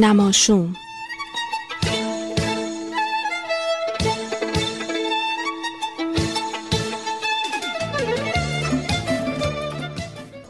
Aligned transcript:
نماشوم. 0.00 0.74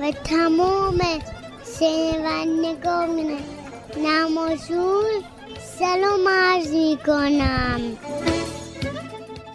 و 0.01 0.13
تمام 0.25 0.99
شنوندگان 1.79 3.39
نماشون 4.05 5.05
سلام 5.79 6.29
عرض 6.29 6.69
می 6.73 6.99
کنم 7.07 7.81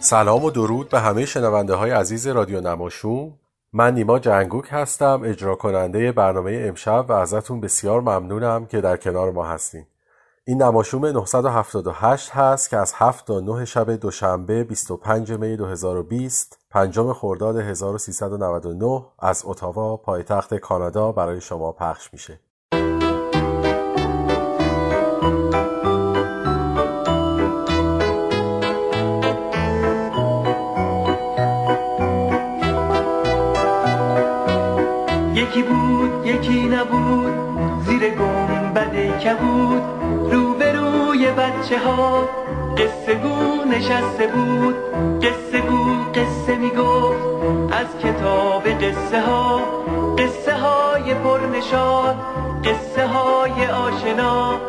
سلام 0.00 0.44
و 0.44 0.50
درود 0.50 0.88
به 0.88 1.00
همه 1.00 1.26
شنونده 1.26 1.74
های 1.74 1.90
عزیز 1.90 2.26
رادیو 2.26 2.60
نماشوم. 2.60 3.32
من 3.76 3.94
نیما 3.94 4.18
جنگوک 4.18 4.68
هستم 4.70 5.20
اجرا 5.24 5.54
کننده 5.54 6.12
برنامه 6.12 6.64
امشب 6.68 7.06
و 7.08 7.12
ازتون 7.12 7.60
بسیار 7.60 8.00
ممنونم 8.00 8.66
که 8.66 8.80
در 8.80 8.96
کنار 8.96 9.32
ما 9.32 9.44
هستین. 9.44 9.86
این 10.44 10.62
نماشوم 10.62 11.06
978 11.06 12.30
هست 12.30 12.70
که 12.70 12.76
از 12.76 12.92
7 12.96 13.26
تا 13.26 13.40
9 13.40 13.64
شب 13.64 13.90
دوشنبه 13.90 14.64
25 14.64 15.32
می 15.32 15.56
2020 15.56 16.58
پنجم 16.70 17.12
خرداد 17.12 17.56
1399 17.56 19.04
از 19.18 19.42
اتاوا 19.46 19.96
پایتخت 19.96 20.54
کانادا 20.54 21.12
برای 21.12 21.40
شما 21.40 21.72
پخش 21.72 22.12
میشه. 22.12 22.40
یکی 36.44 36.68
نبود 36.68 37.32
زیر 37.86 38.10
گنبد 38.10 39.18
کبود 39.18 39.82
روبروی 40.32 41.26
بچه 41.30 41.78
ها 41.78 42.28
قصه 42.78 43.14
گو 43.14 43.64
نشسته 43.70 44.26
بود. 44.26 44.74
قصه 45.22 45.60
گو 45.60 45.84
قصه 46.14 46.56
می‌گفت 46.56 47.24
از 47.72 47.86
کتاب 48.02 48.68
قصه 48.68 49.20
ها 49.20 49.60
قصه 50.18 50.54
های 50.54 51.14
پرنشاد 51.14 52.16
قصه 52.64 53.06
های 53.06 53.66
آشنا. 53.66 54.60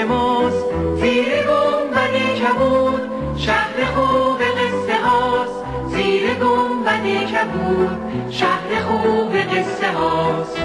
زیر 0.00 1.46
گنبد 1.46 2.14
کبود 2.40 3.00
شهر 3.36 3.84
خوب 3.84 4.38
قصه 4.38 5.04
هاست. 5.04 5.64
زیر 5.88 6.34
گنبد 6.34 7.06
کبود 7.06 7.98
شهر 8.30 8.82
خوب 8.82 9.36
قصه 9.36 9.92
هاست. 9.92 10.56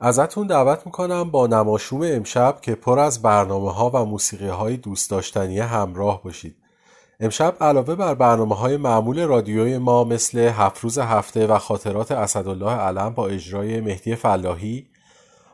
ازتون 0.00 0.46
دعوت 0.46 0.86
می‌کنم 0.86 1.30
با 1.30 1.46
نماشوم 1.46 2.00
امشب 2.02 2.56
که 2.62 2.74
پر 2.74 2.98
از 2.98 3.22
برنامه 3.22 3.72
ها 3.72 3.90
و 3.90 4.04
موسیقی 4.04 4.48
های 4.48 4.76
دوست 4.76 5.10
داشتنی 5.10 5.58
همراه 5.58 6.22
باشید. 6.22 6.56
امشب 7.20 7.54
علاوه 7.60 7.94
بر 7.94 8.14
برنامه 8.14 8.54
های 8.54 8.76
معمول 8.76 9.24
رادیوی 9.24 9.78
ما 9.78 10.04
مثل 10.04 10.38
هفت 10.38 10.80
روز 10.80 10.98
هفته 10.98 11.46
و 11.46 11.58
خاطرات 11.58 12.12
اسدالله 12.12 12.70
علم 12.70 13.10
با 13.10 13.26
اجرای 13.26 13.80
مهدی 13.80 14.14
فلاحی 14.14 14.86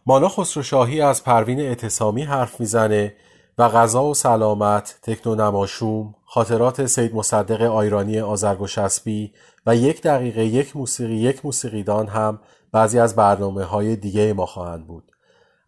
مانا 0.08 0.28
خسروشاهی 0.28 1.00
از 1.00 1.24
پروین 1.24 1.60
اعتصامی 1.60 2.22
حرف 2.22 2.60
می‌زنه 2.60 3.14
و 3.58 3.68
غذا 3.68 4.04
و 4.04 4.14
سلامت 4.14 4.98
تکنو 5.02 5.34
نماشوم 5.34 6.14
خاطرات 6.24 6.86
سید 6.86 7.14
مصدق 7.14 7.62
آیرانی 7.62 8.20
آزرگوشسبی 8.20 9.32
و 9.66 9.76
یک 9.76 10.02
دقیقه 10.02 10.44
یک 10.44 10.76
موسیقی 10.76 11.14
یک 11.14 11.44
موسیقیدان 11.44 12.06
هم 12.06 12.38
بعضی 12.72 12.98
از 12.98 13.16
برنامه 13.16 13.64
های 13.64 13.96
دیگه 13.96 14.32
ما 14.32 14.46
خواهند 14.46 14.86
بود. 14.86 15.12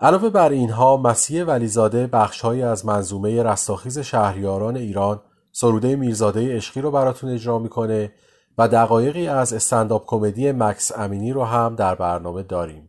علاوه 0.01 0.31
بر 0.31 0.49
اینها 0.49 0.97
مسیح 0.97 1.45
ولیزاده 1.45 2.07
بخشهایی 2.07 2.63
از 2.63 2.87
منظومه 2.87 3.43
رستاخیز 3.43 3.99
شهریاران 3.99 4.77
ایران 4.77 5.21
سروده 5.53 5.97
میرزاده 5.97 6.57
عشقی 6.57 6.81
رو 6.81 6.91
براتون 6.91 7.31
اجرا 7.31 7.59
می‌کنه 7.59 8.13
و 8.59 8.69
دقایقی 8.69 9.29
از 9.29 9.53
استنداپ 9.53 10.05
کمدی 10.07 10.53
مکس 10.53 10.93
امینی 10.99 11.33
رو 11.33 11.45
هم 11.45 11.75
در 11.75 11.95
برنامه 11.95 12.43
داریم. 12.43 12.88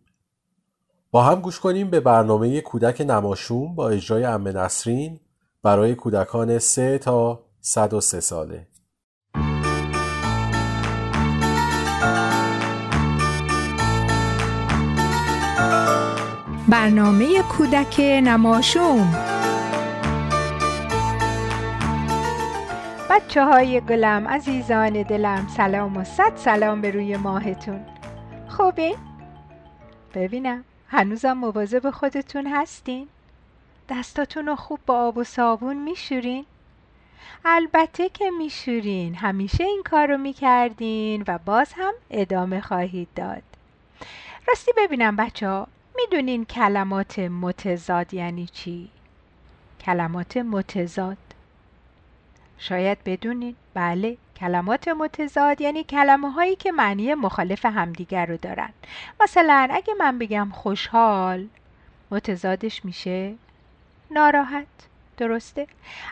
با 1.12 1.24
هم 1.24 1.42
گوش 1.42 1.60
کنیم 1.60 1.90
به 1.90 2.00
برنامه 2.00 2.62
کودک 2.62 3.02
نماشوم 3.02 3.76
با 3.76 3.90
اجرای 3.90 4.26
ام 4.26 4.48
نسرین 4.48 5.20
برای 5.64 5.96
کودکان 5.96 6.60
3 6.60 6.98
تا 6.98 7.44
103 7.62 8.20
ساله. 8.20 8.68
برنامه 16.70 17.42
کودک 17.42 18.00
نماشوم. 18.00 19.14
بچه 23.10 23.46
های 23.46 23.82
گلم 23.82 24.28
عزیزان 24.28 25.04
دلم 25.04 25.48
سلام 25.58 25.98
و 25.98 26.04
صد 26.04 26.32
سلام 26.36 26.82
به 26.82 26.92
روی 26.92 27.18
ماهتون. 27.18 27.86
خوبه؟ 28.48 28.96
ببینم. 30.16 30.64
هنوزم 30.92 31.34
مواظب 31.34 31.90
خودتون 31.90 32.48
هستین؟ 32.48 33.08
دستاتون 33.90 34.46
رو 34.46 34.56
خوب 34.56 34.80
با 34.86 35.00
آب 35.00 35.18
و 35.18 35.24
صابون 35.24 35.78
میشورین؟ 35.78 36.46
البته 37.46 38.10
که 38.10 38.32
میشورین 38.32 39.16
همیشه 39.16 39.64
این 39.64 39.84
کار 39.86 40.08
رو 40.08 40.18
می‌کردین 40.18 41.24
و 41.28 41.38
باز 41.38 41.74
هم 41.74 41.94
ادامه 42.10 42.62
خواهید 42.62 43.08
داد 43.16 43.44
راستی 44.48 44.72
ببینم 44.78 45.16
بچه 45.16 45.48
ها 45.48 45.68
می‌دونین 45.96 46.46
کلمات 46.46 47.20
متضاد 47.20 48.14
یعنی 48.14 48.46
چی؟ 48.46 48.90
کلمات 49.86 50.38
متضاد 50.38 51.18
شاید 52.58 52.98
بدونین 53.06 53.56
بله 53.74 54.18
کلمات 54.40 54.88
متضاد 54.88 55.62
یعنی 55.62 55.84
کلمه 55.84 56.32
هایی 56.32 56.56
که 56.56 56.72
معنی 56.72 57.14
مخالف 57.14 57.66
همدیگر 57.66 58.26
رو 58.26 58.38
دارن. 58.38 58.70
مثلا 59.22 59.68
اگه 59.72 59.94
من 60.00 60.20
بگم 60.20 60.50
خوشحال 60.54 61.48
متضادش 62.12 62.86
میشه 62.86 63.36
ناراحت. 64.12 64.68
درسته؟ 65.18 65.68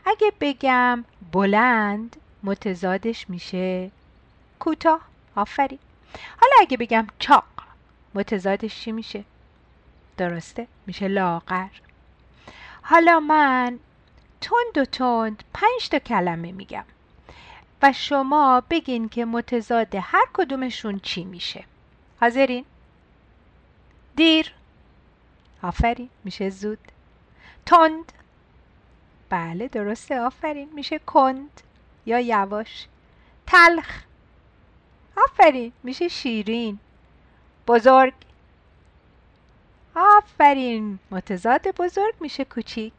اگه 0.06 0.32
بگم 0.42 1.06
بلند 1.32 2.16
متضادش 2.44 3.30
میشه 3.30 3.92
کوتاه. 4.60 5.02
آفرین. 5.36 5.80
حالا 6.42 6.54
اگه 6.62 6.78
بگم 6.78 7.08
چاق 7.20 7.44
متضادش 8.16 8.80
چی 8.80 8.92
میشه؟ 8.92 9.24
درسته؟ 10.18 10.68
میشه 10.88 11.08
لاغر. 11.08 11.68
حالا 12.82 13.20
من 13.20 13.80
تند 14.42 14.78
و 14.78 14.86
تند 14.86 15.44
پنج 15.54 15.90
تا 15.92 16.00
کلمه 16.00 16.52
میگم. 16.52 16.86
و 17.82 17.94
شما 17.94 18.64
بگین 18.70 19.10
که 19.10 19.26
متضاد 19.26 19.96
هر 19.96 20.26
کدومشون 20.34 21.00
چی 21.00 21.24
میشه. 21.24 21.64
حاضرین؟ 22.22 22.66
دیر؟ 24.16 24.54
آفرین 25.64 26.10
میشه 26.24 26.50
زود. 26.50 26.80
تند؟ 27.66 28.12
بله 29.30 29.68
درسته 29.68 30.20
آفرین 30.20 30.70
میشه 30.74 31.00
کند 31.00 31.62
یا 32.06 32.20
یواش. 32.20 32.88
تلخ؟ 33.48 34.04
آفرین 35.18 35.72
میشه 35.84 36.08
شیرین. 36.08 36.80
بزرگ؟ 37.68 38.14
آفرین 39.96 41.00
متضاد 41.12 41.68
بزرگ 41.68 42.16
میشه 42.20 42.46
کوچیک. 42.46 42.94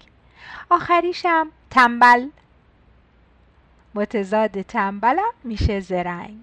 آخریشم 0.71 1.49
تنبل. 1.71 2.29
متضاد 3.99 4.63
تنبلم 4.63 5.33
میشه 5.45 5.81
زرنگ. 5.81 6.39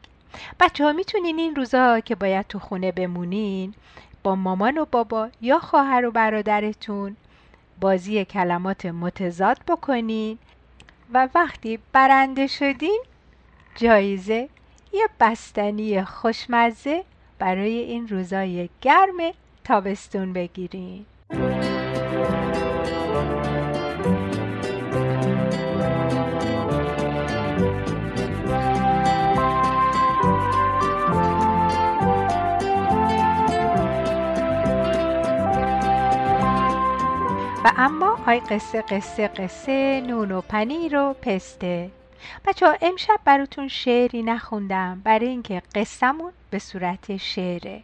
بچه 0.60 0.84
ها 0.84 0.92
می‌تونین 0.92 1.40
این 1.40 1.56
روزا 1.56 2.00
که 2.00 2.16
باید 2.16 2.48
تو 2.48 2.60
خونه 2.60 2.92
بمونین 2.92 3.74
با 4.24 4.36
مامان 4.36 4.78
و 4.78 4.86
بابا 4.92 5.30
یا 5.42 5.60
خواهر 5.60 6.06
و 6.06 6.12
برادرتون 6.12 7.16
بازی 7.80 8.26
کلمات 8.26 8.86
متضاد 8.86 9.60
بکنین 9.68 10.38
و 11.14 11.30
وقتی 11.36 11.80
برنده 11.94 12.48
شدین 12.48 13.04
جایزه 13.76 14.50
یه 14.94 15.08
بستنی 15.20 16.04
خوشمزه 16.04 17.04
برای 17.40 17.78
این 17.78 18.08
روزای 18.08 18.70
گرم 18.82 19.32
تابستون 19.64 20.34
بگیرین. 20.34 21.06
و 37.66 37.72
اما 37.78 38.20
آی 38.28 38.40
قصه 38.40 38.82
قصه 38.82 39.28
قصه 39.28 40.02
نون 40.08 40.32
و 40.32 40.42
پنیر 40.42 40.98
و 40.98 41.14
پسته. 41.14 41.92
بچه 42.46 42.68
ها 42.68 42.76
امشب 42.82 43.20
براتون 43.26 43.68
شعری 43.68 44.24
نخوندم 44.24 45.02
برای 45.04 45.28
اینکه 45.28 45.62
قصهمون 45.76 46.32
به 46.50 46.60
صورت 46.60 47.18
شعره. 47.18 47.84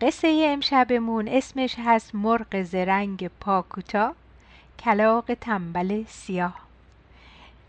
قصه 0.00 0.46
امشبمون 0.48 1.28
اسمش 1.28 1.76
هست 1.78 2.14
مرغ 2.14 2.62
زرنگ 2.62 3.30
پاکوتا 3.40 4.14
کلاق 4.78 5.34
تنبل 5.34 6.04
سیاه. 6.08 6.60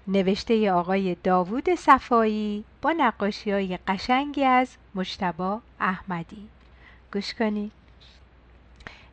نوشته 0.08 0.72
آقای 0.72 1.16
داوود 1.24 1.76
صفایی 1.76 2.64
با 2.82 2.92
نقاشی 2.92 3.52
های 3.52 3.80
قشنگی 3.88 4.44
از 4.44 4.78
مشتبا 4.96 5.62
احمدی. 5.80 6.48
گوش 7.14 7.34
کنید. 7.34 7.81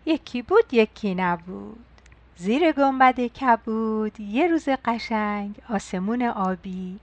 یکی 0.08 0.43
بود 0.43 0.75
یکی 0.75 1.14
نبود. 1.14 1.84
زیر 2.37 2.72
گنبد 2.72 3.20
کبود 3.20 4.20
یه 4.20 4.46
روز 4.46 4.69
قشنگ 4.84 5.55
آسمون 5.70 6.22
آبی. 6.22 6.99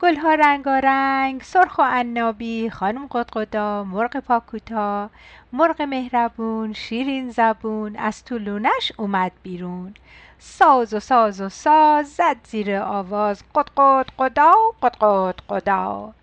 گلها 0.00 0.34
رنگارنگ 0.34 1.42
سرخ 1.42 1.78
و 1.78 1.82
عنابی 1.82 2.70
خانم 2.70 3.06
قدقدا 3.06 3.84
مرغ 3.84 4.16
پاکوتا. 4.16 5.10
مرغ 5.52 5.82
مهربون 5.82 6.72
شیرین 6.72 7.30
زبون 7.30 7.96
از 7.96 8.24
تو 8.24 8.38
لونش 8.38 8.92
اومد 8.96 9.32
بیرون. 9.42 9.94
ساز 10.38 10.94
و 10.94 11.00
ساز 11.00 11.40
و 11.40 11.48
ساز 11.48 12.08
زد 12.08 12.36
زیر 12.44 12.76
آواز 12.76 13.42
قدقد 13.54 14.06
قدا 14.18 14.54
قدقد 14.82 15.34
قدا. 15.48 16.14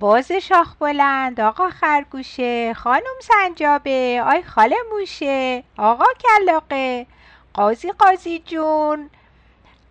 باز 0.00 0.32
شاخ 0.32 0.74
بلند 0.80 1.40
آقا 1.40 1.70
خرگوشه 1.70 2.74
خانم 2.74 3.14
سنجابه 3.22 4.22
آی 4.26 4.42
خاله 4.42 4.76
موشه 4.92 5.64
آقا 5.78 6.04
کلاقه. 6.20 7.06
قاضی 7.54 7.92
قاضی 7.92 8.38
جون 8.38 9.10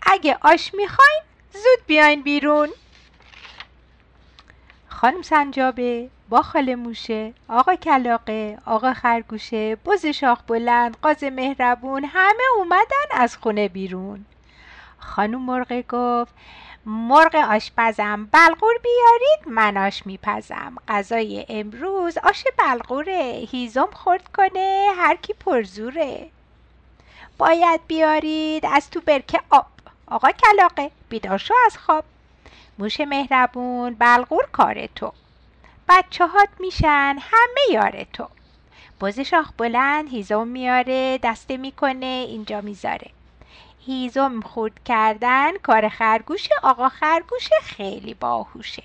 اگه 0.01 0.37
آش 0.41 0.73
می‌خواین 0.73 1.21
زود 1.53 1.85
بیاین 1.87 2.21
بیرون. 2.21 2.69
خانم 4.87 5.21
سنجابه 5.21 6.09
با 6.29 6.41
خاله 6.41 6.75
موشه 6.75 7.33
آقا 7.47 7.75
کلاقه 7.75 8.57
آقا 8.65 8.93
خرگوشه 8.93 9.75
بز 9.75 10.05
شاخ 10.05 10.39
بلند 10.47 10.97
قاز 11.01 11.23
مهربون 11.23 12.05
همه 12.05 12.43
اومدن 12.57 13.07
از 13.11 13.37
خونه 13.37 13.67
بیرون. 13.67 14.25
خانم 14.99 15.41
مرغ 15.41 15.83
گفت 15.89 16.33
مرغ 16.85 17.35
آشپزم 17.35 18.29
بلغور 18.31 18.73
بیارید 18.83 19.47
من 19.47 19.77
آش 19.77 20.05
میپزم. 20.05 20.75
غذای 20.87 21.45
امروز 21.49 22.17
آش 22.17 22.43
بلغوره 22.57 23.47
هیزم 23.51 23.89
خورد 23.93 24.27
کنه 24.27 24.87
هر 24.97 25.15
کی 25.15 25.33
پرزوره. 25.33 26.29
باید 27.37 27.81
بیارید 27.87 28.65
از 28.65 28.89
تو 28.89 29.01
برکه 29.01 29.39
آب. 29.49 29.65
آقا 30.07 30.31
کلاقه 30.31 30.91
بیدار 31.09 31.37
شو 31.37 31.53
از 31.65 31.77
خواب. 31.77 32.03
موش 32.79 32.99
مهربون 32.99 33.93
بلغور 33.93 34.47
کار 34.51 34.85
تو. 34.95 35.13
بچه 35.89 36.27
هات 36.27 36.49
میشن 36.59 37.17
همه 37.21 37.61
یار 37.71 38.05
تو. 38.13 38.27
بز 39.01 39.19
شاخ 39.19 39.51
بلند 39.57 40.09
هیزم 40.09 40.47
میاره 40.47 41.19
دسته 41.23 41.57
می‌کنه 41.57 42.25
اینجا 42.29 42.61
می‌ذاره. 42.61 43.09
هیزم 43.85 44.41
خورد 44.41 44.83
کردن 44.85 45.57
کار 45.57 45.89
خرگوش 45.89 46.49
آقا 46.63 46.89
خرگوش 46.89 47.49
خیلی 47.63 48.13
باهوشه. 48.13 48.83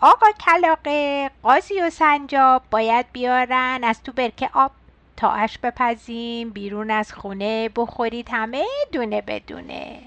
آقا 0.00 0.26
کلاقه 0.46 1.30
قاضی 1.42 1.80
و 1.80 1.90
سنجاب 1.90 2.62
باید 2.70 3.06
بیارن 3.12 3.80
از 3.84 4.02
تو 4.02 4.12
برکه 4.12 4.50
آب 4.52 4.70
تا 5.16 5.30
اش 5.30 5.58
بپزیم 5.58 6.50
بیرون 6.50 6.90
از 6.90 7.12
خونه 7.12 7.68
بخورید 7.76 8.28
همه 8.32 8.64
دونه 8.92 9.20
بدونه 9.20 10.02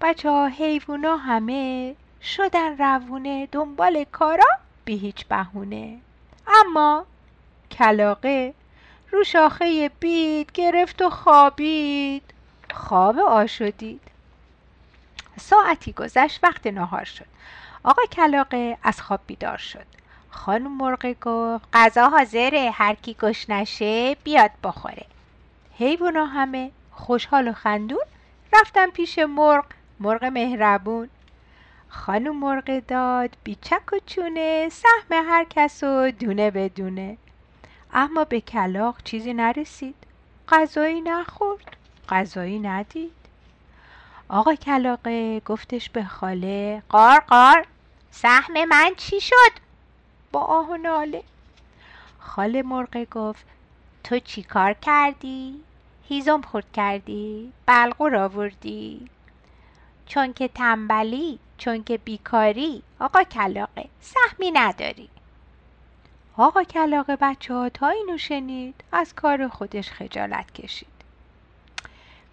بچه 0.00 0.30
ها 0.30 0.46
حیوونا 0.46 1.16
همه 1.16 1.94
شدن 2.22 2.78
روونه 2.78 3.48
دنبال 3.52 4.04
کارا 4.12 4.48
بی 4.84 4.96
هیچ 4.96 5.26
بهونه. 5.26 5.98
اما 6.46 7.06
کلاقه 7.70 8.54
رو 9.12 9.24
شاخه 9.24 9.90
بید 10.00 10.52
گرفت 10.52 11.02
و 11.02 11.10
خوابید. 11.10 12.33
خواب 12.74 13.18
آشدید. 13.18 14.00
ساعتی 15.40 15.92
گذشت 15.92 16.40
وقت 16.42 16.66
نهار 16.66 17.04
شد. 17.04 17.26
آقا 17.84 18.02
کلاقه 18.12 18.78
از 18.82 19.02
خواب 19.02 19.20
بیدار 19.26 19.56
شد. 19.56 19.86
خانم 20.30 20.76
مرغ 20.76 21.14
گفت 21.20 21.68
غذا 21.72 22.08
حاضره 22.08 22.70
هر 22.74 22.94
کی 22.94 23.16
گش 23.20 23.50
نشه 23.50 24.16
بیاد 24.24 24.50
بخوره. 24.64 25.06
حیوونا 25.78 26.26
همه 26.26 26.70
خوشحال 26.92 27.48
و 27.48 27.52
خندون 27.52 28.04
رفتن 28.52 28.90
پیش 28.90 29.18
مرغ 29.18 29.64
مرغ 30.00 30.24
مهربون. 30.24 31.08
خانم 31.88 32.36
مرغ 32.36 32.78
داد 32.88 33.36
بیچک 33.44 33.92
و 33.92 33.96
چونه 34.06 34.68
سهم 34.68 35.24
هر 35.28 35.46
کس 35.50 35.82
و 35.82 36.10
دونه 36.10 36.50
بدونه 36.50 37.16
اما 37.92 38.24
به 38.24 38.40
کلاق 38.40 39.02
چیزی 39.04 39.34
نرسید. 39.34 39.94
غذایی 40.48 41.00
نخورد. 41.00 41.76
غذایی 42.08 42.58
ندید؟ 42.58 43.12
آقا 44.28 44.54
کلاقه 44.54 45.40
گفتش 45.40 45.90
به 45.90 46.04
خاله 46.04 46.82
قار 46.88 47.20
قار. 47.20 47.66
سهم 48.10 48.64
من 48.64 48.90
چی 48.96 49.20
شد؟ 49.20 49.52
با 50.32 50.40
آه 50.40 50.70
و 50.70 50.76
ناله. 50.76 51.22
خاله 52.18 52.62
مرغ 52.62 53.06
گفت 53.10 53.46
تو 54.04 54.18
چی 54.18 54.42
کار 54.42 54.72
کردی؟ 54.72 55.60
هیزم 56.08 56.40
خورد 56.40 56.72
کردی؟ 56.72 57.52
بلغور 57.66 58.16
آوردی؟ 58.16 59.10
چون 60.06 60.32
که 60.32 60.48
تنبلی 60.48 61.38
چون 61.58 61.84
که 61.84 61.98
بیکاری. 61.98 62.82
آقا 63.00 63.22
کلاقه 63.22 63.88
سهمی 64.00 64.50
نداری. 64.50 65.08
آقا 66.36 66.62
کلاقه 66.64 67.16
بچه 67.16 67.54
ها 67.54 67.68
تا 67.68 67.88
اینو 67.88 68.18
شنید 68.18 68.74
از 68.92 69.14
کار 69.14 69.48
خودش 69.48 69.90
خجالت 69.90 70.52
کشید. 70.52 70.93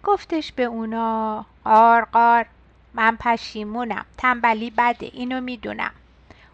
گفتش 0.04 0.52
به 0.52 0.64
اونا 0.64 1.46
قار 1.64 2.04
قار 2.04 2.46
من 2.94 3.16
پشیمونم 3.16 4.04
تنبلی 4.18 4.70
بده 4.70 5.06
اینو 5.06 5.40
می‌دونم. 5.40 5.92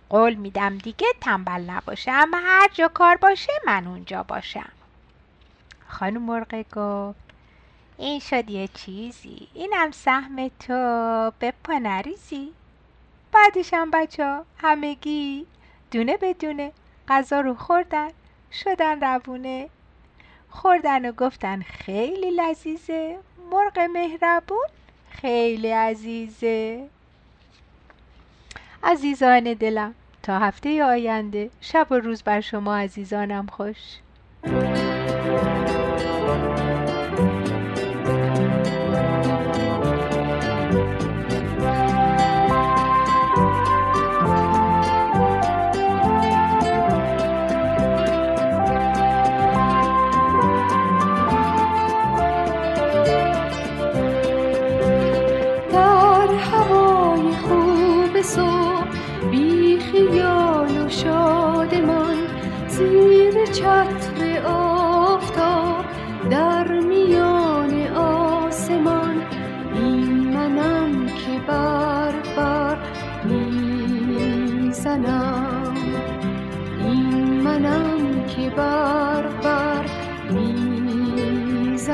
قول 0.08 0.34
میدم 0.34 0.78
دیگه 0.78 1.06
تنبل 1.20 1.70
نباشم 1.70 2.30
هر 2.34 2.68
جا 2.72 2.88
کار 2.88 3.16
باشه 3.16 3.52
من 3.66 3.86
اونجا 3.86 4.22
باشم. 4.22 4.72
خانم 5.88 6.22
مرغ 6.22 6.64
گفت 6.72 7.18
این 7.98 8.20
شد 8.20 8.50
یه 8.50 8.68
چیزی 8.68 9.48
اینم 9.54 9.90
سهم 9.90 10.48
تو 10.48 11.32
به 11.38 11.52
پا 11.64 11.78
نریزی 11.78 12.52
بعدشم 13.32 13.90
بچه 13.90 14.40
همگی 14.58 15.46
دونه 15.90 16.16
به 16.16 16.34
دونه 16.34 16.72
غذا 17.08 17.40
رو 17.40 17.54
خوردن 17.54 18.10
شدن 18.52 19.00
روونه. 19.00 19.68
خوردن 20.50 21.08
و 21.08 21.12
گفتن 21.12 21.62
خیلی 21.62 22.30
لذیذه. 22.30 23.18
مرغ 23.52 23.78
مهربون. 23.78 24.68
خیلی 25.10 25.70
عزیزه. 25.70 26.88
عزیزان 28.82 29.54
دلم 29.54 29.94
تا 30.22 30.38
هفته 30.38 30.84
آینده 30.84 31.50
شب 31.60 31.86
و 31.90 31.94
روز 31.94 32.22
بر 32.22 32.40
شما 32.40 32.76
عزیزانم 32.76 33.46
خوش. 33.46 33.76
بر 78.58 79.24
بر 79.42 79.84
می‌زنم. 80.30 81.88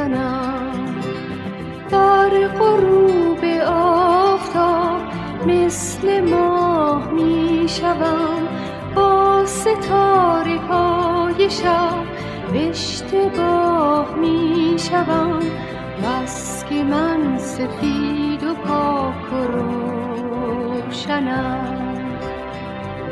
در 1.91 2.49
غروب 2.49 3.45
آفتاب 3.67 5.01
مثل 5.47 6.31
ماه 6.31 7.11
می 7.11 7.65
شوم 7.69 8.49
با 8.95 9.47
ستاره 9.47 10.59
های 10.59 11.51
شب 11.51 12.05
اشتباه 12.55 14.15
می 14.15 14.77
شوم 14.79 15.41
بس 16.05 16.65
که 16.65 16.85
من 16.85 17.39
سفید 17.39 18.45
و 18.45 18.55
پاک 18.55 19.33
و 19.33 19.37
روشنم. 20.83 21.75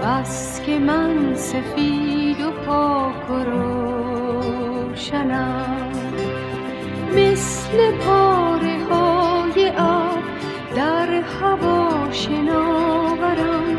بس 0.02 0.62
که 0.62 0.78
من 0.78 1.34
سفید 1.34 2.11
و 2.34 2.50
پاک 2.50 3.30
و 3.30 3.32
روشنم. 4.84 5.82
مثل 7.16 7.90
پاره 7.92 8.84
های 8.90 9.68
آب 9.78 10.18
در 10.76 11.08
هوا 11.40 12.10
شناورم 12.12 13.78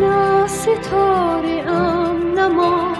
نه 0.00 0.46
ستاره 0.46 1.64
ام 1.68 2.34
نه 2.34 2.48
ماه 2.48 2.96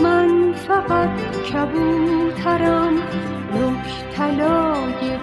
من 0.00 0.52
فقط 0.52 1.08
کبوترم 1.52 2.96
نک 3.54 4.14
طلای 4.16 5.16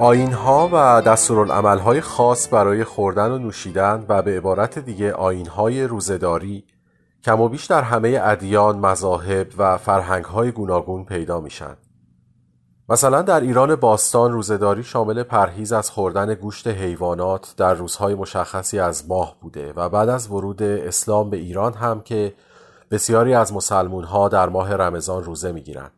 آینها 0.00 0.68
و 0.72 1.02
دستورالعملهای 1.02 2.00
خاص 2.00 2.52
برای 2.52 2.84
خوردن 2.84 3.30
و 3.30 3.38
نوشیدن 3.38 4.04
و 4.08 4.22
به 4.22 4.36
عبارت 4.36 4.78
دیگه 4.78 5.12
آینهای 5.12 5.84
روزداری 5.84 6.64
کم 7.24 7.40
و 7.40 7.48
بیش 7.48 7.66
در 7.66 7.82
همه 7.82 8.20
ادیان، 8.22 8.78
مذاهب 8.78 9.46
و 9.58 9.78
فرهنگهای 9.78 10.52
گوناگون 10.52 11.04
پیدا 11.04 11.40
میشن. 11.40 11.76
مثلا 12.88 13.22
در 13.22 13.40
ایران 13.40 13.76
باستان 13.76 14.32
روزداری 14.32 14.82
شامل 14.82 15.22
پرهیز 15.22 15.72
از 15.72 15.90
خوردن 15.90 16.34
گوشت 16.34 16.66
حیوانات 16.68 17.54
در 17.56 17.74
روزهای 17.74 18.14
مشخصی 18.14 18.78
از 18.78 19.08
ماه 19.08 19.36
بوده 19.40 19.72
و 19.76 19.88
بعد 19.88 20.08
از 20.08 20.30
ورود 20.30 20.62
اسلام 20.62 21.30
به 21.30 21.36
ایران 21.36 21.74
هم 21.74 22.00
که 22.00 22.34
بسیاری 22.90 23.34
از 23.34 23.52
مسلمون 23.52 24.04
ها 24.04 24.28
در 24.28 24.48
ماه 24.48 24.74
رمضان 24.74 25.24
روزه 25.24 25.52
می‌گیرند. 25.52 25.92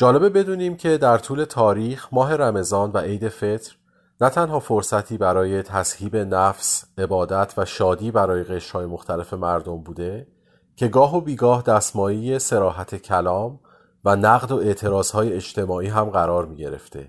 جالبه 0.00 0.28
بدونیم 0.28 0.76
که 0.76 0.98
در 0.98 1.18
طول 1.18 1.44
تاریخ 1.44 2.08
ماه 2.12 2.36
رمضان 2.36 2.90
و 2.92 2.98
عید 2.98 3.28
فطر 3.28 3.76
نه 4.20 4.30
تنها 4.30 4.60
فرصتی 4.60 5.18
برای 5.18 5.62
تسهیب 5.62 6.16
نفس، 6.16 6.84
عبادت 6.98 7.54
و 7.56 7.64
شادی 7.64 8.10
برای 8.10 8.44
قشرهای 8.44 8.86
مختلف 8.86 9.34
مردم 9.34 9.76
بوده 9.76 10.26
که 10.76 10.88
گاه 10.88 11.16
و 11.16 11.20
بیگاه 11.20 11.62
دستمایی 11.62 12.38
سراحت 12.38 12.94
کلام 12.94 13.60
و 14.04 14.16
نقد 14.16 14.52
و 14.52 14.56
اعتراضهای 14.56 15.32
اجتماعی 15.32 15.88
هم 15.88 16.04
قرار 16.04 16.46
می 16.46 16.56
گرفته. 16.56 17.08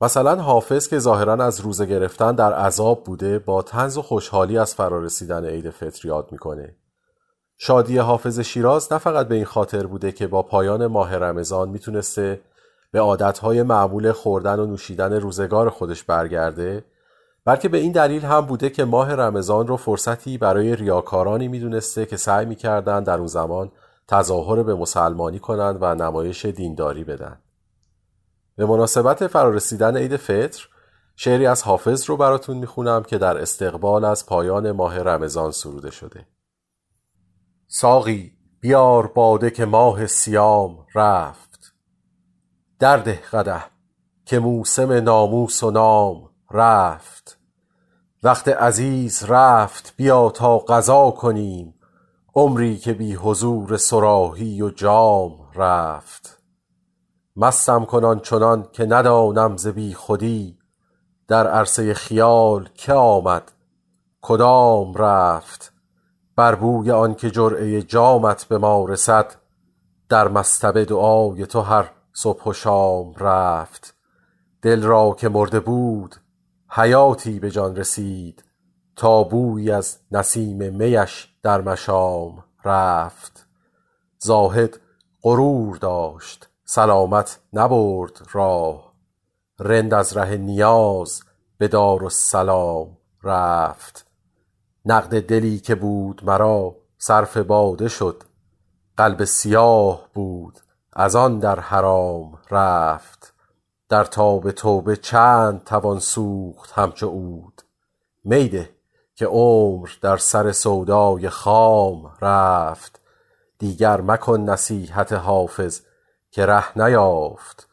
مثلا 0.00 0.42
حافظ 0.42 0.88
که 0.88 0.98
ظاهرا 0.98 1.44
از 1.44 1.60
روزه 1.60 1.86
گرفتن 1.86 2.34
در 2.34 2.52
عذاب 2.52 3.04
بوده 3.04 3.38
با 3.38 3.62
تنز 3.62 3.98
و 3.98 4.02
خوشحالی 4.02 4.58
از 4.58 4.74
فرارسیدن 4.74 5.44
عید 5.44 5.70
فطر 5.70 6.08
یاد 6.08 6.28
می‌کنه. 6.32 6.76
شادی 7.58 7.98
حافظ 7.98 8.40
شیراز 8.40 8.92
نه 8.92 8.98
فقط 8.98 9.28
به 9.28 9.34
این 9.34 9.44
خاطر 9.44 9.86
بوده 9.86 10.12
که 10.12 10.26
با 10.26 10.42
پایان 10.42 10.86
ماه 10.86 11.16
رمضان 11.16 11.68
می‌تونسته 11.68 12.40
به 12.92 13.00
عادتهای 13.00 13.62
معمول 13.62 14.12
خوردن 14.12 14.58
و 14.58 14.66
نوشیدن 14.66 15.12
روزگار 15.12 15.70
خودش 15.70 16.04
برگرده 16.04 16.84
بلکه 17.44 17.68
به 17.68 17.78
این 17.78 17.92
دلیل 17.92 18.24
هم 18.24 18.40
بوده 18.40 18.70
که 18.70 18.84
ماه 18.84 19.14
رمضان 19.14 19.66
رو 19.66 19.76
فرصتی 19.76 20.38
برای 20.38 20.76
ریاکارانی 20.76 21.48
می‌دونسته 21.48 22.06
که 22.06 22.16
سعی 22.16 22.46
می‌کردن 22.46 23.02
در 23.02 23.18
اون 23.18 23.26
زمان 23.26 23.72
تظاهر 24.08 24.62
به 24.62 24.74
مسلمانی 24.74 25.38
کنند 25.38 25.78
و 25.80 25.94
نمایش 25.94 26.44
دینداری 26.44 27.04
بدن. 27.04 27.38
به 28.56 28.66
مناسبت 28.66 29.26
فرارسیدن 29.26 29.96
عید 29.96 30.16
فطر 30.16 30.68
شعری 31.16 31.46
از 31.46 31.62
حافظ 31.62 32.10
رو 32.10 32.16
براتون 32.16 32.56
می‌خونم 32.56 33.02
که 33.02 33.18
در 33.18 33.38
استقبال 33.38 34.04
از 34.04 34.26
پایان 34.26 34.72
ماه 34.72 34.98
رمضان 34.98 35.50
سروده 35.50 35.90
شده. 35.90 36.26
ساقی 37.78 38.32
بیار 38.60 39.06
باده 39.06 39.50
که 39.50 39.64
ماه 39.64 40.06
سیام 40.06 40.86
رفت. 40.94 41.74
درده 42.78 43.20
قده 43.32 43.64
که 44.24 44.38
موسم 44.38 44.92
ناموس 44.92 45.62
و 45.62 45.70
نام 45.70 46.30
رفت. 46.50 47.38
وقت 48.22 48.48
عزیز 48.48 49.24
رفت 49.24 49.94
بیا 49.96 50.30
تا 50.30 50.58
قضا 50.58 51.10
کنیم. 51.10 51.74
عمری 52.34 52.78
که 52.78 52.92
بی 52.92 53.14
حضور 53.14 53.76
صراحی 53.76 54.62
و 54.62 54.70
جام 54.70 55.50
رفت. 55.54 56.42
مستم 57.36 57.84
کنان 57.84 58.20
چنان 58.20 58.68
که 58.72 58.86
ندانم 58.86 59.56
ز 59.56 59.66
بی 59.66 59.94
خودی. 59.94 60.58
در 61.28 61.46
عرصه 61.46 61.94
خیال 61.94 62.68
که 62.74 62.92
آمد 62.92 63.52
کدام 64.20 64.94
رفت. 64.94 65.75
بر 66.36 66.54
بوی 66.54 66.90
آن 66.90 67.14
که 67.14 67.30
جرعه 67.30 67.82
جامت 67.82 68.44
به 68.44 68.58
ما 68.58 68.84
رسد 68.84 69.34
در 70.08 70.28
مصطبه 70.28 70.84
دعای 70.84 71.46
تو 71.46 71.60
هر 71.60 71.90
صبح 72.12 72.44
و 72.44 72.52
شام 72.52 73.14
رفت. 73.14 73.94
دل 74.62 74.82
را 74.82 75.16
که 75.18 75.28
مرده 75.28 75.60
بود 75.60 76.16
حیاتی 76.70 77.38
به 77.38 77.50
جان 77.50 77.76
رسید 77.76 78.44
تا 78.96 79.22
بویی 79.22 79.70
از 79.70 79.98
نسیم 80.12 80.74
میش 80.74 81.28
در 81.42 81.60
مشام 81.60 82.44
رفت. 82.64 83.46
زاهد 84.18 84.80
غرور 85.22 85.76
داشت 85.76 86.48
سلامت 86.64 87.40
نبرد 87.52 88.28
راه. 88.32 88.92
رند 89.58 89.94
از 89.94 90.16
ره 90.16 90.36
نیاز 90.36 91.22
به 91.58 91.68
دارالسلام 91.68 92.96
رفت. 93.22 94.05
نقد 94.86 95.20
دلی 95.26 95.58
که 95.58 95.74
بود 95.74 96.24
مرا 96.24 96.76
صرف 96.98 97.36
باده 97.36 97.88
شد 97.88 98.22
قلب 98.96 99.24
سیاه 99.24 100.08
بود 100.14 100.58
از 100.92 101.16
آن 101.16 101.38
در 101.38 101.60
حرام 101.60 102.38
رفت. 102.50 103.34
در 103.88 104.04
تاب 104.04 104.50
توبه 104.50 104.96
چند 104.96 105.64
توان 105.64 105.98
سوخت 105.98 106.72
همچو 106.72 107.08
عود. 107.08 107.62
می 108.24 108.48
ده 108.48 108.70
که 109.14 109.26
عمر 109.26 109.88
در 110.00 110.16
سر 110.16 110.52
سودای 110.52 111.28
خام 111.28 112.12
رفت. 112.22 113.00
دیگر 113.58 114.00
مکن 114.00 114.40
نصیحت 114.40 115.12
حافظ 115.12 115.80
که 116.30 116.46
ره 116.46 116.78
نیافت. 116.78 117.68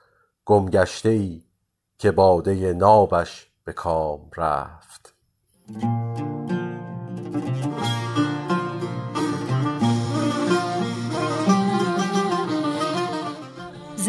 گم 0.45 0.65
گشته 0.65 1.09
ای 1.09 1.43
که 1.97 2.11
باده 2.11 2.73
نابش 2.73 3.51
به 3.63 3.73
کام 3.73 4.31
رفت. 4.37 5.13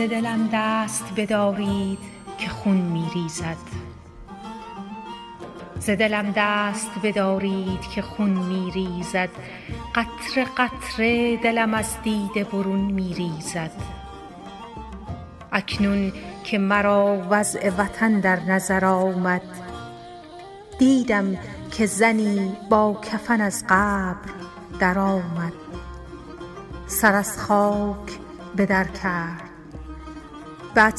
دلم 0.07 0.49
دست 0.53 1.05
بدارید 1.17 1.99
که 2.39 2.49
خون 2.49 2.77
می 2.77 3.11
ریزد 3.15 3.57
ز 5.81 5.91
دلم 5.91 6.33
دست 6.37 6.91
بدارید 7.03 7.81
که 7.81 8.03
خون 8.03 8.31
می 8.31 8.71
ریزد 8.71 9.29
قطره 9.95 10.45
قطره 10.57 11.37
دلم 11.37 11.75
از 11.75 12.03
دیده 12.03 12.45
برون 12.45 12.81
می 12.81 13.15
ریزد 13.15 13.73
اکنون 15.53 16.13
که 16.45 16.59
مرا 16.59 17.27
وضع 17.31 17.71
وطن 17.71 18.21
در 18.21 18.41
نظر 18.41 18.85
آمد 18.85 19.43
دیدم 20.79 21.37
که 21.71 21.87
زنی 21.87 22.57
با 22.71 23.01
کفن 23.13 23.41
از 23.41 23.65
قبر 23.69 24.31
درآمد. 24.81 25.53
سر 26.87 27.15
از 27.15 27.39
خاک 27.39 28.19
به 28.57 28.67
در 28.67 28.85
کرد. 28.85 29.44
به 30.75 30.93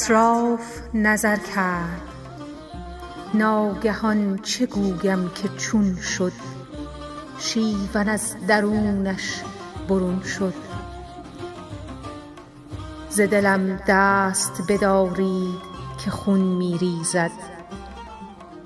نظر 0.94 1.36
کرد. 1.36 2.02
ناگهان 3.34 4.38
چه 4.38 4.66
گویم 4.66 5.30
که 5.30 5.50
چون 5.58 5.96
شد؟ 5.96 6.32
شیون 7.40 8.10
از 8.10 8.36
درونش 8.48 9.42
برون 9.90 10.22
شد. 10.24 10.54
ز 13.10 13.22
دلم 13.22 13.80
دست 13.88 14.62
بدارید 14.70 15.76
که 16.06 16.12
خون 16.12 16.40
می 16.40 16.78
ریزد 16.78 17.32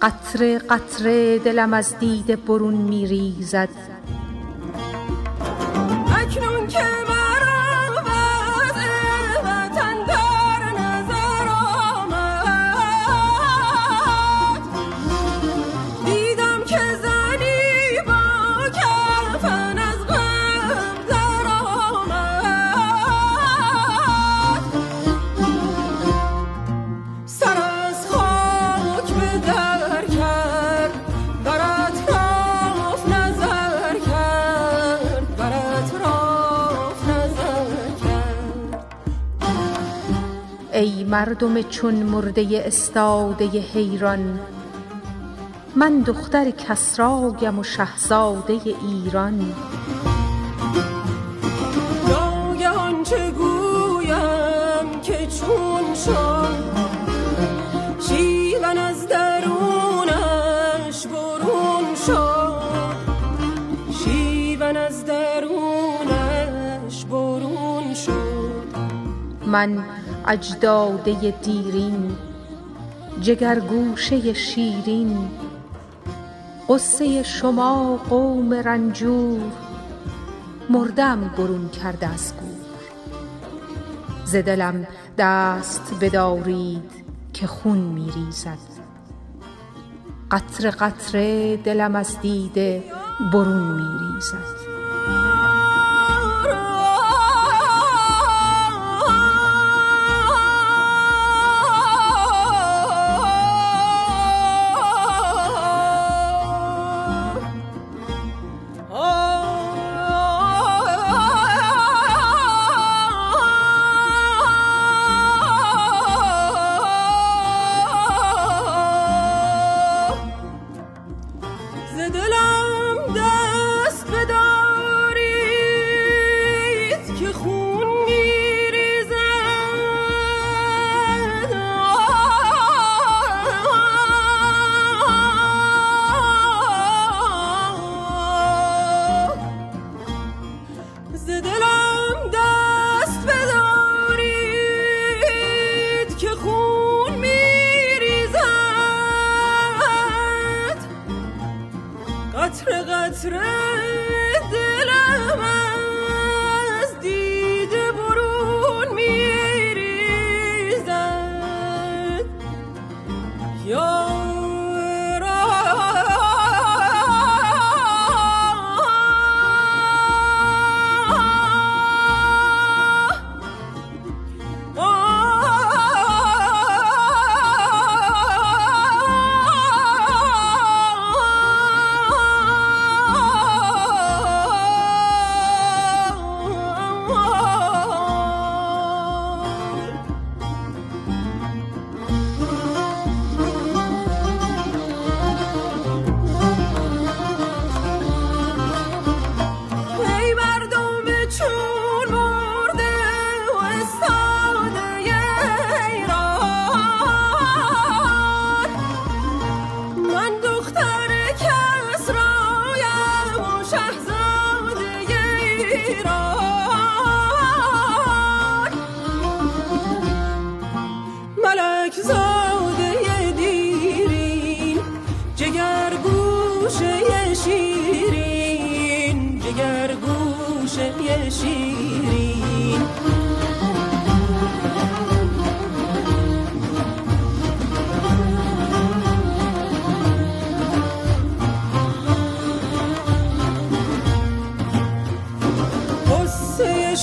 قطره 0.01 0.59
قطره 0.59 1.39
دلم 1.39 1.73
از 1.73 1.99
دیده 1.99 2.35
برون 2.35 2.73
می 2.73 3.07
ریزد 3.07 3.69
اکنون 6.17 6.67
که 6.67 6.79
مرا 6.79 7.18
مردم 41.09 41.61
چون 41.61 41.95
مرده 41.95 42.63
استاده 42.65 43.45
حیران. 43.45 44.39
من 45.75 45.99
دختر 45.99 46.51
کسرایم 46.51 47.59
و 47.59 47.63
شهزاده 47.63 48.59
ایران. 48.63 49.53
ناگهان 52.09 53.03
چه 53.03 53.31
گویم 53.31 55.01
که 55.01 55.27
چون 55.27 55.95
شد؟ 56.05 56.79
شیون 58.09 58.77
از 58.77 59.07
درونش 59.07 61.07
برون 61.07 61.95
شد. 62.05 62.61
شیون 64.03 64.77
از 64.77 65.05
درونش 65.05 67.05
برون 67.05 67.93
شد. 67.93 68.63
من 69.45 69.98
اجداده 70.29 71.31
دیرین 71.43 72.17
جگرگوشه 73.21 74.33
شیرین 74.33 75.29
غصه 76.69 77.23
شما 77.23 77.95
قوم 77.95 78.53
رنجور 78.53 79.41
مردم 80.69 81.31
برون 81.37 81.69
کرده 81.69 82.07
از 82.07 82.33
گور. 82.33 82.49
ز 84.25 84.35
دلم 84.35 84.87
دست 85.17 85.93
بدارید 86.01 86.91
که 87.33 87.47
خون 87.47 87.77
می 87.77 88.11
ریزد. 88.11 88.57
قطره 90.31 91.57
دلم 91.57 91.95
از 91.95 92.21
دیده 92.21 92.83
برون 93.33 93.71
می 93.71 94.19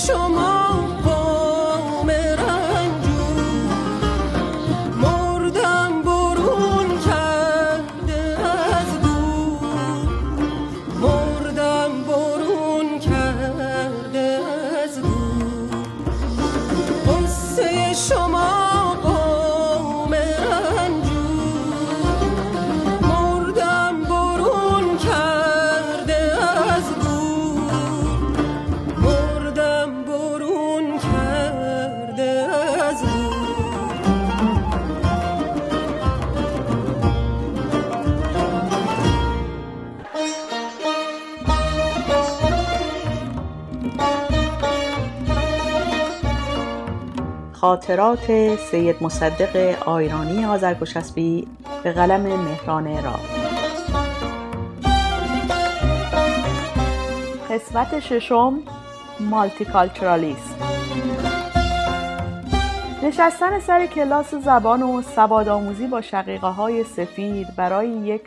شما 0.07 0.56
خاطرات 47.67 48.55
سید 48.55 48.95
مصدق 49.03 49.83
آیرانی 49.87 50.45
آذرگشسبی 50.45 51.47
به 51.83 51.91
قلم 51.91 52.21
مهران 52.21 53.03
را 53.03 53.13
قسمت 57.49 57.99
ششم 57.99 58.59
مالتیکالچرالیسم 59.19 60.55
نشستن 63.03 63.59
سر 63.59 63.85
کلاس 63.85 64.35
زبان 64.35 64.83
و 64.83 65.01
سواد 65.01 65.47
آموزی 65.49 65.87
با 65.87 66.01
شقیقه 66.01 66.47
های 66.47 66.83
سفید 66.83 67.55
برای 67.55 67.89
یک 67.89 68.21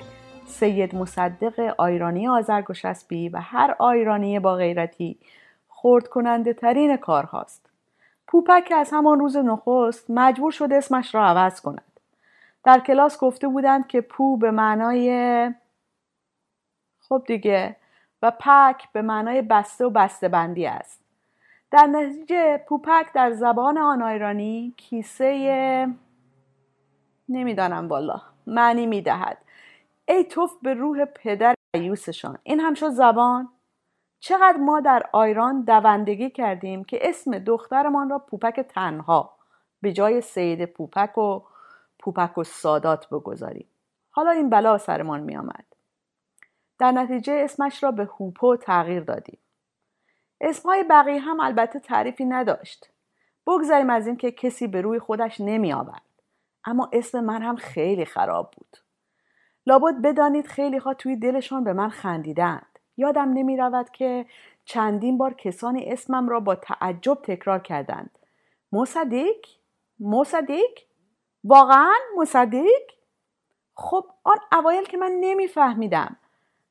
سید 0.46 0.94
مصدق 0.94 1.74
آیرانی 1.78 2.28
آذرگشسبی 2.28 3.28
و 3.28 3.38
هر 3.42 3.76
آیرانی 3.78 4.38
با 4.38 4.54
غیرتی 4.54 5.18
خورد 5.68 6.08
کننده 6.08 6.52
ترین 6.52 6.96
کار 6.96 7.24
هاست. 7.24 7.69
پوپک 8.30 8.72
از 8.76 8.90
همان 8.92 9.20
روز 9.20 9.36
نخست 9.36 10.10
مجبور 10.10 10.50
شد 10.50 10.72
اسمش 10.72 11.14
را 11.14 11.26
عوض 11.26 11.60
کند. 11.60 12.00
در 12.64 12.80
کلاس 12.80 13.18
گفته 13.18 13.48
بودند 13.48 13.86
که 13.86 14.00
پو 14.00 14.36
به 14.36 14.50
معنای 14.50 15.54
خب 17.00 17.22
دیگه 17.26 17.76
و 18.22 18.30
پک 18.30 18.92
به 18.92 19.02
معنای 19.02 19.42
بسته 19.42 19.84
و 19.84 19.90
بسته 19.90 20.28
بندی 20.28 20.66
است. 20.66 21.00
در 21.70 21.86
نتیجه 21.86 22.58
پوپک 22.68 23.12
در 23.14 23.32
زبان 23.32 23.78
آن 23.78 24.02
آیرانی 24.02 24.74
کیسه 24.76 25.88
نمی‌دانم 27.28 27.88
والا 27.88 28.20
معنی 28.46 28.86
می‌دهد 28.86 29.38
ای 30.08 30.24
توف 30.24 30.52
به 30.62 30.74
روح 30.74 31.04
پدر 31.04 31.54
عیوسشان 31.74 32.38
این 32.42 32.60
هم 32.60 32.74
شد 32.74 32.88
زبان 32.88 33.48
چقدر 34.20 34.56
ما 34.56 34.80
در 34.80 35.02
آیران 35.12 35.62
دوندگی 35.62 36.30
کردیم 36.30 36.84
که 36.84 37.08
اسم 37.08 37.38
دخترمان 37.38 38.10
را 38.10 38.18
پوپک 38.18 38.60
تنها 38.60 39.36
به 39.82 39.92
جای 39.92 40.20
سید 40.20 40.64
پوپک 40.64 41.18
و 41.18 41.42
پوپک 41.98 42.38
و 42.38 42.44
سادات 42.44 43.08
بگذاریم. 43.08 43.66
حالا 44.10 44.30
این 44.30 44.50
بلا 44.50 44.78
سرمان 44.78 45.20
می 45.20 45.36
آمد. 45.36 45.64
در 46.78 46.92
نتیجه 46.92 47.32
اسمش 47.32 47.82
را 47.82 47.90
به 47.90 48.04
هوپو 48.04 48.56
تغییر 48.56 49.00
دادیم. 49.00 49.38
اسمهای 50.40 50.84
بقیه 50.90 51.20
هم 51.20 51.40
البته 51.40 51.78
تعریفی 51.78 52.24
نداشت. 52.24 52.90
بگذاریم 53.46 53.90
از 53.90 54.06
اینکه 54.06 54.32
کسی 54.32 54.66
به 54.66 54.80
روی 54.80 54.98
خودش 54.98 55.40
نمی 55.40 55.72
آورد. 55.72 56.02
اما 56.64 56.90
اسم 56.92 57.20
من 57.20 57.42
هم 57.42 57.56
خیلی 57.56 58.04
خراب 58.04 58.50
بود. 58.56 58.76
لابد 59.66 59.94
بدانید 60.02 60.46
خیلی 60.46 60.76
ها 60.76 60.94
توی 60.94 61.16
دلشان 61.16 61.64
به 61.64 61.72
من 61.72 61.88
خندیدند 61.88 62.69
یادم 63.00 63.32
نمی 63.32 63.56
رود 63.56 63.90
که 63.90 64.26
چندین 64.64 65.18
بار 65.18 65.34
کسانی 65.34 65.84
اسمم 65.92 66.28
را 66.28 66.40
با 66.40 66.54
تعجب 66.54 67.18
تکرار 67.22 67.58
کردند 67.58 68.18
مصدق؟ 68.72 69.36
مصدق؟ 70.00 70.78
واقعا 71.44 71.94
مصدق؟ 72.16 72.82
خب 73.74 74.04
آن 74.24 74.36
اوایل 74.52 74.84
که 74.84 74.96
من 74.96 75.10
نمیفهمیدم 75.20 76.16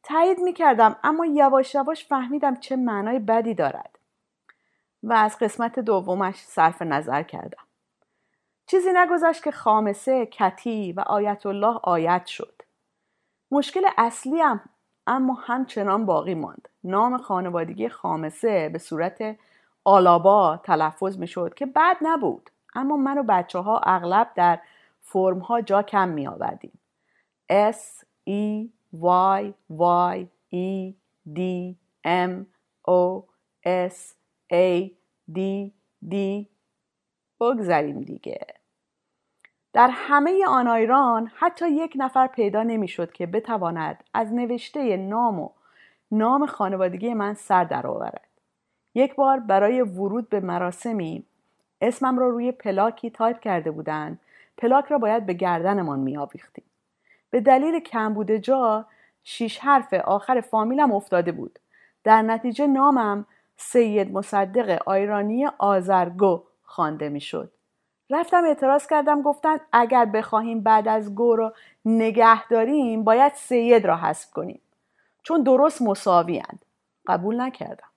تایید 0.03 0.39
می‌کردم 0.39 0.95
اما 1.03 1.25
یواش 1.25 1.75
یواش 1.75 2.05
فهمیدم 2.05 2.55
چه 2.55 2.75
معنای 2.75 3.19
بدی 3.19 3.53
دارد 3.53 3.99
و 5.03 5.13
از 5.13 5.37
قسمت 5.37 5.79
دومش 5.79 6.35
صرف 6.35 6.81
نظر 6.81 7.23
کردم 7.23 7.63
چیزی 8.67 8.89
نگذشت 8.93 9.43
که 9.43 9.51
خامسه 9.51 10.25
کتی 10.25 10.91
و 10.93 10.99
آیت 10.99 11.45
الله 11.45 11.79
آیت 11.83 12.25
شد 12.25 12.61
مشکل 13.51 13.85
اصلی 13.97 14.39
هم 14.39 14.61
اما 15.09 15.33
همچنان 15.33 16.05
باقی 16.05 16.35
ماند. 16.35 16.69
نام 16.83 17.17
خانوادگی 17.17 17.89
خامسه 17.89 18.69
به 18.69 18.79
صورت 18.79 19.37
آلابا 19.83 20.57
تلفظ 20.63 21.17
می 21.17 21.27
شد 21.27 21.53
که 21.53 21.65
بد 21.65 21.97
نبود. 22.01 22.49
اما 22.75 22.97
من 22.97 23.17
و 23.17 23.23
بچه 23.23 23.59
ها 23.59 23.79
اغلب 23.79 24.31
در 24.35 24.59
فرم 25.01 25.39
ها 25.39 25.61
جا 25.61 25.81
کم 25.83 26.09
می 26.09 26.27
آوردیم 26.27 26.79
S 27.49 28.03
E 28.29 28.69
Y 29.01 29.53
Y 29.69 30.27
E 30.53 30.93
D 31.37 31.39
M 32.05 32.45
O 32.87 33.23
S 33.65 33.97
A 34.53 34.91
D 35.35 35.71
D. 36.11 36.15
بگذاریم 37.41 38.01
دیگه. 38.01 38.58
در 39.73 39.89
همه 39.91 40.45
آن 40.47 40.67
ایران 40.67 41.31
حتی 41.35 41.69
یک 41.69 41.93
نفر 41.95 42.27
پیدا 42.27 42.63
نمی‌شد 42.63 43.11
که 43.11 43.25
بتواند 43.25 44.03
از 44.13 44.33
نوشته 44.33 44.97
نام 44.97 45.39
و 45.39 45.49
نام 46.11 46.45
خانوادگی 46.45 47.13
من 47.13 47.33
سر 47.33 47.63
درآورد. 47.63 48.27
یک 48.95 49.15
بار 49.15 49.39
برای 49.39 49.81
ورود 49.81 50.29
به 50.29 50.39
مراسمی 50.39 51.25
اسمم 51.81 52.19
را 52.19 52.29
روی 52.29 52.51
پلاکی 52.51 53.09
تایپ 53.09 53.39
کرده 53.39 53.71
بودند. 53.71 54.19
پلاک 54.57 54.85
را 54.85 54.97
باید 54.97 55.25
به 55.25 55.33
گردنمان 55.33 55.99
میآویختیم. 55.99 56.63
به 57.29 57.41
دلیل 57.41 57.79
کمبود 57.79 58.31
جا 58.31 58.85
شیش 59.23 59.59
حرف 59.59 59.93
آخر 59.93 60.41
فامیلم 60.41 60.91
افتاده 60.91 61.31
بود. 61.31 61.59
در 62.03 62.21
نتیجه 62.21 62.67
نامم 62.67 63.25
سید 63.57 64.13
مصدق 64.13 64.81
آیرانی 64.85 65.47
آزرگو 65.57 66.43
خوانده 66.63 67.09
می‌شد. 67.09 67.51
رفتم 68.09 68.43
اعتراض 68.45 68.87
کردم 68.87 69.21
گفتن 69.21 69.57
اگر 69.71 70.05
بخواهیم 70.05 70.63
بعد 70.63 70.87
از 70.87 71.15
گو 71.15 71.35
رو 71.35 71.53
نگه 71.85 72.47
داریم 72.47 73.03
باید 73.03 73.33
سید 73.33 73.85
را 73.85 73.97
حذف 73.97 74.31
کنیم. 74.31 74.61
چون 75.23 75.43
درست 75.43 75.81
مساوی 75.81 76.43
قبول 77.07 77.41
نکردم. 77.41 77.89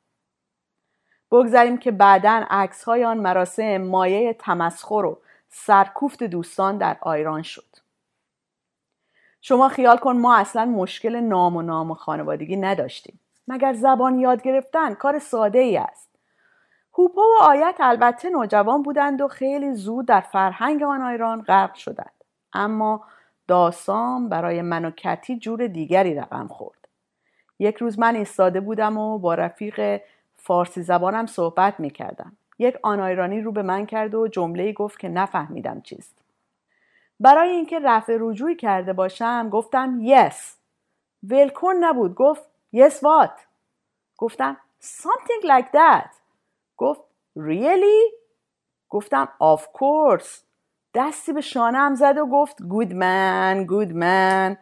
بگذاریم 1.30 1.78
که 1.78 1.90
بعدا 1.90 2.44
عکس 2.50 2.84
های 2.84 3.04
آن 3.04 3.18
مراسم 3.18 3.76
مایه 3.76 4.32
تمسخر 4.32 5.04
و 5.04 5.18
سرکوفت 5.48 6.22
دوستان 6.22 6.78
در 6.78 6.96
آیران 7.00 7.42
شد. 7.42 7.64
شما 9.40 9.68
خیال 9.68 9.96
کن 9.96 10.16
ما 10.16 10.36
اصلا 10.36 10.64
مشکل 10.64 11.16
نام 11.16 11.56
و 11.56 11.62
نام 11.62 11.90
و 11.90 11.94
خانوادگی 11.94 12.56
نداشتیم. 12.56 13.20
مگر 13.48 13.72
زبان 13.72 14.18
یاد 14.18 14.42
گرفتن 14.42 14.94
کار 14.94 15.18
ساده 15.18 15.58
ای 15.58 15.76
است؟ 15.76 16.11
هوپو 16.98 17.20
و 17.20 17.42
آیت 17.42 17.76
البته 17.80 18.30
نوجوان 18.30 18.82
بودند 18.82 19.20
و 19.20 19.28
خیلی 19.28 19.74
زود 19.74 20.06
در 20.06 20.20
فرهنگ 20.20 20.82
آن 20.82 21.02
آیران 21.02 21.42
غرق 21.42 21.74
شدند 21.74 22.24
اما 22.52 23.04
داستان 23.48 24.28
برای 24.28 24.62
من 24.62 24.84
و 24.84 24.90
کتی 24.90 25.38
جور 25.38 25.66
دیگری 25.66 26.14
رقم 26.14 26.46
خورد 26.48 26.88
یک 27.58 27.76
روز 27.76 27.98
من 27.98 28.16
ایستاده 28.16 28.60
بودم 28.60 28.98
و 28.98 29.18
با 29.18 29.34
رفیق 29.34 30.00
فارسی 30.36 30.82
زبانم 30.82 31.26
صحبت 31.26 31.80
می 31.80 31.90
کردم. 31.90 32.36
یک 32.58 32.76
آنایرانی 32.82 33.40
رو 33.40 33.52
به 33.52 33.62
من 33.62 33.86
کرد 33.86 34.14
و 34.14 34.28
جمله 34.28 34.72
گفت 34.72 34.98
که 34.98 35.08
نفهمیدم 35.08 35.80
چیست. 35.80 36.18
برای 37.20 37.48
اینکه 37.48 37.78
رفع 37.78 38.16
رجوعی 38.20 38.56
کرده 38.56 38.92
باشم 38.92 39.48
گفتم 39.48 40.00
yes. 40.04 40.34
ولکن 41.22 41.74
نبود 41.80 42.14
گفت 42.14 42.42
yes 42.76 42.92
what؟ 42.92 43.40
گفتم 44.18 44.56
something 44.82 45.44
like 45.44 45.70
that. 45.72 46.21
گفت 46.82 47.00
really؟ 47.38 48.14
گفتم 48.88 49.28
of 49.56 49.60
course. 49.60 50.28
دستی 50.94 51.32
به 51.32 51.40
شانم 51.40 51.94
زد 51.94 52.18
و 52.18 52.26
گفت 52.26 52.58
good 52.62 52.90
man 52.90 53.66
good 53.70 53.92
man. 53.92 54.56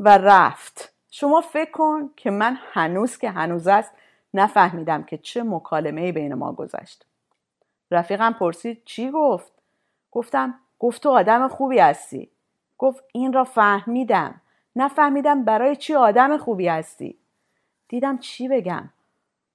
و 0.00 0.18
رفت. 0.18 0.92
شما 1.10 1.40
فکر 1.40 1.70
کن 1.70 2.10
که 2.16 2.30
من 2.30 2.58
هنوز 2.72 3.18
که 3.18 3.30
هنوز 3.30 3.66
است 3.66 3.92
نفهمیدم 4.34 5.02
که 5.02 5.18
چه 5.18 5.42
مکالمه 5.42 6.12
بین 6.12 6.34
ما 6.34 6.52
گذشت. 6.52 7.06
رفیقم 7.90 8.32
پرسید 8.32 8.82
چی 8.84 9.10
گفت؟ 9.10 9.52
گفتم 10.10 10.54
گفت 10.78 11.02
تو 11.02 11.10
آدم 11.10 11.48
خوبی 11.48 11.78
هستی. 11.78 12.30
گفت 12.78 13.04
این 13.12 13.32
را 13.32 13.44
فهمیدم. 13.44 14.40
نفهمیدم 14.76 15.44
برای 15.44 15.76
چی 15.76 15.94
آدم 15.94 16.36
خوبی 16.36 16.68
هستی. 16.68 17.18
دیدم 17.88 18.18
چی 18.18 18.48
بگم. 18.48 18.90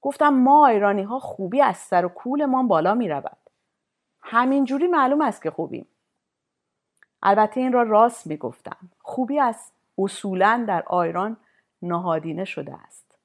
گفتم 0.06 0.30
ما 0.30 0.68
ایرانی 0.68 1.04
ها 1.04 1.20
خوبی 1.20 1.62
از 1.62 1.78
سر 1.78 2.06
و 2.06 2.10
کولمان 2.10 2.68
بالا 2.68 2.94
می 2.94 3.10
رود 3.10 3.38
همینجوری 4.22 4.88
معلوم 4.88 5.22
است 5.22 5.42
که 5.42 5.52
خوبیم. 5.52 5.88
البته 7.24 7.60
این 7.60 7.74
را 7.74 7.84
راست 7.84 8.28
می 8.28 8.38
گفتم 8.38 8.78
خوبی 9.02 9.40
از 9.40 9.72
اصولا 9.98 10.66
در 10.68 10.84
آیران 10.88 11.38
نهادینه 11.82 12.46
شده 12.46 12.74
است. 12.74 13.18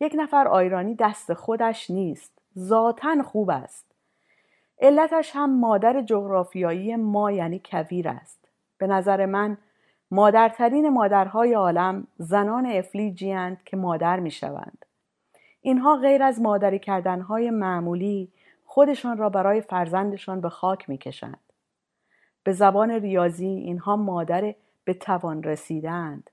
یک 0.00 0.12
نفر 0.18 0.48
آیرانی 0.48 0.94
دست 0.94 1.34
خودش 1.34 1.90
نیست. 1.90 2.32
ذاتا 2.58 3.22
خوب 3.22 3.50
است. 3.50 3.86
علتش 4.80 5.30
هم 5.34 5.60
مادر 5.60 6.02
جغرافیایی 6.02 6.96
ما 6.96 7.32
یعنی 7.32 7.60
کویر 7.64 8.08
است. 8.08 8.48
به 8.78 8.86
نظر 8.86 9.26
من 9.26 9.58
مادرترین 10.10 10.88
مادرهای 10.88 11.54
عالم 11.54 12.06
زنان 12.18 12.66
افلیجی 12.66 13.56
که 13.64 13.76
مادر 13.76 14.20
می 14.20 14.30
شوند. 14.30 14.85
اینها 15.66 15.96
غیر 15.96 16.22
از 16.22 16.40
مادری 16.40 16.78
کردنهای 16.78 17.50
معمولی 17.50 18.32
خودشان 18.64 19.18
را 19.18 19.28
برای 19.28 19.60
فرزندشان 19.60 20.40
به 20.40 20.48
خاک 20.48 20.88
می 20.88 20.98
کشند. 20.98 21.52
به 22.42 22.52
زبان 22.52 22.90
ریاضی 22.90 23.46
اینها 23.46 23.96
مادر 23.96 24.54
به 24.84 24.94
توان 24.94 25.42
رسیدند. 25.42 26.30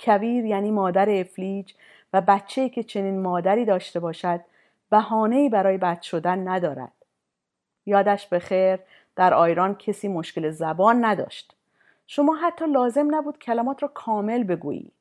کویر 0.00 0.44
یعنی 0.44 0.70
مادر 0.70 1.10
افلیج 1.10 1.72
و 2.12 2.20
بچه‌ای 2.20 2.70
که 2.70 2.82
چنین 2.82 3.22
مادری 3.22 3.64
داشته 3.64 4.00
باشد 4.00 4.40
بهانه‌ای 4.90 5.48
برای 5.48 5.78
بد 5.78 6.02
شدن 6.02 6.48
ندارد. 6.48 6.92
یادش 7.86 8.26
به 8.26 8.38
خیر 8.38 8.78
در 9.16 9.34
آیران 9.34 9.74
کسی 9.74 10.08
مشکل 10.08 10.50
زبان 10.50 11.04
نداشت. 11.04 11.56
شما 12.06 12.34
حتی 12.34 12.64
لازم 12.66 13.14
نبود 13.14 13.38
کلمات 13.38 13.82
را 13.82 13.88
کامل 13.88 14.44
بگویی. 14.44 14.92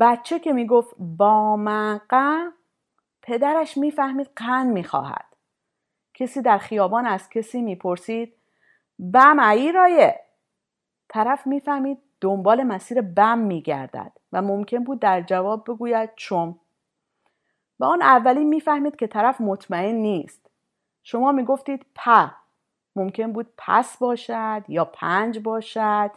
بچه 0.00 0.38
که 0.38 0.52
می‌گفت 0.52 0.94
با 0.98 1.56
مقه 1.56 2.55
پدرش 3.26 3.76
می‌فهمید 3.76 4.30
قند 4.36 4.72
می‌خواهد. 4.72 5.24
کسی 6.14 6.42
در 6.42 6.58
خیابان 6.58 7.06
از 7.06 7.28
کسی 7.30 7.62
می‌پرسید 7.62 8.32
بم 8.98 9.38
ای 9.40 9.72
رایه 9.72 10.20
طرف 11.08 11.46
می‌فهمید 11.46 11.98
دنبال 12.20 12.62
مسیر 12.62 13.00
بم 13.00 13.38
میگردد 13.38 14.12
و 14.32 14.42
ممکن 14.42 14.84
بود 14.84 15.00
در 15.00 15.20
جواب 15.20 15.64
بگوید 15.70 16.10
چم. 16.16 16.58
و 17.80 17.84
آن 17.84 18.02
اولی 18.02 18.44
می‌فهمید 18.44 18.96
که 18.96 19.06
طرف 19.06 19.40
مطمئن 19.40 19.94
نیست. 19.94 20.50
شما 21.02 21.32
می‌گفتید 21.32 21.86
پ 21.94 22.10
ممکن 22.96 23.32
بود 23.32 23.52
پس 23.58 23.96
باشد 23.96 24.64
یا 24.68 24.84
پنج 24.84 25.38
باشد 25.38 26.10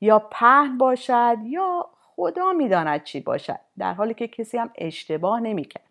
یا 0.00 0.18
پهن 0.18 0.78
باشد 0.78 1.36
یا 1.42 1.90
خدا 2.02 2.52
می‌داند 2.52 3.02
چی 3.02 3.20
باشد 3.20 3.60
در 3.78 3.94
حالی 3.94 4.14
که 4.14 4.28
کسی 4.28 4.58
هم 4.58 4.70
اشتباه 4.78 5.40
نمی‌کرد. 5.40 5.87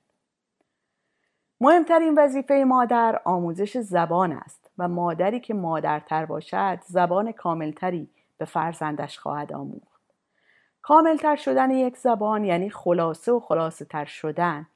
مهمترین 1.62 2.14
وظیفه 2.18 2.64
مادر 2.68 3.22
آموزش 3.26 3.78
زبان 3.78 4.32
است 4.32 4.72
و 4.78 4.88
مادری 4.88 5.40
که 5.40 5.54
مادرتر 5.54 6.26
باشد 6.26 6.80
زبان 6.88 7.32
کاملتری 7.32 8.10
به 8.38 8.46
فرزندش 8.46 9.20
خواهد 9.20 9.54
آموخت. 9.54 10.02
کاملتر 10.82 11.36
شدن 11.36 11.72
یک 11.72 11.98
زبان 11.98 12.46
یعنی 12.46 12.70
خلاصه 12.70 13.32
و 13.32 13.40
خلاصه 13.40 13.86
تر 13.86 14.06
شدن. 14.06 14.68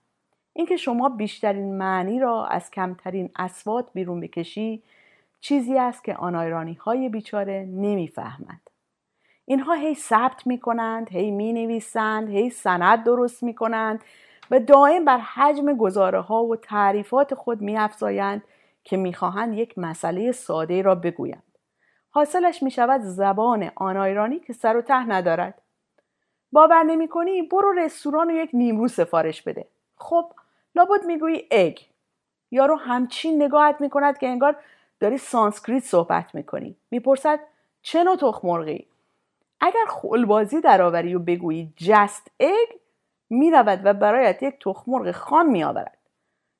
اینکه 0.53 0.77
شما 0.77 1.09
بیشترین 1.09 1.77
معنی 1.77 2.19
را 2.19 2.45
از 2.45 2.71
کمترین 2.71 3.29
اسوات 3.35 3.85
بیرون 3.93 4.19
بکشی 4.19 4.83
چیزی 5.41 5.77
است 5.77 6.03
که 6.03 6.15
آنایرانی 6.15 6.73
های 6.73 7.09
بیچاره 7.09 7.65
نمی‌فهمند. 7.69 8.69
اینها 9.45 9.73
هی 9.73 9.95
ثبت 9.95 10.47
می 10.47 10.59
کنند 10.59 11.09
هی 11.09 11.31
می 11.31 11.53
نویسند 11.53 12.29
هی 12.29 12.49
سند 12.49 13.03
درست 13.03 13.43
می 13.43 13.55
کنند 13.55 14.03
و 14.51 14.59
دائم 14.59 15.05
بر 15.05 15.17
حجم 15.17 15.77
گزاره 15.77 16.21
ها 16.21 16.43
و 16.43 16.55
تعریفات 16.55 17.35
خود 17.35 17.61
می 17.61 17.77
افزایند 17.77 18.43
که 18.83 18.97
می‌خواهند 18.97 19.53
یک 19.53 19.77
مسئله 19.77 20.31
ساده 20.31 20.81
را 20.81 20.95
بگویند. 20.95 21.43
حاصلش 22.09 22.63
می 22.63 22.71
شود 22.71 23.01
زبان 23.01 23.71
آنایرانی 23.75 24.39
که 24.39 24.53
سر 24.53 24.77
و 24.77 24.81
ته 24.81 25.09
ندارد. 25.09 25.61
باور 26.51 26.83
نمی 26.83 27.07
کنی 27.07 27.41
برو 27.41 27.71
رستوران 27.71 28.31
و 28.31 28.33
یک 28.33 28.49
نیمرو 28.53 28.87
سفارش 28.87 29.41
بده. 29.41 29.67
خب 29.97 30.33
لابد 30.75 31.05
می‌گویی 31.05 31.47
egg. 31.51 31.77
یارو 32.51 32.75
همچین 32.75 33.43
نگاهت 33.43 33.81
می‌کند 33.81 34.17
که 34.17 34.27
انگار 34.27 34.55
داری 34.99 35.17
سانسکریت 35.17 35.83
صحبت 35.83 36.35
می‌کنی. 36.35 36.75
می‌پرسد 36.91 37.39
چه 37.81 38.03
نوع 38.03 38.15
تخم 38.15 38.47
مرغی؟ 38.47 38.87
اگر 39.59 39.85
خلبازی 39.89 40.61
درآوری 40.61 41.15
و 41.15 41.19
بگویی 41.19 41.73
just 41.77 42.31
egg 42.39 42.67
می‌رود 43.31 43.81
و 43.83 43.93
برایت 43.93 44.43
یک 44.43 44.59
تخم 44.59 44.91
مرغ 44.91 45.11
خام 45.11 45.49
میآورد. 45.49 45.97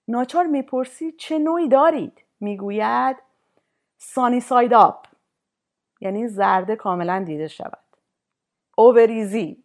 ناچار 0.08 0.46
می‌پرسی 0.46 1.12
چه 1.12 1.40
نوعی 1.40 1.68
دارید؟ 1.68 2.24
می‌گوید 2.40 3.18
سانی 3.98 4.40
ساید 4.40 4.74
آپ 4.74 5.08
یعنی 6.02 6.28
زرده 6.28 6.76
کاملا 6.76 7.24
دیده 7.24 7.48
شود. 7.48 7.84
اووریزی 8.78 9.64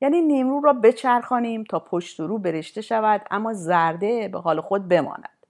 یعنی 0.00 0.20
نیمرو 0.20 0.60
را 0.60 0.72
بچرخانیم 0.72 1.64
تا 1.64 1.78
پشت 1.78 2.20
رو 2.20 2.38
برشته 2.38 2.80
شود 2.80 3.26
اما 3.30 3.52
زرده 3.52 4.28
به 4.28 4.40
حال 4.40 4.60
خود 4.60 4.88
بماند. 4.88 5.46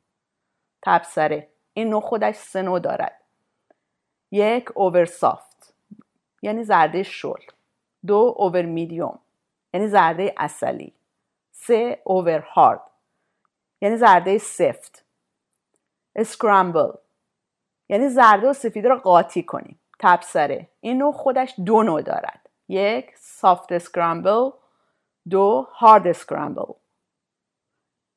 تبسره 0.83 1.49
این 1.73 1.89
نوع 1.89 2.01
خودش 2.01 2.35
سه 2.35 2.63
نوع 2.63 2.79
دارد. 2.79 3.21
یک 4.31 4.79
اوور 4.79 5.05
سافت 5.05 5.75
یعنی 6.43 6.65
زرده 6.65 7.03
شل. 7.03 7.41
دو 8.07 8.35
اوور 8.37 8.63
میدیوم 8.63 9.19
یعنی 9.75 9.89
زرده 9.89 10.35
عسلی. 10.37 10.93
سه 11.51 12.01
over 12.05 12.39
hard 12.39 12.81
یعنی 13.81 13.97
زرده 13.97 14.39
سفت. 14.39 15.05
scramble 16.17 16.93
یعنی 17.89 18.09
زرده 18.09 18.49
و 18.49 18.53
سفیده 18.53 18.89
را 18.89 18.97
قاطی 18.97 19.43
کنیم. 19.43 19.81
تبصره 19.99 20.69
این 20.81 20.99
نوع 20.99 21.13
خودش 21.13 21.55
دو 21.67 21.83
نوع 21.83 22.03
دارد. 22.03 22.49
یک 22.69 23.13
soft 23.17 23.73
scramble 23.73 24.51
دو 25.31 25.69
hard 25.71 26.07
scramble 26.07 26.73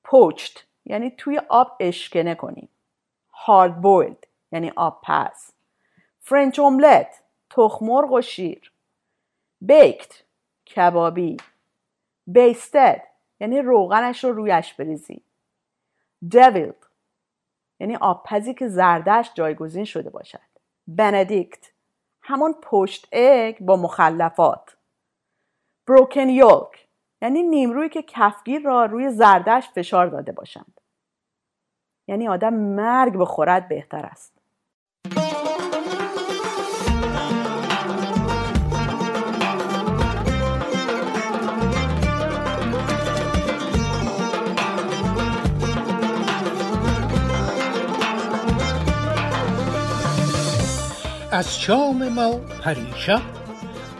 poached 0.03 0.63
یعنی 0.85 1.11
توی 1.11 1.41
آب 1.49 1.77
اشکنه 1.79 2.35
کنیم. 2.35 2.69
hard 3.33 3.81
boiled 3.81 4.27
یعنی 4.51 4.71
آب 4.75 5.01
پز 5.03 5.51
French 6.19 6.59
omelet 6.59 7.23
تخمرغ 7.49 8.11
و 8.11 8.21
شیر. 8.21 8.71
بیکت 9.61 10.24
کبابی. 10.67 11.37
Basted 12.29 13.01
یعنی 13.39 13.61
روغنش 13.61 14.23
رو 14.23 14.31
رویش 14.31 14.73
بریزی. 14.73 15.23
Deviled 16.35 16.85
یعنی 17.79 17.95
آبپزی 17.95 18.53
که 18.53 18.67
زردش 18.67 19.31
جایگزین 19.33 19.85
شده 19.85 20.09
باشد. 20.09 20.39
بندیکت 20.87 21.71
همون 22.21 22.55
پشت 22.61 23.07
اگ 23.11 23.59
با 23.59 23.75
مخلفات. 23.75 24.77
بروکن 25.87 26.29
یولک 26.29 26.87
یعنی 27.21 27.43
نیمرویی 27.43 27.89
که 27.89 28.01
کفگیر 28.01 28.61
را 28.61 28.85
روی 28.85 29.09
زردش 29.09 29.69
فشار 29.69 30.07
داده 30.07 30.31
باشند. 30.31 30.81
یعنی 32.07 32.27
آدم 32.27 32.53
مرگ 32.53 33.17
بخورد 33.17 33.67
بهتر 33.67 34.05
است. 34.05 34.34
از 51.35 51.59
شام 51.59 52.09
ما 52.09 52.31
پریشب 52.63 53.21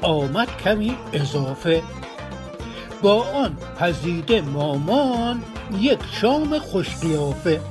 آمد 0.02 0.58
کمی 0.58 0.98
اضافه. 1.13 1.84
با 3.02 3.24
آن 3.24 3.58
پزیده 3.80 4.41
مامان 4.41 5.43
یک 5.80 6.00
شام 6.21 6.60
خوش 6.60 6.95
قیافه. 6.95 7.62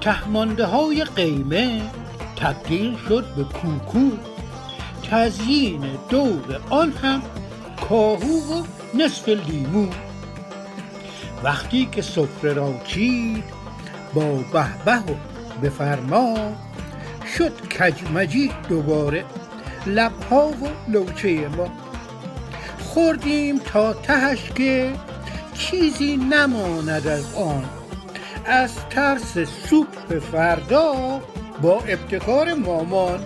تهمانده 0.00 0.66
های 0.66 1.04
قیمه 1.04 1.82
تبدیل 2.36 2.96
شد 3.08 3.24
به 3.36 3.44
کوکو. 3.44 4.10
تزیین 5.10 5.84
دور 6.08 6.60
آن 6.70 6.92
هم 6.92 7.22
کاهو 7.88 8.60
و 8.60 8.64
نصف 8.94 9.28
لیمو. 9.28 9.86
وقتی 11.42 11.88
که 11.92 12.02
سفره 12.02 12.52
را 12.52 12.74
چید 12.84 13.44
با 14.14 14.44
به 14.84 14.96
و 14.96 15.14
بفرما 15.62 16.36
شد 17.38 17.52
کجمجی 17.78 18.50
دوباره 18.68 19.24
لبها 19.86 20.48
و 20.48 20.90
لوچه 20.90 21.48
ما. 21.48 21.70
خوردیم 22.78 23.58
تا 23.58 23.92
تهش 23.92 24.50
که 24.54 24.92
چیزی 25.54 26.16
نماند 26.16 27.06
از 27.06 27.34
آن. 27.34 27.64
از 28.46 28.88
ترس 28.90 29.38
سوپ 29.68 30.18
فردا 30.32 31.20
با 31.62 31.80
ابتکار 31.80 32.54
مامان. 32.54 33.20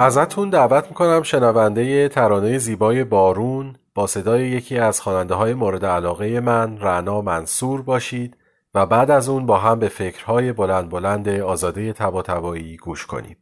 ازتون 0.00 0.50
دعوت 0.50 0.88
می‌کنم 0.88 1.22
شنونده 1.22 2.08
ترانه 2.08 2.58
زیبای 2.58 3.04
بارون 3.04 3.76
با 3.94 4.06
صدای 4.06 4.48
یکی 4.48 4.78
از 4.78 5.00
خواننده 5.00 5.34
های 5.34 5.54
مورد 5.54 5.84
علاقه 5.84 6.40
من 6.40 6.78
رعنا 6.78 7.20
منصور 7.20 7.82
باشید 7.82 8.36
و 8.74 8.86
بعد 8.86 9.10
از 9.10 9.28
اون 9.28 9.46
با 9.46 9.58
هم 9.58 9.78
به 9.78 9.88
فکرهای 9.88 10.52
بلند 10.52 10.90
بلند 10.90 11.28
آزاده 11.28 11.92
تبا 11.92 12.22
گوش 12.82 13.06
کنیم. 13.06 13.36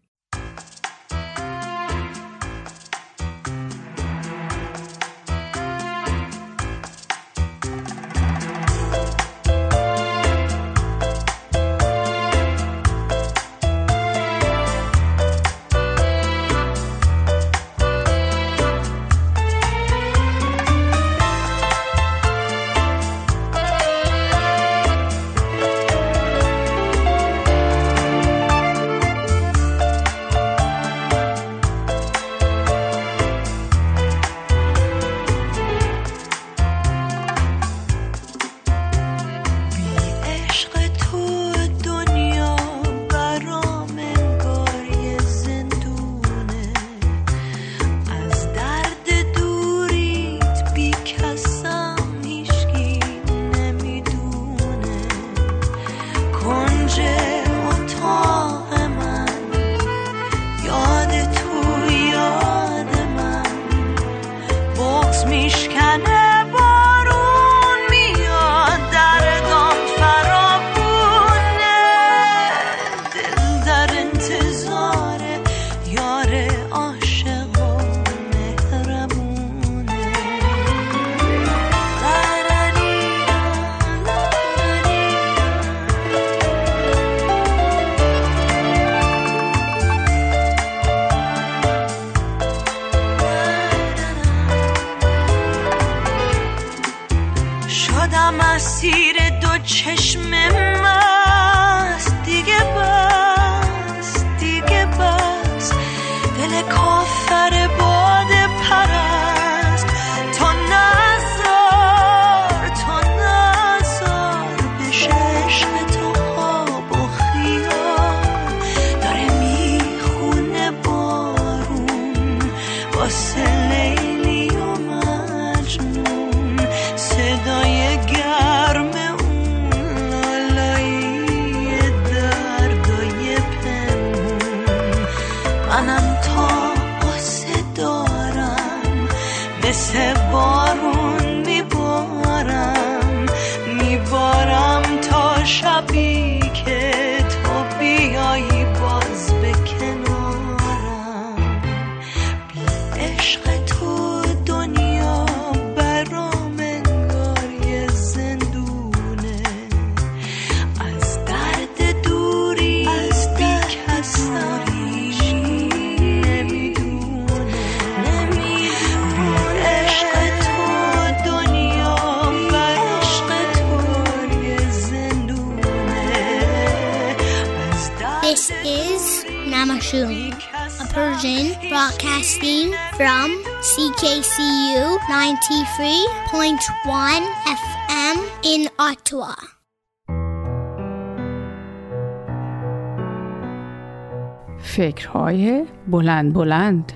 فکرهای 194.76 195.64
بلند 195.88 196.32
بلند. 196.32 196.92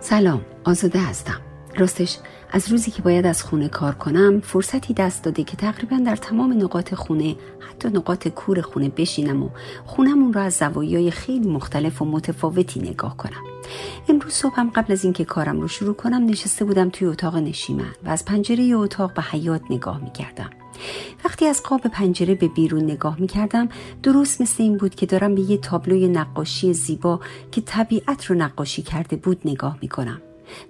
سلام 0.00 0.40
آزاده 0.64 0.98
هستم. 1.00 1.40
راستش 1.76 2.18
از 2.52 2.70
روزی 2.70 2.90
که 2.90 3.02
باید 3.02 3.26
از 3.26 3.42
خونه 3.42 3.68
کار 3.68 3.94
کنم 3.94 4.40
فرصتی 4.40 4.94
دست 4.94 5.24
داده 5.24 5.44
که 5.44 5.56
تقریبا 5.56 5.96
در 5.96 6.16
تمام 6.16 6.52
نقاط 6.52 6.94
خونه 6.94 7.36
حتی 7.70 7.88
نقاط 7.88 8.28
کور 8.28 8.60
خونه 8.60 8.88
بشینم 8.88 9.42
و 9.42 9.48
خونمون 9.84 10.32
را 10.32 10.42
از 10.42 10.54
زوایای 10.54 11.10
خیلی 11.10 11.48
مختلف 11.48 12.02
و 12.02 12.04
متفاوتی 12.04 12.80
نگاه 12.80 13.16
کنم. 13.16 13.42
امروز 14.08 14.32
صبحم 14.32 14.70
قبل 14.70 14.92
از 14.92 15.04
اینکه 15.04 15.24
کارم 15.24 15.60
رو 15.60 15.68
شروع 15.68 15.94
کنم 15.94 16.24
نشسته 16.26 16.64
بودم 16.64 16.90
توی 16.90 17.08
اتاق 17.08 17.36
نشیمن 17.36 17.92
و 18.04 18.08
از 18.08 18.24
پنجره 18.24 18.64
اتاق 18.64 19.14
به 19.14 19.22
حیات 19.22 19.62
نگاه 19.70 20.00
می 20.04 20.10
کردم. 20.10 20.61
وقتی 21.42 21.50
از 21.50 21.62
قاب 21.62 21.80
پنجره 21.80 22.34
به 22.34 22.48
بیرون 22.48 22.84
نگاه 22.84 23.20
می 23.20 23.26
کردم 23.26 23.68
درست 24.02 24.40
مثل 24.40 24.62
این 24.62 24.76
بود 24.76 24.94
که 24.94 25.06
دارم 25.06 25.34
به 25.34 25.40
یه 25.40 25.56
تابلوی 25.56 26.08
نقاشی 26.08 26.74
زیبا 26.74 27.20
که 27.52 27.60
طبیعت 27.60 28.24
رو 28.24 28.36
نقاشی 28.36 28.82
کرده 28.82 29.16
بود 29.16 29.40
نگاه 29.44 29.78
می 29.80 29.88
کنم. 29.88 30.20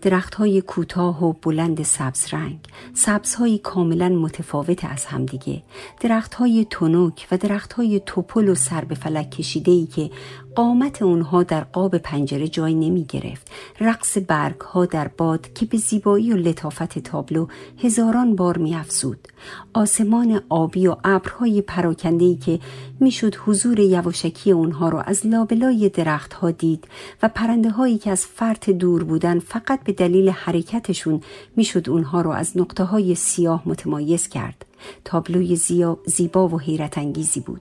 درختهای 0.02 0.60
کوتاه 0.60 1.24
و 1.24 1.32
بلند 1.32 1.82
سبز 1.82 2.34
رنگ 2.34 2.58
سبزهایی 2.94 3.58
کاملا 3.58 4.08
متفاوت 4.08 4.84
از 4.84 5.04
همدیگه 5.04 5.62
درختهای 6.00 6.66
تنک 6.70 7.28
و 7.30 7.36
درختهای 7.36 8.00
توپل 8.06 8.48
و 8.48 8.54
سر 8.54 8.84
به 8.84 8.94
فلک 8.94 9.30
کشیده 9.30 9.72
ای 9.72 9.86
که 9.86 10.10
قامت 10.54 11.02
اونها 11.02 11.42
در 11.42 11.64
قاب 11.64 11.98
پنجره 11.98 12.48
جای 12.48 12.74
نمی 12.74 13.04
گرفت. 13.04 13.50
رقص 13.80 14.18
برگ 14.26 14.60
ها 14.60 14.86
در 14.86 15.08
باد 15.08 15.52
که 15.52 15.66
به 15.66 15.78
زیبایی 15.78 16.32
و 16.32 16.36
لطافت 16.36 16.98
تابلو 16.98 17.46
هزاران 17.78 18.36
بار 18.36 18.58
می 18.58 18.74
افزود. 18.74 19.28
آسمان 19.74 20.42
آبی 20.48 20.86
و 20.86 20.96
ابرهای 21.04 21.62
پراکنده 21.62 22.24
ای 22.24 22.36
که 22.36 22.58
می‌شد 23.00 23.34
حضور 23.34 23.80
یواشکی 23.80 24.50
اونها 24.50 24.88
را 24.88 25.00
از 25.00 25.26
لابلای 25.26 25.88
درخت 25.88 26.32
ها 26.32 26.50
دید 26.50 26.84
و 27.22 27.28
پرنده 27.28 27.70
هایی 27.70 27.98
که 27.98 28.10
از 28.10 28.26
فرط 28.26 28.70
دور 28.70 29.04
بودن 29.04 29.38
فقط 29.38 29.84
به 29.84 29.92
دلیل 29.92 30.28
حرکتشون 30.28 31.20
می‌شد 31.56 31.90
اونها 31.90 32.20
را 32.20 32.34
از 32.34 32.56
نقطه 32.56 32.84
های 32.84 33.14
سیاه 33.14 33.62
متمایز 33.66 34.28
کرد. 34.28 34.64
تابلوی 35.04 35.56
زیبا 36.06 36.48
و 36.48 36.60
حیرت 36.60 36.98
انگیزی 36.98 37.40
بود. 37.40 37.60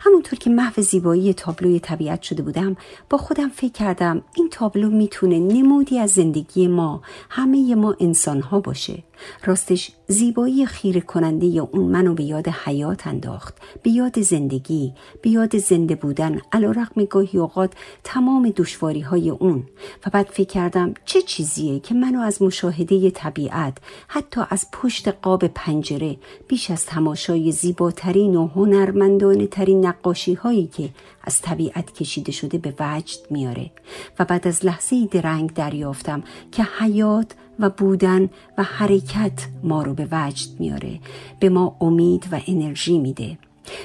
همونطور 0.00 0.38
که 0.38 0.50
محو 0.50 0.82
زیبایی 0.82 1.34
تابلوی 1.34 1.80
طبیعت 1.80 2.22
شده 2.22 2.42
بودم 2.42 2.76
با 3.10 3.18
خودم 3.18 3.48
فکر 3.48 3.72
کردم 3.72 4.22
این 4.36 4.48
تابلو 4.50 4.90
می‌تونه 4.90 5.38
نمودی 5.38 5.98
از 5.98 6.10
زندگی 6.10 6.68
ما 6.68 7.02
همه 7.30 7.74
ما 7.74 7.96
انسان 8.00 8.40
ها 8.40 8.60
باشه. 8.60 9.02
راستش 9.44 9.90
زیبایی 10.08 10.66
خیره 10.66 11.00
کننده 11.00 11.46
اون 11.46 11.84
منو 11.84 12.14
به 12.14 12.22
یاد 12.22 12.48
حیات 12.48 13.06
انداخت 13.06 13.54
به 13.82 13.90
یاد 13.90 14.20
زندگی 14.20 14.92
به 15.22 15.30
یاد 15.30 15.58
زنده 15.58 15.94
بودن 15.94 16.40
علا 16.52 16.70
رقم 16.70 17.04
گاهی 17.04 17.38
اوقات 17.38 17.72
تمام 18.04 18.52
دشواری 18.56 19.00
های 19.00 19.30
اون. 19.30 19.62
و 20.06 20.10
بعد 20.10 20.26
فکر 20.26 20.48
کردم 20.48 20.94
چه 21.04 21.22
چیزیه 21.22 21.80
که 21.80 21.94
منو 21.94 22.20
از 22.20 22.42
مشاهده 22.42 23.10
طبیعت 23.10 23.78
حتی 24.08 24.40
از 24.50 24.66
پشت 24.72 25.08
قاب 25.08 25.46
پنجره 25.46 26.16
بیش 26.48 26.70
از 26.70 26.86
تماشای 26.86 27.52
زیباترین 27.52 28.36
و 28.36 28.46
هنرمندانه 28.46 29.46
ترین 29.46 29.86
نقاشی 29.86 30.34
هایی 30.34 30.66
که 30.66 30.90
از 31.22 31.40
طبیعت 31.42 31.92
کشیده 31.94 32.32
شده 32.32 32.58
به 32.58 32.74
وجد 32.80 33.20
میاره. 33.30 33.70
و 34.18 34.24
بعد 34.24 34.48
از 34.48 34.66
لحظه 34.66 35.08
درنگ 35.10 35.52
دریافتم 35.54 36.22
که 36.52 36.66
حیات 36.78 37.32
و 37.58 37.70
بودن 37.70 38.28
و 38.58 38.62
حرکت 38.62 39.46
ما 39.62 39.82
رو 39.82 39.94
به 39.94 40.08
وجد 40.12 40.48
میاره. 40.58 41.00
به 41.40 41.48
ما 41.48 41.76
امید 41.80 42.28
و 42.32 42.40
انرژی 42.46 42.98
میده. 42.98 43.38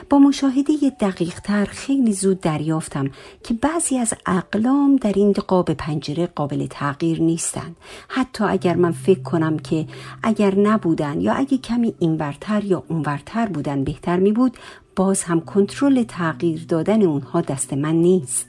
با 0.09 0.19
مشاهده 0.19 0.73
دقیق 0.99 1.39
تر 1.39 1.65
خیلی 1.65 2.13
زود 2.13 2.39
دریافتم 2.39 3.11
که 3.43 3.53
بعضی 3.53 3.97
از 3.97 4.13
اقلام 4.25 4.95
در 4.95 5.13
این 5.15 5.31
قاب 5.31 5.73
پنجره 5.73 6.27
قابل 6.27 6.67
تغییر 6.69 7.21
نیستند 7.21 7.75
حتی 8.07 8.43
اگر 8.43 8.75
من 8.75 8.91
فکر 8.91 9.21
کنم 9.21 9.59
که 9.59 9.85
اگر 10.23 10.55
نبودن 10.55 11.21
یا 11.21 11.33
اگه 11.33 11.57
کمی 11.57 11.95
اینورتر 11.99 12.63
یا 12.63 12.83
اونورتر 12.87 13.45
بودن 13.45 13.83
بهتر 13.83 14.19
می 14.19 14.31
بود 14.31 14.57
باز 14.95 15.23
هم 15.23 15.41
کنترل 15.41 16.03
تغییر 16.03 16.65
دادن 16.67 17.01
اونها 17.01 17.41
دست 17.41 17.73
من 17.73 17.95
نیست. 17.95 18.48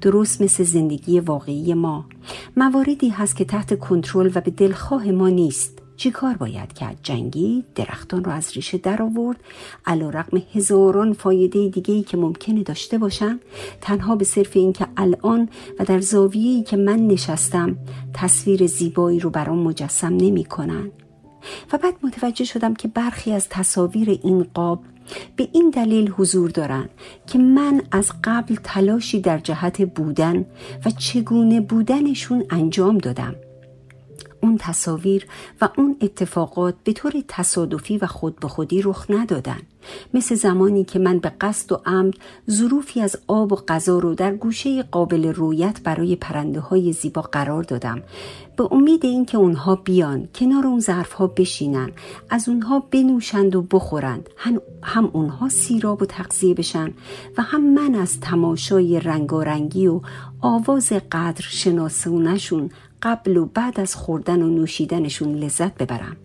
درست 0.00 0.42
مثل 0.42 0.64
زندگی 0.64 1.20
واقعی 1.20 1.74
ما. 1.74 2.04
مواردی 2.56 3.08
هست 3.08 3.36
که 3.36 3.44
تحت 3.44 3.78
کنترل 3.78 4.30
و 4.34 4.40
به 4.40 4.50
دلخواه 4.50 5.10
ما 5.10 5.28
نیست. 5.28 5.82
چی 5.96 6.10
کار 6.10 6.34
باید 6.36 6.72
کرد؟ 6.72 6.98
جنگی؟ 7.02 7.64
درختان 7.74 8.24
را 8.24 8.32
از 8.32 8.52
ریشه 8.52 8.78
در 8.78 9.02
آورد؟ 9.02 9.36
علا 9.86 10.10
رقم 10.10 10.42
هزاران 10.54 11.12
فایده 11.12 11.68
دیگه 11.68 12.02
که 12.02 12.16
ممکنه 12.16 12.62
داشته 12.62 12.98
باشن 12.98 13.40
تنها 13.80 14.16
به 14.16 14.24
صرف 14.24 14.56
اینکه 14.56 14.86
الان 14.96 15.48
و 15.78 15.84
در 15.84 16.00
زاویه‌ای 16.00 16.62
که 16.62 16.76
من 16.76 17.06
نشستم 17.06 17.76
تصویر 18.14 18.66
زیبایی 18.66 19.20
رو 19.20 19.30
برام 19.30 19.58
مجسم 19.58 20.16
نمی 20.16 20.44
کنن. 20.44 20.90
و 21.72 21.78
بعد 21.78 21.94
متوجه 22.02 22.44
شدم 22.44 22.74
که 22.74 22.88
برخی 22.88 23.32
از 23.32 23.48
تصاویر 23.48 24.20
این 24.22 24.46
قاب 24.54 24.82
به 25.36 25.48
این 25.52 25.70
دلیل 25.70 26.10
حضور 26.10 26.50
دارند 26.50 26.90
که 27.26 27.38
من 27.38 27.82
از 27.92 28.12
قبل 28.24 28.56
تلاشی 28.64 29.20
در 29.20 29.38
جهت 29.38 29.82
بودن 29.82 30.46
و 30.84 30.90
چگونه 30.90 31.60
بودنشون 31.60 32.44
انجام 32.50 32.98
دادم. 32.98 33.34
اون 34.42 34.56
تصاویر 34.60 35.26
و 35.60 35.68
اون 35.76 35.96
اتفاقات 36.00 36.74
به 36.84 36.92
طور 36.92 37.12
تصادفی 37.28 37.98
و 37.98 38.06
خود 38.06 38.40
به 38.40 38.48
خودی 38.48 38.82
رخ 38.82 39.06
ندادن. 39.08 39.60
مثل 40.14 40.34
زمانی 40.34 40.84
که 40.84 40.98
من 40.98 41.18
به 41.18 41.32
قصد 41.40 41.72
و 41.72 41.80
عمد 41.86 42.14
ظروفی 42.50 43.00
از 43.00 43.16
آب 43.26 43.52
و 43.52 43.56
غذا 43.56 43.98
رو 43.98 44.14
در 44.14 44.34
گوشه 44.34 44.82
قابل 44.82 45.26
رویت 45.26 45.80
برای 45.84 46.16
پرنده 46.16 46.60
های 46.60 46.92
زیبا 46.92 47.22
قرار 47.22 47.62
دادم. 47.62 48.02
به 48.56 48.68
امید 48.72 49.04
اینکه 49.04 49.38
اونها 49.38 49.74
بیان 49.74 50.28
کنار 50.34 50.66
اون 50.66 50.80
ظرف 50.80 51.12
ها 51.12 51.26
بشینن 51.26 51.90
از 52.30 52.48
اونها 52.48 52.80
بنوشند 52.90 53.56
و 53.56 53.62
بخورند. 53.62 54.30
هم, 54.82 55.10
اونها 55.12 55.48
سیراب 55.48 56.02
و 56.02 56.06
تغذیه 56.06 56.54
بشن 56.54 56.94
و 57.38 57.42
هم 57.42 57.74
من 57.74 57.94
از 57.94 58.20
تماشای 58.20 59.00
رنگارنگی 59.00 59.86
و 59.86 60.00
آواز 60.40 60.92
قدر 60.92 61.42
شناسونشون 61.42 62.70
قبل 63.06 63.36
و 63.36 63.46
بعد 63.46 63.80
از 63.80 63.94
خوردن 63.94 64.42
و 64.42 64.48
نوشیدنشون 64.48 65.34
لذت 65.34 65.74
ببرم. 65.74 66.16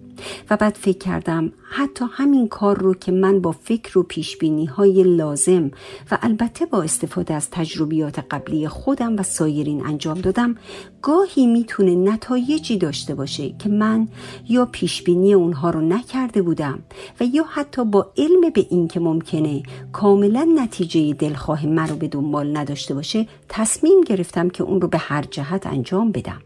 و 0.50 0.58
بعد 0.58 0.76
فکر 0.76 0.98
کردم 0.98 1.52
حتی 1.70 2.06
همین 2.12 2.48
کار 2.48 2.80
رو 2.80 2.94
که 2.94 3.12
من 3.12 3.42
با 3.42 3.52
فکر 3.52 4.00
و 4.00 4.04
پیشبینی 4.04 4.66
های 4.66 5.04
لازم 5.04 5.72
و 6.12 6.18
البته 6.22 6.66
با 6.66 6.84
استفاده 6.84 7.34
از 7.34 7.50
تجربیات 7.50 8.20
قبلی 8.32 8.68
خودم 8.68 9.20
و 9.20 9.24
سایرین 9.24 9.86
انجام 9.86 10.22
دادم 10.22 10.56
گاهی 11.02 11.48
می‌تونه 11.48 11.96
نتایجی 11.96 12.78
داشته 12.78 13.16
باشه 13.16 13.50
که 13.60 13.70
من 13.70 14.08
یا 14.50 14.66
پیشبینی 14.66 15.34
اونها 15.34 15.70
رو 15.70 15.82
نکرده 15.82 16.42
بودم 16.42 16.80
و 17.20 17.24
یا 17.24 17.46
حتی 17.50 17.86
با 17.86 18.12
علم 18.18 18.50
به 18.50 18.66
این 18.70 18.88
که 18.88 19.00
ممکنه 19.00 19.64
کاملا 19.92 20.48
نتیجه 20.56 21.14
دلخواه 21.14 21.66
من 21.66 21.88
رو 21.88 21.96
به 21.96 22.08
دنبال 22.08 22.58
نداشته 22.58 22.94
باشه 22.94 23.28
تصمیم 23.50 24.02
گرفتم 24.02 24.50
که 24.50 24.64
اون 24.64 24.82
رو 24.82 24.88
به 24.88 24.98
هر 24.98 25.22
جهت 25.22 25.68
انجام 25.68 26.12
بدم. 26.12 26.42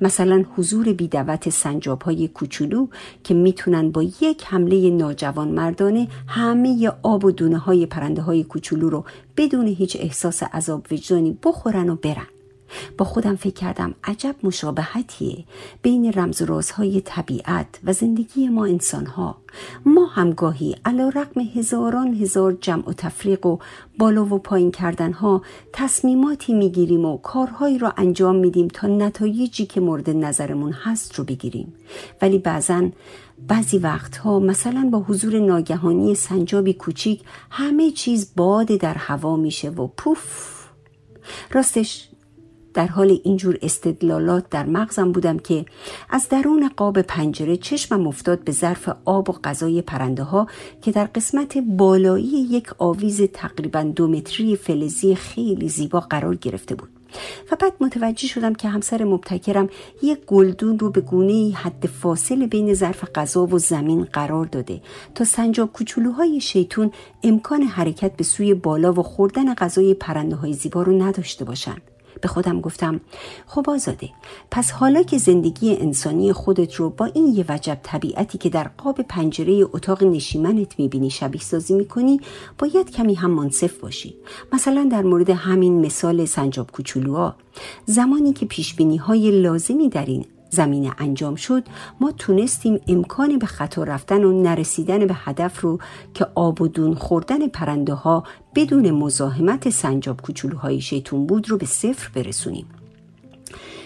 مثلا 0.00 0.44
حضور 0.56 0.92
بیدوت 0.92 1.48
سنجاب 1.48 2.02
های 2.02 2.28
کوچولو 2.28 2.86
که 3.24 3.34
می‌تونن 3.34 3.90
با 3.90 4.02
یک 4.02 4.44
حمله 4.44 4.90
ناجوان 4.90 5.48
مردانه 5.48 6.08
همه 6.26 6.92
آب 7.02 7.24
و 7.24 7.30
دونه 7.30 7.58
های 7.58 7.86
پرنده 7.86 8.22
های 8.22 8.44
کوچولو 8.44 8.90
رو 8.90 9.04
بدون 9.36 9.66
هیچ 9.66 9.96
احساس 10.00 10.42
عذاب 10.42 10.86
وجدانی 10.90 11.38
بخورن 11.42 11.88
و 11.88 11.96
برن. 11.96 12.35
با 12.98 13.04
خودم 13.04 13.36
فکر 13.36 13.54
کردم 13.54 13.94
عجب 14.04 14.34
مشابهتیه 14.42 15.44
بین 15.82 16.12
رمز 16.12 16.42
و 16.42 16.46
رازهای 16.46 17.00
طبیعت 17.00 17.66
و 17.84 17.92
زندگی 17.92 18.48
ما 18.48 18.64
انسانها. 18.64 19.38
ما 19.86 20.06
هم 20.06 20.30
گاهی 20.30 20.76
علا 20.84 21.08
رقم 21.08 21.40
هزاران 21.40 22.14
هزار 22.14 22.52
جمع 22.52 22.88
و 22.88 22.92
تفریق 22.92 23.46
و 23.46 23.58
بالا 23.98 24.24
و 24.24 24.38
پایین 24.38 24.70
کردنها 24.70 25.42
تصمیماتی 25.72 26.54
می‌گیریم 26.54 27.04
و 27.04 27.18
کارهایی 27.18 27.78
را 27.78 27.92
انجام 27.96 28.36
میدیم 28.36 28.68
تا 28.68 28.86
نتایجی 28.86 29.66
که 29.66 29.80
مورد 29.80 30.10
نظرمون 30.10 30.72
هست 30.72 31.14
رو 31.14 31.24
بگیریم. 31.24 31.74
ولی 32.22 32.38
بعضا 32.38 32.88
بعضی 33.48 33.78
وقتها 33.78 34.38
مثلا 34.38 34.88
با 34.92 34.98
حضور 34.98 35.38
ناگهانی 35.38 36.14
سنجابی 36.14 36.72
کوچیک 36.72 37.22
همه 37.50 37.90
چیز 37.90 38.32
باد 38.36 38.66
در 38.66 38.94
هوا 38.94 39.36
میشه 39.36 39.70
و 39.70 39.86
پوف! 39.86 40.56
راستش 41.52 42.08
در 42.76 42.86
حال 42.86 43.18
اینجور 43.24 43.58
استدلالات 43.62 44.50
در 44.50 44.66
مغزم 44.66 45.12
بودم 45.12 45.38
که 45.38 45.64
از 46.10 46.28
درون 46.28 46.70
قاب 46.76 47.02
پنجره 47.02 47.56
چشمم 47.56 48.06
افتاد 48.06 48.44
به 48.44 48.52
ظرف 48.52 48.88
آب 49.04 49.30
و 49.30 49.32
غذای 49.32 49.82
پرنده 49.82 50.22
ها 50.22 50.46
که 50.82 50.92
در 50.92 51.04
قسمت 51.04 51.58
بالایی 51.58 52.46
یک 52.50 52.68
آویز 52.78 53.22
تقریبا 53.22 53.82
دو 53.82 54.08
متری 54.08 54.56
فلزی 54.56 55.14
خیلی 55.14 55.68
زیبا 55.68 56.00
قرار 56.00 56.34
گرفته 56.34 56.74
بود 56.74 56.88
و 57.52 57.56
بعد 57.56 57.72
متوجه 57.80 58.28
شدم 58.28 58.54
که 58.54 58.68
همسر 58.68 59.04
مبتکرم 59.04 59.68
یک 60.02 60.18
گلدون 60.26 60.78
رو 60.78 60.90
به 60.90 61.00
گونه 61.00 61.54
حد 61.54 61.86
فاصل 61.86 62.46
بین 62.46 62.74
ظرف 62.74 63.04
غذا 63.14 63.46
و 63.46 63.58
زمین 63.58 64.04
قرار 64.04 64.44
داده 64.44 64.80
تا 65.14 65.24
سنجاب 65.24 65.72
کوچولوهای 65.72 66.40
شیطون 66.40 66.90
امکان 67.22 67.62
حرکت 67.62 68.16
به 68.16 68.24
سوی 68.24 68.54
بالا 68.54 68.92
و 68.92 69.02
خوردن 69.02 69.54
غذای 69.54 69.94
پرنده 69.94 70.36
های 70.36 70.52
زیبا 70.52 70.82
رو 70.82 71.02
نداشته 71.02 71.44
باشند. 71.44 71.95
به 72.20 72.28
خودم 72.28 72.60
گفتم 72.60 73.00
خب 73.46 73.70
آزاده 73.70 74.08
پس 74.50 74.70
حالا 74.70 75.02
که 75.02 75.18
زندگی 75.18 75.76
انسانی 75.76 76.32
خودت 76.32 76.74
رو 76.74 76.90
با 76.90 77.04
این 77.04 77.26
یه 77.26 77.44
وجب 77.48 77.78
طبیعتی 77.82 78.38
که 78.38 78.48
در 78.48 78.70
قاب 78.78 79.02
پنجره 79.02 79.66
اتاق 79.72 80.04
نشیمنت 80.04 80.78
می‌بینی 80.78 81.10
شبیه 81.10 81.42
سازی 81.42 81.74
می‌کنی 81.74 82.20
باید 82.58 82.90
کمی 82.90 83.14
هم 83.14 83.30
منصف 83.30 83.78
باشی. 83.78 84.14
مثلا 84.52 84.88
در 84.92 85.02
مورد 85.02 85.30
همین 85.30 85.86
مثال 85.86 86.24
سنجاب 86.24 86.70
کوچولوها 86.70 87.36
زمانی 87.84 88.32
که 88.32 88.46
پیشبینی 88.46 88.96
های 88.96 89.42
لازمی 89.42 89.88
در 89.88 90.06
این 90.06 90.24
زمینه 90.56 90.92
انجام 90.98 91.34
شد 91.34 91.62
ما 92.00 92.12
تونستیم 92.12 92.80
امکان 92.88 93.38
به 93.38 93.46
خطا 93.46 93.82
رفتن 93.84 94.24
و 94.24 94.42
نرسیدن 94.42 95.06
به 95.06 95.14
هدف 95.14 95.60
رو 95.60 95.78
که 96.14 96.26
آب 96.34 96.62
و 96.62 96.68
دون 96.68 96.94
خوردن 96.94 97.48
پرنده 97.48 97.94
ها 97.94 98.24
بدون 98.54 98.90
مزاحمت 98.90 99.70
سنجاب 99.70 100.22
کوچولوهای 100.22 100.80
شیطون 100.80 101.26
بود 101.26 101.50
رو 101.50 101.56
به 101.56 101.66
صفر 101.66 102.10
برسونیم. 102.14 102.66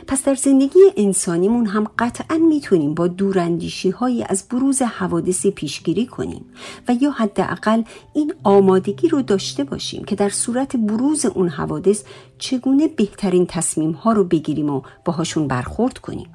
پس 0.07 0.25
در 0.25 0.35
زندگی 0.35 0.79
انسانیمون 0.97 1.67
هم 1.67 1.87
قطعا 1.99 2.39
می‌تونیم 2.39 2.95
با 2.95 3.07
دوراندیشی 3.07 3.91
های 3.91 4.25
از 4.29 4.45
بروز 4.51 4.83
حوادثی 4.83 5.51
پیشگیری 5.51 6.07
کنیم 6.07 6.45
و 6.89 6.97
یا 7.01 7.11
حداقل 7.11 7.83
این 8.15 8.35
آمادگی 8.45 9.09
رو 9.09 9.23
داشته 9.23 9.65
باشیم 9.65 10.05
که 10.05 10.17
در 10.17 10.29
صورت 10.29 10.77
بروز 10.77 11.27
اون 11.27 11.49
حوادث 11.49 12.03
چگونه 12.39 12.89
بهترین 12.89 13.47
تصمیم 13.47 13.91
ها 13.91 14.13
رو 14.13 14.25
بگیریم 14.25 14.71
و 14.71 14.83
باهاشون 15.05 15.49
برخورد 15.49 15.99
کنیم. 15.99 16.27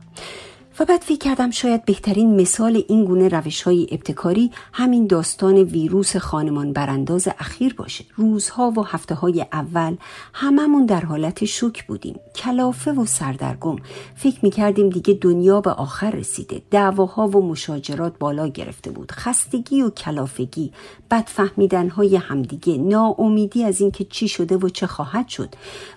و 0.80 0.86
بعد 0.86 1.02
فکر 1.02 1.18
کردم 1.18 1.52
شاید 1.52 1.86
بهترین 1.86 2.42
مثال 2.42 2.84
این 2.88 3.06
گونه 3.06 3.28
روش 3.28 3.62
های 3.62 3.88
ابتکاری 3.92 4.52
همین 4.74 5.08
داستان 5.08 5.58
ویروس 5.58 6.18
خانمان 6.18 6.74
برانداز 6.74 7.28
اخیر 7.40 7.74
باشه. 7.74 8.06
روزها 8.16 8.74
و 8.78 8.86
هفته 8.86 9.16
های 9.16 9.46
اول 9.54 9.96
هممون 10.34 10.86
در 10.86 11.02
حالت 11.02 11.46
شوک 11.46 11.88
بودیم. 11.88 12.20
کلافه 12.36 12.92
و 12.92 13.06
سردرگم. 13.06 13.76
فکر 14.16 14.40
می 14.44 14.52
کردیم 14.52 14.90
دیگه 14.90 15.14
دنیا 15.14 15.62
به 15.62 15.72
آخر 15.72 16.12
رسیده. 16.12 16.62
دعواها 16.72 17.28
و 17.28 17.48
مشاجرات 17.48 18.18
بالا 18.20 18.48
گرفته 18.48 18.92
بود. 18.92 19.12
خستگی 19.12 19.82
و 19.82 19.90
کلافگی. 19.90 20.72
بد 21.12 21.26
فهمیدن 21.28 21.90
های 21.90 22.16
همدیگه. 22.16 22.78
ناامیدی 22.78 23.64
از 23.64 23.82
اینکه 23.82 24.04
چی 24.04 24.28
شده 24.28 24.58
و 24.58 24.70
چه 24.70 24.88
خواهد 24.88 25.28
شد. 25.28 25.50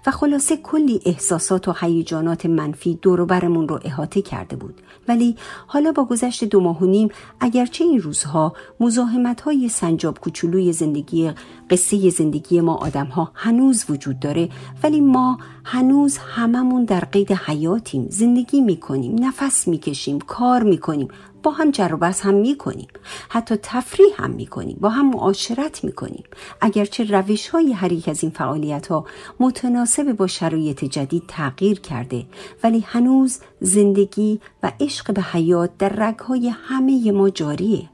و 0.06 0.10
خلاصه 0.10 0.56
کلی 0.56 1.00
احساسات 1.06 1.68
و 1.68 1.74
هیجانات 1.80 2.46
منفی 2.46 2.98
دور 3.02 3.20
و 3.20 3.26
برمون 3.26 3.68
رو 3.68 3.80
احاطه 3.84 4.22
کرده 4.22 4.56
بود. 4.56 4.67
ولی 5.08 5.36
حالا 5.66 5.92
با 5.92 6.04
گذشت 6.04 6.44
دو 6.44 6.60
ماه 6.60 6.78
و 6.82 6.86
نیم 6.86 7.08
اگرچه 7.40 7.84
این 7.84 8.00
روزها 8.00 8.52
مزاحمت 8.80 9.40
های 9.40 9.68
سنجاب 9.68 10.18
کوچولوی 10.18 10.72
زندگی 10.72 11.30
قصه 11.70 12.10
زندگی 12.10 12.60
ما 12.60 12.74
آدم 12.74 13.06
ها 13.06 13.30
هنوز 13.34 13.84
وجود 13.88 14.20
داره 14.20 14.48
ولی 14.82 15.00
ما 15.00 15.38
هنوز 15.64 16.18
هممون 16.18 16.84
در 16.84 17.00
قید 17.00 17.32
حیاتیم. 17.32 18.06
زندگی 18.10 18.60
می‌کنیم 18.60 19.24
نفس 19.24 19.68
می‌کشیم 19.68 20.18
کار 20.18 20.62
می‌کنیم. 20.62 21.08
با 21.42 21.50
هم 21.50 21.70
جر 21.70 21.96
و 22.00 22.12
هم 22.22 22.34
می‌کنیم. 22.34 22.88
حتی 23.28 23.56
تفریح 23.62 24.14
هم 24.16 24.30
می‌کنیم. 24.30 24.78
با 24.80 24.88
هم 24.88 25.10
معاشرت 25.10 25.84
می‌کنیم. 25.84 26.24
اگرچه 26.60 27.04
روش 27.04 27.48
های 27.48 27.72
هر 27.72 27.92
یک 27.92 28.08
از 28.08 28.22
این 28.22 28.32
فعالیت 28.32 28.86
ها 28.86 29.04
متناسب 29.40 30.12
با 30.12 30.26
شرایط 30.26 30.84
جدید 30.84 31.22
تغییر 31.28 31.80
کرده 31.80 32.26
ولی 32.62 32.80
هنوز 32.80 33.38
زندگی 33.60 34.40
و 34.62 34.72
عشق 34.80 35.14
به 35.14 35.22
حیات 35.22 35.70
در 35.78 35.88
رگهای 35.88 36.48
همه 36.48 37.12
ما 37.12 37.30
جاریه. 37.30 37.88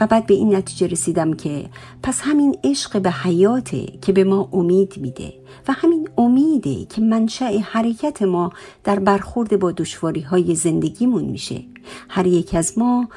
و 0.00 0.06
بعد 0.06 0.26
به 0.26 0.34
این 0.34 0.54
نتیجه 0.54 0.86
رسیدم 0.86 1.32
که 1.32 1.64
پس 2.02 2.20
همین 2.24 2.56
عشق 2.64 3.00
به 3.02 3.10
حیاته 3.10 3.86
که 4.02 4.12
به 4.12 4.24
ما 4.24 4.48
امید 4.52 4.98
میده 4.98 5.32
و 5.68 5.72
همین 5.72 6.08
امیده 6.18 6.84
که 6.84 7.00
منشأ 7.00 7.58
حرکت 7.62 8.22
ما 8.22 8.52
در 8.84 8.98
برخورد 8.98 9.58
با 9.58 9.72
دشواری 9.72 10.20
های 10.20 10.54
زندگیمون 10.54 11.24
میشه. 11.24 11.64
هر 12.08 12.26
یک 12.26 12.54
از 12.54 12.78
ما 12.78 13.08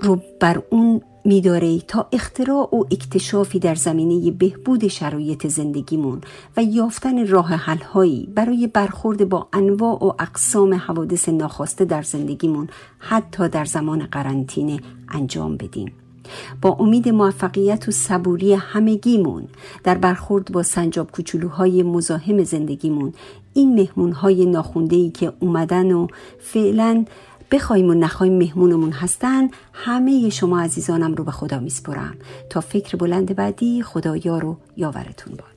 رو 0.00 0.20
بر 0.40 0.62
اون 0.70 1.00
میداره 1.24 1.78
تا 1.78 2.08
اختراع 2.12 2.74
و 2.74 2.84
اکتشافی 2.90 3.58
در 3.58 3.74
زمینه 3.74 4.30
بهبود 4.30 4.88
شرایط 4.88 5.46
زندگیمون 5.46 6.20
و 6.56 6.62
یافتن 6.62 7.26
راه 7.26 7.54
حلهایی 7.54 8.28
برای 8.34 8.66
برخورد 8.66 9.28
با 9.28 9.48
انواع 9.52 10.04
و 10.04 10.12
اقسام 10.18 10.74
حوادث 10.74 11.28
ناخواسته 11.28 11.84
در 11.84 12.02
زندگیمون 12.02 12.68
حتی 12.98 13.48
در 13.48 13.64
زمان 13.64 14.06
قرنطینه 14.06 14.80
انجام 15.08 15.56
بدیم. 15.56 15.92
با 16.62 16.76
امید 16.80 17.08
موفقیت 17.08 17.88
و 17.88 17.92
صبوری 17.92 18.54
همگیمون 18.54 19.48
در 19.84 19.98
برخورد 19.98 20.52
با 20.52 20.62
سنجاب 20.62 21.10
کوچولوهای 21.10 21.82
مزاحم 21.82 22.44
زندگیمون 22.44 23.12
این 23.54 23.74
مهمونهای 23.74 24.46
ناخوندهی 24.46 25.10
که 25.10 25.32
اومدن 25.40 25.92
و 25.92 26.06
فعلا 26.40 27.04
بخوایم 27.52 27.90
و 27.90 27.94
نخوایم 27.94 28.38
مهمونمون 28.38 28.92
هستن 28.92 29.48
همه 29.72 30.30
شما 30.30 30.60
عزیزانم 30.60 31.14
رو 31.14 31.24
به 31.24 31.30
خدا 31.30 31.58
میسپرم. 31.58 32.16
تا 32.50 32.60
فکر 32.60 32.96
بلند 32.96 33.36
بعدی 33.36 33.82
خدایا 33.82 34.38
رو 34.38 34.56
یاورتون 34.76 35.34
باد 35.34 35.51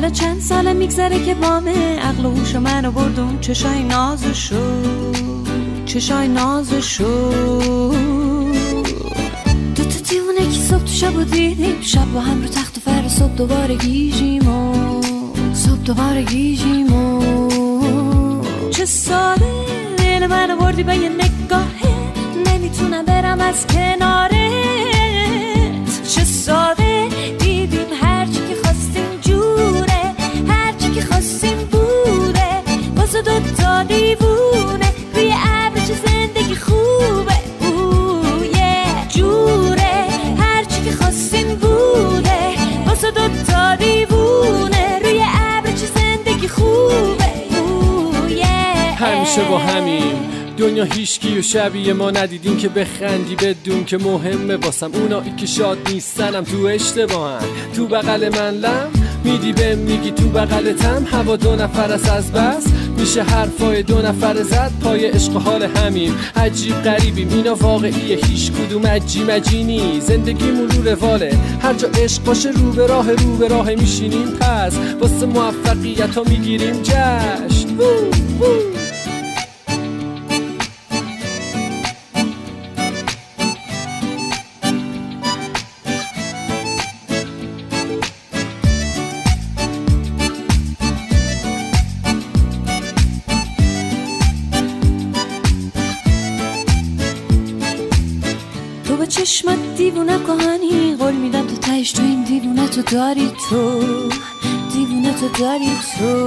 حالا 0.00 0.12
چند 0.12 0.40
ساله 0.40 0.72
میگذره 0.72 1.24
که 1.24 1.34
بامه 1.34 1.98
عقل 1.98 2.26
و 2.26 2.30
هوش 2.30 2.54
منو 2.54 2.92
بردون 2.92 3.40
چشای 3.40 3.82
نازشو 3.82 4.82
چشای 5.86 6.28
نازشو 6.28 7.30
دو 9.74 9.84
تا 9.84 10.00
دیونه 10.08 10.38
که 10.38 10.60
صبح 10.60 10.78
تو 10.78 10.92
شب 10.92 11.16
و 11.16 11.24
دیدیم. 11.24 11.80
شب 11.80 12.12
با 12.14 12.20
هم 12.20 12.42
رو 12.42 12.48
تخت 12.48 12.78
و 12.78 12.80
فر 12.80 13.08
صبح 13.08 13.34
دوباره 13.34 13.74
گیجیم 13.74 14.48
و 14.48 14.74
صبح 15.54 15.82
دوباره 15.84 16.22
گیجیم 16.22 16.92
و 16.92 17.22
چه 18.70 18.84
ساله 18.84 19.52
دل 19.98 20.26
منو 20.26 20.56
بردی 20.56 20.82
به 20.82 20.96
یه 20.96 21.08
نگاهه. 21.08 22.12
نمی‌تونم 22.46 23.04
برم 23.04 23.40
از 23.40 23.66
کنارت 23.66 24.39
دیوونه 34.14 34.92
روی 35.14 35.32
ابر 35.32 35.80
چه 35.80 35.94
زندگی 36.06 36.54
خوبه. 36.54 37.34
اوه 37.60 39.08
جوره. 39.08 40.04
هرچی 40.38 40.82
که 40.84 40.92
خواستیم 40.92 41.48
بوده. 41.48 42.40
واسه 42.86 43.10
دوتا 43.10 43.76
دیوونه. 43.76 44.98
روی 45.04 45.22
ابر 45.22 45.70
چه 45.70 45.86
زندگی 45.94 46.48
خوبه. 46.48 47.32
اوه 47.58 48.94
همیشه 48.96 49.44
با 49.44 49.58
همیم 49.58 50.30
دنیا 50.56 50.84
هیچکی 50.84 51.38
و 51.38 51.42
شبیه 51.42 51.92
ما 51.92 52.10
ندیدین 52.10 52.56
که 52.56 52.68
بخندی 52.68 53.36
بدون 53.36 53.84
که 53.84 53.98
مهمه 53.98 54.56
واسم. 54.56 54.90
اونایی 54.94 55.32
که 55.36 55.46
شاد 55.46 55.78
نیستنم 55.88 56.44
تو 56.44 56.66
اشتباهن 56.66 57.44
تو 57.76 57.86
بغل 57.86 58.28
من 58.28 58.54
لم 58.54 58.90
میدی 59.24 59.52
به 59.52 59.74
میگی 59.74 60.10
تو 60.10 60.28
بغلتم 60.28 61.06
هوا 61.12 61.36
دو 61.36 61.56
نفر 61.56 61.92
از 61.92 62.32
بس. 62.32 62.64
میشه 63.00 63.22
حرفای 63.22 63.82
دو 63.82 64.02
نفر 64.02 64.42
زد 64.42 64.72
پای 64.84 65.06
عشق 65.06 65.32
حال 65.32 65.62
همین. 65.62 66.14
عجیب 66.36 66.82
غریبیم 66.82 67.28
اینا 67.28 67.54
واقعیه 67.54 68.16
هیچ 68.16 68.52
کدوم 68.52 68.86
عجی 68.86 69.24
مجینی 69.24 70.00
زندگیمون 70.00 70.70
رو 70.70 70.88
رواله 70.88 71.38
هر 71.62 71.74
جا 71.74 71.88
عشق 71.88 72.24
باشه 72.24 72.50
رو 72.50 72.72
به 72.72 72.86
راه 72.86 73.12
رو 73.12 73.36
به 73.36 73.48
راه 73.48 73.74
میشینیم. 73.74 74.28
پس 74.30 74.72
واسه 75.00 75.26
موفقیت 75.26 76.14
ها 76.14 76.22
می‌گیریم 76.22 76.82
جشن. 76.82 77.68
دیوونه 99.80 100.18
کهانی 100.18 100.96
قول 100.96 101.14
میدم 101.14 101.46
تو 101.46 101.56
تهش 101.56 101.92
تو 101.92 102.02
این 102.02 102.24
دیوونه 102.24 102.68
تو 102.68 102.82
داری 102.82 103.32
تو. 103.50 103.80
دیوونه 104.72 105.14
تو 105.14 105.28
داری 105.28 105.70
تو. 105.98 106.26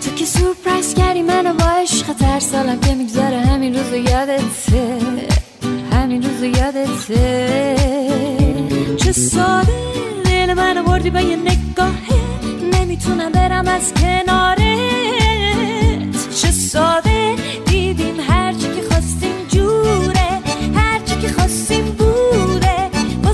تو 0.00 0.10
که 0.16 0.24
سورپرایز 0.24 0.94
کردی 0.94 1.22
منو 1.22 1.54
با 1.54 1.64
عشق 1.64 2.12
تر 2.12 2.40
سالم 2.40 2.80
که 2.80 2.94
میگذره 2.94 3.40
همین 3.40 3.74
روز 3.74 3.92
یادته. 3.92 4.98
همین 5.92 6.22
روز 6.22 6.42
یادته. 6.42 7.76
چه 8.96 9.12
ساده 9.12 9.72
دل 10.24 10.54
منو 10.54 10.82
بردی 10.82 11.10
به 11.10 11.22
یه 11.22 11.36
نگاهه. 11.36 12.20
نمی‌تونم 12.72 13.32
برم 13.32 13.68
از 13.68 13.92
کنارت 13.94 14.59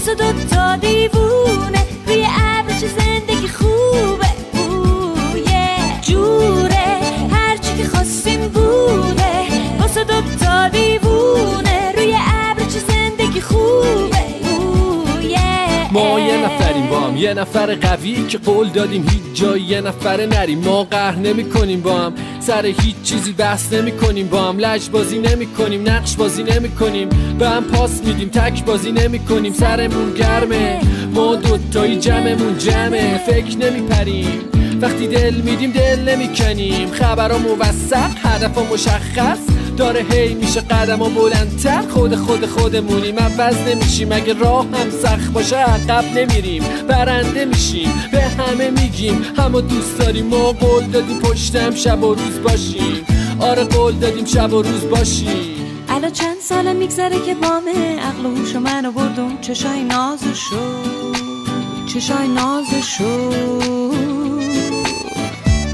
واسه 0.07 0.33
دوتا 0.33 0.77
دیوونه. 0.77 1.76
یه 17.27 17.35
نفر 17.35 17.75
قوی 17.75 18.27
که 18.27 18.39
قول 18.39 18.69
دادیم 18.69 19.09
هیچ 19.09 19.41
جایی 19.43 19.63
یه 19.63 19.81
نفر 19.81 20.27
نریم. 20.27 20.59
ما 20.59 20.85
قهر 20.85 21.17
نمی 21.17 21.45
کنیم 21.45 21.81
با 21.81 21.99
هم. 21.99 22.13
سر 22.41 22.67
هیچ 22.67 22.97
چیزی 23.03 23.33
بحث 23.33 23.73
نمی 23.73 23.93
کنیم 23.93 24.29
با 24.29 24.43
هم. 24.43 24.59
لج 24.59 24.91
بازی 24.91 25.19
نمی 25.19 25.47
کنیم 25.47 25.91
نقش 25.91 26.17
بازی 26.17 26.43
نمی 26.43 26.69
کنیم 26.69 27.09
به 27.39 27.49
هم 27.49 27.65
پاس 27.65 28.03
میدیم 28.05 28.29
تک 28.29 28.65
بازی 28.65 28.93
نمی 28.93 29.19
کنیم 29.19 29.53
سرمون 29.53 30.15
گرمه. 30.15 30.81
ما 31.15 31.37
دوتایی 31.37 31.97
جمعمون 31.97 32.59
جمعه. 32.59 33.19
فکر 33.19 33.59
نمی 33.59 33.81
پریم 33.81 34.41
وقتی 34.81 35.07
دل 35.07 35.35
میدیم 35.35 35.71
دل 35.71 36.09
نمی 36.09 36.29
کنیم 36.35 36.91
خبرها 36.91 37.39
موثق 37.39 38.11
هدف 38.23 38.73
مشخص 38.73 39.39
داره 39.77 40.07
هی 40.11 40.35
میشه 40.35 40.61
قدم 40.61 40.99
ها 40.99 41.09
بلندتر. 41.09 41.83
خود 41.89 42.15
خود 42.15 42.47
خودمونیم 42.47 43.19
عوض 43.19 43.57
نمیشیم. 43.69 44.13
اگه 44.13 44.33
راه 44.33 44.65
هم 44.65 44.91
سخت 45.03 45.33
باشه 45.33 45.57
عقب 45.57 46.05
نمیریم. 46.19 46.63
برنده 46.89 47.45
میشیم 47.45 47.93
به 48.13 48.23
همه 48.23 48.71
میگیم. 48.71 49.23
همه 49.39 49.61
دوست 49.61 49.99
داریم 49.99 50.27
ما 50.27 50.53
قول 50.53 50.85
دادیم 50.85 51.19
پشتم 51.21 51.75
شب 51.75 52.03
و 52.03 52.15
روز 52.15 52.41
باشیم. 52.45 53.07
آره 53.41 53.65
قول 53.65 53.95
دادیم 53.95 54.25
شب 54.25 54.53
و 54.53 54.63
روز 54.63 54.85
باشیم. 54.91 55.57
الان 55.89 56.13
چند 56.13 56.37
ساله 56.41 56.73
میگذره 56.73 57.17
که 57.27 57.35
بامه 57.35 57.99
عقل 58.01 58.27
و 58.27 58.37
هوش 58.37 58.57
منو 58.57 58.93
بردم 58.93 59.41
چشای 59.41 59.85
نازشو 59.85 60.57
چشای 61.95 62.29
نازشو 62.29 63.31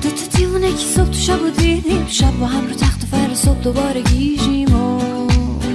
دو 0.03 0.11
تا 0.11 0.36
دیوونه 0.36 0.70
که 0.70 0.86
صبح 0.94 1.07
تو 1.07 1.18
شب 1.18 1.42
و 1.42 1.50
دیدیم. 1.50 2.07
شب 2.09 2.38
با 2.40 2.46
هم 2.46 2.68
رو 2.68 2.74
تخت 3.32 3.48
و 3.48 3.54
فر 3.54 3.54
صبح 3.54 3.62
دوباره 3.62 4.02
گیجیم 4.02 4.74
و 4.74 5.00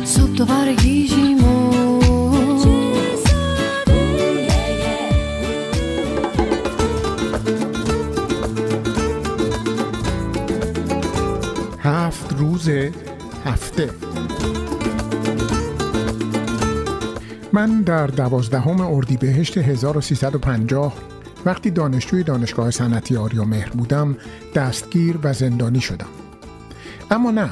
صبح 0.05 0.35
دوباره 0.35 0.75
گیجیم 0.75 1.43
و 1.43 1.71
هفت 11.79 12.33
روز 12.37 12.69
هفته. 13.45 13.89
من 17.53 17.81
در 17.81 18.07
دوازدهم 18.07 18.81
اردیبهشت 18.81 19.57
1350 19.57 20.93
وقتی 21.45 21.71
دانشجوی 21.71 22.23
دانشگاه 22.23 22.71
صنعتی 22.71 23.17
آریا 23.17 23.43
مهر 23.43 23.69
بودم 23.69 24.17
دستگیر 24.55 25.19
و 25.23 25.33
زندانی 25.33 25.81
شدم. 25.81 26.26
اما 27.11 27.31
نه 27.31 27.49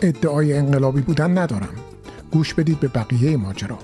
ادعای 0.00 0.52
انقلابی 0.52 1.00
بودن 1.00 1.38
ندارم 1.38 1.74
گوش 2.30 2.54
بدید 2.54 2.80
به 2.80 2.88
بقیه 2.88 3.36
ماجرا 3.36 3.78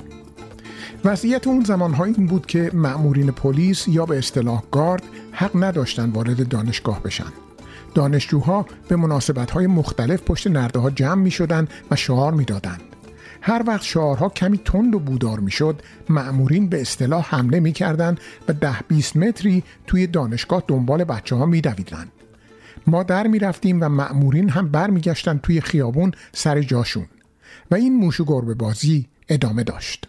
وضعیت 1.05 1.47
اون 1.47 1.65
زمانها 1.65 2.05
این 2.05 2.27
بود 2.27 2.47
که 2.47 2.71
مأمورین 2.75 3.31
پلیس 3.31 3.89
یا 3.89 4.07
به 4.07 4.19
اصطلاح 4.19 4.63
گارد 4.71 5.03
حق 5.33 5.51
نداشتن 5.55 6.11
وارد 6.11 6.49
دانشگاه 6.49 7.03
بشن 7.03 7.33
دانشجوها 7.95 8.67
به 8.89 8.97
مناسبت‌های 8.97 9.67
مختلف 9.67 10.23
پشت 10.23 10.47
نرده 10.47 10.79
ها 10.79 10.91
جمع 10.91 11.23
می 11.23 11.31
شدن 11.31 11.69
و 11.91 11.97
شعار 11.97 12.35
می 12.35 12.45
دادن. 12.45 12.79
هر 13.41 13.63
وقت 13.67 13.83
شعارها 13.83 14.29
کمی 14.29 14.59
تند 14.59 14.95
و 14.95 14.99
بودار 14.99 15.41
می 15.41 15.51
شد 15.51 15.83
مأمورین 16.09 16.69
به 16.69 16.81
اصطلاح 16.81 17.27
حمله 17.29 17.61
می 17.61 17.73
کردن 17.73 18.17
و 18.49 18.53
ده 18.53 18.81
20 18.89 19.17
متری 19.17 19.65
توی 19.87 20.07
دانشگاه 20.07 20.63
دنبال 20.69 21.05
بچه 21.05 21.37
ها 21.37 21.47
می 21.47 21.61
دویدن. 21.61 22.07
ما 22.87 23.03
در 23.03 23.27
می 23.27 23.39
رفتیم 23.39 23.79
و 23.81 23.89
مأمورین 23.89 24.49
هم 24.49 24.69
بر 24.69 24.91
می 24.91 25.01
گشتن 25.01 25.39
توی 25.39 25.61
خیابون 25.61 26.13
سر 26.33 26.63
جاشون 26.63 27.07
و 27.71 27.75
این 27.75 27.97
موش 27.97 28.21
و 28.21 28.25
گربه 28.25 28.55
بازی 28.55 29.07
ادامه 29.29 29.63
داشت. 29.63 30.09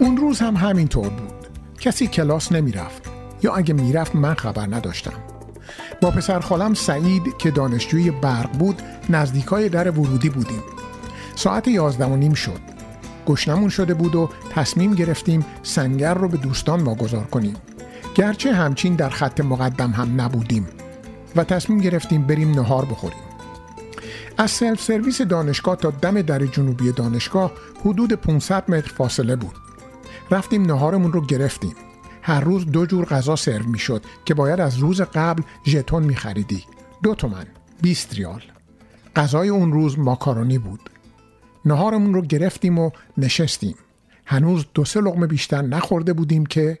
اون 0.00 0.16
روز 0.16 0.40
هم 0.40 0.56
همینطور 0.56 1.08
بود. 1.08 1.32
کسی 1.80 2.06
کلاس 2.06 2.52
نمی‌رفت 2.52 3.02
یا 3.42 3.54
اگه 3.54 3.74
می‌رفت 3.74 4.16
من 4.16 4.34
خبر 4.34 4.66
نداشتم. 4.66 5.20
با 6.00 6.10
پسر 6.10 6.40
خالم 6.40 6.74
سعید 6.74 7.36
که 7.38 7.50
دانشجوی 7.50 8.10
برق 8.10 8.58
بود 8.58 8.82
نزدیکای 9.10 9.68
در 9.68 9.90
ورودی 9.90 10.28
بودیم. 10.28 10.62
ساعت 11.38 11.68
یازده 11.68 12.04
و 12.04 12.16
نیم 12.16 12.34
شد. 12.34 12.60
گشنمون 13.26 13.68
شده 13.68 13.94
بود 13.94 14.14
و 14.14 14.30
تصمیم 14.50 14.94
گرفتیم 14.94 15.46
سنگر 15.62 16.14
رو 16.14 16.28
به 16.28 16.36
دوستان 16.36 16.82
واگذار 16.82 17.24
کنیم. 17.24 17.56
گرچه 18.14 18.52
همچین 18.52 18.94
در 18.94 19.08
خط 19.08 19.40
مقدم 19.40 19.90
هم 19.90 20.20
نبودیم 20.20 20.68
و 21.36 21.44
تصمیم 21.44 21.78
گرفتیم 21.78 22.26
بریم 22.26 22.50
نهار 22.50 22.84
بخوریم. 22.84 23.18
از 24.38 24.50
سلف 24.50 24.82
سرویس 24.82 25.22
دانشگاه 25.22 25.76
تا 25.76 25.90
دم 25.90 26.22
در 26.22 26.46
جنوبی 26.46 26.92
دانشگاه 26.92 27.52
حدود 27.80 28.12
500 28.12 28.70
متر 28.70 28.92
فاصله 28.92 29.36
بود. 29.36 29.54
رفتیم 30.30 30.62
نهارمون 30.62 31.12
رو 31.12 31.26
گرفتیم. 31.26 31.74
هر 32.22 32.40
روز 32.40 32.66
دو 32.66 32.86
جور 32.86 33.04
غذا 33.04 33.36
سرو 33.36 33.66
می‌شد 33.66 34.02
که 34.24 34.34
باید 34.34 34.60
از 34.60 34.78
روز 34.78 35.00
قبل 35.00 35.42
ژتون 35.66 36.02
می 36.02 36.16
خریدی 36.16 36.64
دو 37.02 37.14
تومن 37.14 37.46
20 37.82 38.14
ریال. 38.14 38.42
غذای 39.16 39.48
اون 39.48 39.72
روز 39.72 39.98
ماکارونی 39.98 40.58
بود. 40.58 40.90
نهارمون 41.64 42.14
رو 42.14 42.22
گرفتیم 42.22 42.78
و 42.78 42.90
نشستیم. 43.18 43.74
هنوز 44.26 44.66
دو 44.74 44.84
سه 44.84 45.00
لقمه 45.00 45.26
بیشتر 45.26 45.62
نخورده 45.62 46.12
بودیم 46.12 46.46
که 46.46 46.78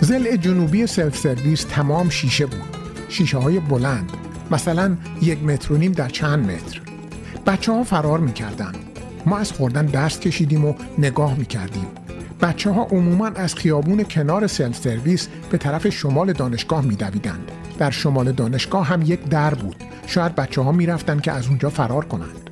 ضلع 0.00 0.36
جنوبی 0.36 0.86
سلف 0.86 1.18
سرویس 1.18 1.64
تمام 1.64 2.08
شیشه 2.08 2.46
بود. 2.46 2.76
شیشه 3.08 3.38
های 3.38 3.60
بلند. 3.60 4.12
مثلا 4.50 4.96
یک 5.22 5.42
متر 5.42 5.72
و 5.72 5.76
نیم 5.76 5.92
در 5.92 6.08
چند 6.08 6.50
متر. 6.50 6.80
بچه 7.46 7.72
ها 7.72 7.84
فرار 7.84 8.18
می‌کردن. 8.20 8.72
ما 9.26 9.38
از 9.38 9.52
خوردن 9.52 9.86
دست 9.86 10.20
کشیدیم 10.20 10.64
و 10.64 10.74
نگاه 10.98 11.38
می‌کردیم. 11.38 11.86
بچه 12.40 12.70
ها 12.70 12.82
عموما 12.82 13.26
از 13.26 13.54
خیابون 13.54 14.04
کنار 14.04 14.46
سلف 14.46 14.76
سرویس 14.76 15.28
به 15.50 15.58
طرف 15.58 15.88
شمال 15.88 16.32
دانشگاه 16.32 16.84
میدویدند. 16.84 17.50
در 17.78 17.90
شمال 17.90 18.32
دانشگاه 18.32 18.86
هم 18.86 19.02
یک 19.02 19.24
در 19.24 19.54
بود. 19.54 19.76
شاید 20.06 20.34
بچه 20.34 20.60
ها 20.60 20.72
می‌رفتن 20.72 21.20
که 21.20 21.32
از 21.32 21.46
اونجا 21.46 21.70
فرار 21.70 22.04
کنند. 22.04 22.50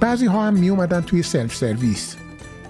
بعضی 0.00 0.26
ها 0.26 0.46
هم 0.46 0.54
می 0.54 0.68
اومدن 0.68 1.00
توی 1.00 1.22
سلف 1.22 1.54
سرویس 1.54 2.16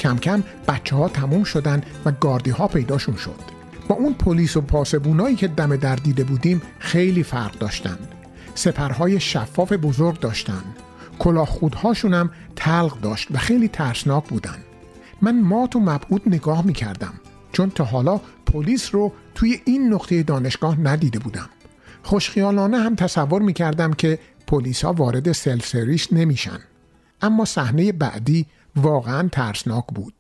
کم 0.01 0.17
کم 0.17 0.43
بچه 0.69 0.97
ها 0.97 1.09
تموم 1.09 1.45
شدن 1.45 1.83
و 2.05 2.13
گاردی 2.13 2.51
ها 2.51 2.69
پیداشون 2.69 3.17
شد. 3.17 3.59
با 3.89 3.95
اون 3.95 4.15
پلیس 4.15 4.57
و 4.57 4.61
پاسبونایی 4.61 5.37
که 5.37 5.49
دم 5.49 5.77
در 5.77 5.97
دیده 5.97 6.25
بودیم 6.25 6.63
خیلی 6.79 7.23
فرق 7.23 7.59
داشتند. 7.59 8.09
سپرهای 8.55 9.21
شفاف 9.21 9.73
بزرگ 9.73 10.21
داشتن 10.21 10.63
کلاه 11.19 11.47
خودهاشون 11.47 12.15
هم 12.15 12.31
تلق 12.57 13.01
داشت 13.01 13.29
و 13.31 13.39
خیلی 13.39 13.69
ترسناک 13.69 14.25
بودن 14.29 14.57
من 15.23 15.41
مات 15.41 15.77
و 15.77 15.81
مبهوت 15.81 16.23
نگاه 16.27 16.67
می‌کردم 16.67 17.13
چون 17.53 17.71
تا 17.71 17.85
حالا 17.85 18.21
پلیس 18.47 18.95
رو 18.95 19.13
توی 19.35 19.61
این 19.65 19.93
نقطه 19.93 20.23
دانشگاه 20.23 20.81
ندیده 20.81 21.19
بودم. 21.19 21.49
خوشخیالانه 22.03 22.79
هم 22.79 22.95
تصور 22.95 23.43
می‌کردم 23.43 23.93
که 23.93 24.19
پلیس 24.47 24.85
ها 24.85 24.93
وارد 24.93 25.33
سلف 25.33 25.67
سرویس 25.67 26.13
نمیشن. 26.13 26.59
اما 27.23 27.45
صحنه 27.45 27.93
بعدی 27.93 28.47
واقعا 28.77 29.29
ترسناک 29.29 29.85
بود. 29.95 30.15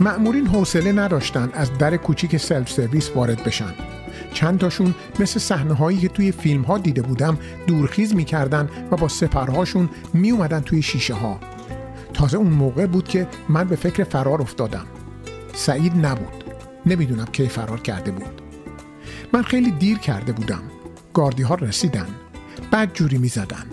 مأمورین 0.00 0.46
حوصله 0.46 0.92
نداشتن 0.92 1.50
از 1.52 1.78
در 1.78 1.96
کوچیک 1.96 2.36
سلف 2.36 2.70
سرویس 2.70 3.10
وارد 3.14 3.44
بشن. 3.44 3.74
چند 4.32 4.58
تاشون 4.58 4.94
مثل 5.20 5.40
صحنه 5.40 5.74
هایی 5.74 5.98
که 5.98 6.08
توی 6.08 6.32
فیلم 6.32 6.62
ها 6.62 6.78
دیده 6.78 7.02
بودم 7.02 7.38
دورخیز 7.66 8.14
می‌کردن 8.14 8.68
و 8.90 8.96
با 8.96 9.08
سپرهاشون 9.08 9.88
می 10.14 10.30
اومدن 10.30 10.60
توی 10.60 10.82
شیشه 10.82 11.14
ها 11.14 11.40
تازه 12.14 12.36
اون 12.36 12.52
موقع 12.52 12.86
بود 12.86 13.08
که 13.08 13.26
من 13.48 13.64
به 13.64 13.76
فکر 13.76 14.04
فرار 14.04 14.42
افتادم. 14.42 14.86
سعید 15.54 16.06
نبود. 16.06 16.44
نمی‌دونم 16.86 17.24
کی 17.24 17.48
فرار 17.48 17.80
کرده 17.80 18.10
بود. 18.10 18.42
من 19.32 19.42
خیلی 19.42 19.70
دیر 19.70 19.98
کرده 19.98 20.32
بودم. 20.32 20.62
گاردی 21.14 21.42
ها 21.42 21.54
رسیدن. 21.54 22.06
بعد 22.70 22.94
جوری 22.94 23.18
می 23.18 23.28
زدن. 23.28 23.64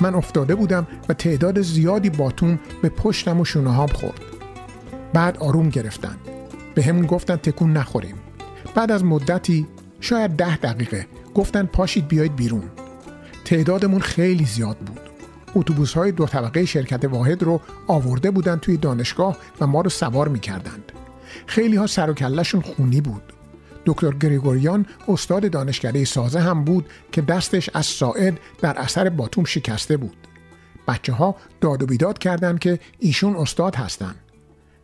من 0.00 0.14
افتاده 0.14 0.54
بودم 0.54 0.86
و 1.08 1.14
تعداد 1.14 1.60
زیادی 1.60 2.10
باتوم 2.10 2.58
به 2.82 2.88
پشتم 2.88 3.40
و 3.40 3.44
شونه 3.44 3.70
هام 3.70 3.86
خورد. 3.86 4.20
بعد 5.12 5.36
آروم 5.36 5.68
گرفتن. 5.68 6.16
به 6.74 6.82
همون 6.82 7.06
گفتن 7.06 7.36
تکون 7.36 7.72
نخوریم. 7.72 8.14
بعد 8.74 8.92
از 8.92 9.04
مدتی 9.04 9.66
شاید 10.02 10.30
ده 10.30 10.56
دقیقه. 10.56 11.06
گفتن 11.34 11.66
پاشید 11.66 12.08
بیاید 12.08 12.36
بیرون. 12.36 12.64
تعدادمون 13.44 14.00
خیلی 14.00 14.44
زیاد 14.44 14.76
بود. 14.76 15.00
اتوبوس 15.54 15.94
های 15.94 16.12
دو 16.12 16.26
طبقه 16.26 16.64
شرکت 16.64 17.04
واحد 17.04 17.42
رو 17.42 17.60
آورده 17.86 18.30
بودن 18.30 18.56
توی 18.56 18.76
دانشگاه 18.76 19.36
و 19.60 19.66
ما 19.66 19.80
رو 19.80 19.90
سوار 19.90 20.28
می 20.28 20.40
کردند. 20.40 20.92
خیلی 21.46 21.76
ها 21.76 21.86
سر 21.86 22.10
و 22.10 22.14
کلشون 22.14 22.60
خونی 22.60 23.00
بود. 23.00 23.22
دکتر 23.86 24.10
گریگوریان 24.10 24.86
استاد 25.08 25.50
دانشکده 25.50 26.04
سازه 26.04 26.40
هم 26.40 26.64
بود 26.64 26.86
که 27.12 27.22
دستش 27.22 27.70
از 27.74 27.86
ساعد 27.86 28.40
در 28.60 28.78
اثر 28.78 29.08
باتوم 29.08 29.44
شکسته 29.44 29.96
بود. 29.96 30.16
بچه 30.88 31.12
ها 31.12 31.36
داد 31.60 31.82
و 31.82 31.86
بیداد 31.86 32.18
کردند 32.18 32.58
که 32.58 32.78
ایشون 32.98 33.36
استاد 33.36 33.76
هستند 33.76 34.16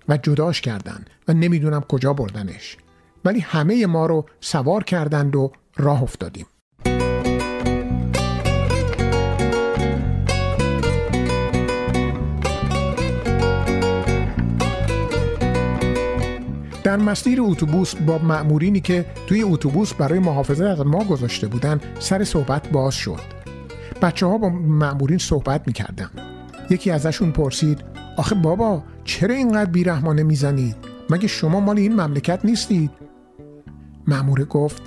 و 0.09 0.17
جداش 0.17 0.61
کردند 0.61 1.11
و 1.29 1.33
نمی‌دونم 1.33 1.81
کجا 1.81 2.13
بردنش. 2.13 2.77
ولی 3.25 3.41
همه 3.41 3.87
ما 3.87 4.07
رو 4.07 4.25
سوار 4.41 4.85
کردند 4.85 5.37
و 5.37 5.53
راه 5.77 6.03
افتادیم. 6.03 6.47
در 16.85 16.97
مسیر 16.97 17.39
اتوبوس 17.43 17.95
با 17.95 18.19
مأمورینی 18.19 18.81
که 18.81 19.07
توی 19.27 19.43
اتوبوس 19.43 19.95
برای 19.95 20.19
محافظت 20.19 20.81
از 20.81 20.87
ما 20.87 21.05
گذاشته 21.05 21.47
بودن 21.49 21.81
سر 21.99 22.25
صحبت 22.25 22.69
باز 22.69 22.95
شد. 22.95 23.21
بچه 24.03 24.27
ها 24.27 24.39
با 24.39 24.49
مأمورین 24.49 25.19
صحبت 25.19 25.63
می‌کردن. 25.67 26.11
یکی 26.71 26.91
ازشون 26.91 27.31
پرسید 27.33 27.85
آخه 28.17 28.35
بابا 28.35 28.83
چرا 29.05 29.35
اینقدر 29.35 29.71
بیرحمانه 29.71 30.23
می‌زنید 30.23 30.77
مگه 31.11 31.29
شما 31.29 31.61
مال 31.61 31.79
این 31.79 32.01
مملکت 32.01 32.41
نیستید 32.45 32.91
مأموره 34.09 34.45
گفت 34.45 34.83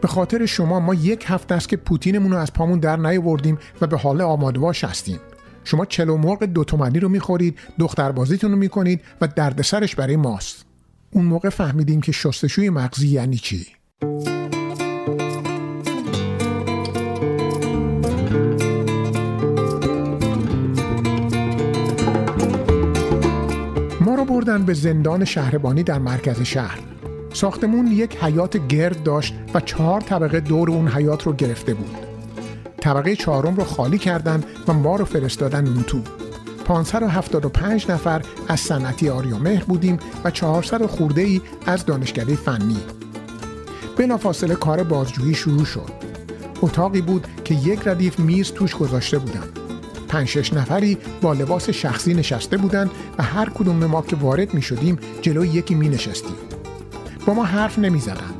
به 0.00 0.08
خاطر 0.08 0.46
شما 0.46 0.80
ما 0.80 0.94
یک 0.94 1.24
هفته 1.28 1.54
است 1.54 1.68
که 1.68 1.76
پوتینمون 1.76 2.32
رو 2.32 2.38
از 2.38 2.52
پامون 2.52 2.78
در 2.78 2.96
نیاوردیم 2.96 3.58
و 3.80 3.86
به 3.86 3.96
حال 3.96 4.20
آمادواش 4.20 4.84
هستیم. 4.84 5.18
شما 5.64 5.84
چلو 5.84 6.16
مرغ 6.16 6.44
دو 6.44 6.64
تومنی 6.64 7.00
رو 7.00 7.08
می‌خورید 7.08 7.58
دختربازیتون 7.78 8.50
رو 8.50 8.56
می‌کنید 8.56 9.00
و 9.20 9.28
دردسرش 9.28 9.96
برای 9.96 10.16
ماست. 10.16 10.64
اون 11.10 11.24
موقع 11.24 11.48
فهمیدیم 11.48 12.00
که 12.00 12.12
شستشوی 12.12 12.70
مغزی 12.70 13.08
یعنی 13.08 13.36
چی؟ 13.36 13.66
ما 24.00 24.14
رو 24.14 24.24
بردن 24.24 24.64
به 24.64 24.74
زندان 24.74 25.24
شهربانی 25.24 25.82
در 25.82 25.98
مرکز 25.98 26.42
شهر. 26.42 26.80
ساختمون 27.34 27.86
یک 27.86 28.16
حیات 28.16 28.66
گرد 28.68 29.02
داشت 29.02 29.34
و 29.54 29.60
چهار 29.60 30.00
طبقه 30.00 30.40
دور 30.40 30.70
اون 30.70 30.88
حیات 30.88 31.22
رو 31.22 31.32
گرفته 31.32 31.74
بود. 31.74 31.96
طبقه 32.80 33.16
چهارم 33.16 33.56
رو 33.56 33.64
خالی 33.64 33.98
کردن 33.98 34.44
و 34.68 34.72
ما 34.72 34.96
رو 34.96 35.04
فرستادن 35.04 35.66
اون 35.66 35.82
تو 35.82 35.98
575 36.64 37.90
نفر 37.90 38.22
از 38.48 38.60
صنعتی 38.60 39.08
آریامهر 39.08 39.64
بودیم 39.64 39.98
و 40.24 40.30
400 40.30 40.86
خورده 40.86 41.22
ای 41.22 41.40
از 41.66 41.86
دانشکده 41.86 42.36
فنی. 42.36 42.80
بلافاصله 43.96 44.54
کار 44.54 44.82
بازجویی 44.82 45.34
شروع 45.34 45.64
شد. 45.64 45.90
اتاقی 46.62 47.00
بود 47.00 47.26
که 47.44 47.54
یک 47.54 47.80
ردیف 47.88 48.18
میز 48.18 48.52
توش 48.52 48.74
گذاشته 48.76 49.18
بودن. 49.18 49.44
پنج 50.08 50.28
شش 50.28 50.52
نفری 50.52 50.98
با 51.22 51.32
لباس 51.32 51.70
شخصی 51.70 52.14
نشسته 52.14 52.56
بودند 52.56 52.90
و 53.18 53.22
هر 53.22 53.50
کدوم 53.50 53.84
ما 53.84 54.02
که 54.02 54.16
وارد 54.16 54.54
می 54.54 54.62
شدیم 54.62 54.98
جلوی 55.22 55.48
یکی 55.48 55.74
می 55.74 55.88
نشستیم 55.88 56.53
با 57.26 57.34
ما 57.34 57.44
حرف 57.44 57.78
نمی 57.78 58.00
زدن. 58.00 58.34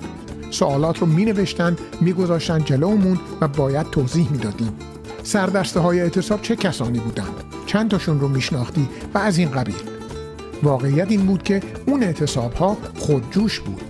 سوالات 0.51 0.99
رو 0.99 1.07
می 1.07 1.25
نوشتن 1.25 1.77
می 2.01 2.13
گذاشتن 2.13 2.65
جلومون 2.65 3.19
و 3.41 3.49
باید 3.49 3.91
توضیح 3.91 4.33
می 4.33 4.39
دادیم 4.39 4.73
سردسته 5.23 5.81
های 5.81 6.01
اعتصاب 6.01 6.43
چه 6.43 6.57
کسانی 6.57 6.99
بودند 6.99 7.45
چند 7.67 7.91
تاشون 7.91 8.21
رو 8.21 8.29
میشناختی 8.29 8.89
و 9.15 9.19
از 9.19 9.39
این 9.39 9.51
قبیل؟ 9.51 9.75
واقعیت 10.63 11.11
این 11.11 11.27
بود 11.27 11.43
که 11.43 11.63
اون 11.87 12.03
اعتصاب 12.03 12.53
ها 12.53 12.77
خودجوش 12.95 13.61
بود. 13.61 13.83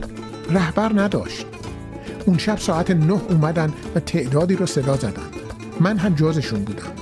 رهبر 0.51 0.93
نداشت. 0.95 1.47
اون 2.27 2.39
شب 2.39 2.59
ساعت 2.59 2.91
نه 2.91 3.21
اومدن 3.31 3.73
و 3.95 4.01
تعدادی 4.01 4.57
رو 4.57 4.67
صدا 4.67 4.97
زدن. 4.97 5.23
من 5.81 5.99
هم 5.99 6.15
جزشون 6.15 6.65
بودم. 6.65 6.93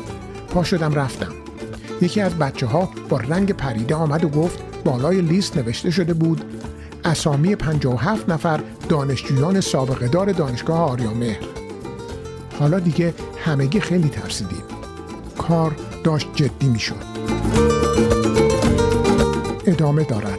پا 0.48 0.64
شدم 0.64 0.94
رفتم. 0.94 1.32
یکی 2.00 2.20
از 2.20 2.34
بچه 2.34 2.66
ها 2.66 2.90
با 3.08 3.16
رنگ 3.16 3.52
پریده 3.52 3.94
آمد 3.94 4.24
و 4.24 4.28
گفت 4.28 4.58
بالای 4.84 5.20
لیست 5.20 5.56
نوشته 5.56 5.90
شده 5.90 6.14
بود 6.14 6.44
اسامی 7.04 7.56
57 7.56 8.28
نفر 8.28 8.60
دانشجویان 8.88 9.60
سابقه 9.60 10.08
دار 10.08 10.32
دانشگاه 10.32 10.78
آریامهر. 10.78 11.38
حالا 12.58 12.78
دیگه 12.78 13.14
همگی 13.44 13.80
خیلی 13.80 14.08
ترسیدیم. 14.08 14.62
کار 15.38 15.76
داشت 16.04 16.28
جدی 16.34 16.68
می 16.68 16.78
شد 16.78 16.94
ادامه 19.66 20.04
دارد. 20.04 20.38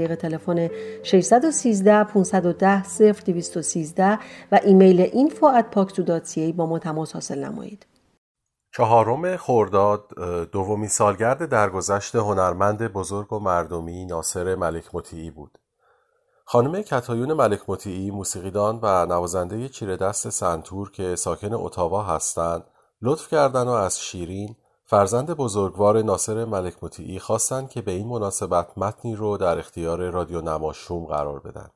طریق 0.01 0.15
تلفن 0.15 0.69
613 1.03 2.03
510 2.03 2.83
0213 2.83 4.19
و 4.51 4.59
ایمیل 4.63 5.05
info@paksu.ca 5.05 6.53
با 6.55 6.65
ما 6.65 6.79
تماس 6.79 7.13
حاصل 7.13 7.43
نمایید. 7.43 7.85
چهارم 8.73 9.37
خرداد 9.37 10.07
دومین 10.51 10.89
سالگرد 10.89 11.49
درگذشت 11.49 12.15
هنرمند 12.15 12.93
بزرگ 12.93 13.33
و 13.33 13.39
مردمی 13.39 14.05
ناصر 14.05 14.55
ملک 14.55 14.95
مطیعی 14.95 15.31
بود. 15.31 15.57
خانم 16.45 16.81
کتایون 16.81 17.33
ملک 17.33 17.59
مطیعی 17.67 18.11
موسیقیدان 18.11 18.79
و 18.81 19.05
نوازنده 19.05 19.69
چیره 19.69 19.97
دست 19.97 20.29
سنتور 20.29 20.91
که 20.91 21.15
ساکن 21.15 21.53
اتاوا 21.53 22.03
هستند 22.03 22.63
لطف 23.01 23.27
کردن 23.27 23.67
و 23.67 23.71
از 23.71 23.99
شیرین 23.99 24.55
فرزند 24.91 25.31
بزرگوار 25.31 26.01
ناصر 26.01 26.45
ملک 26.45 26.83
مطیعی 26.83 27.19
خواستند 27.19 27.69
که 27.69 27.81
به 27.81 27.91
این 27.91 28.07
مناسبت 28.07 28.77
متنی 28.77 29.15
رو 29.15 29.37
در 29.37 29.59
اختیار 29.59 30.09
رادیو 30.09 30.41
نماشوم 30.41 31.05
قرار 31.05 31.39
بدن. 31.39 31.69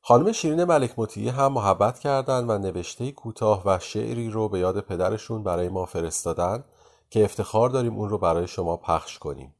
خانم 0.00 0.32
شیرین 0.32 0.64
ملک 0.64 0.94
مطیعی 0.96 1.28
هم 1.28 1.52
محبت 1.52 1.98
کردند 1.98 2.50
و 2.50 2.58
نوشته 2.58 3.12
کوتاه 3.12 3.62
و 3.66 3.78
شعری 3.78 4.30
رو 4.30 4.48
به 4.48 4.58
یاد 4.58 4.80
پدرشون 4.80 5.42
برای 5.42 5.68
ما 5.68 5.86
فرستادن 5.86 6.64
که 7.10 7.24
افتخار 7.24 7.70
داریم 7.70 7.96
اون 7.96 8.08
رو 8.08 8.18
برای 8.18 8.46
شما 8.46 8.76
پخش 8.76 9.18
کنیم. 9.18 9.54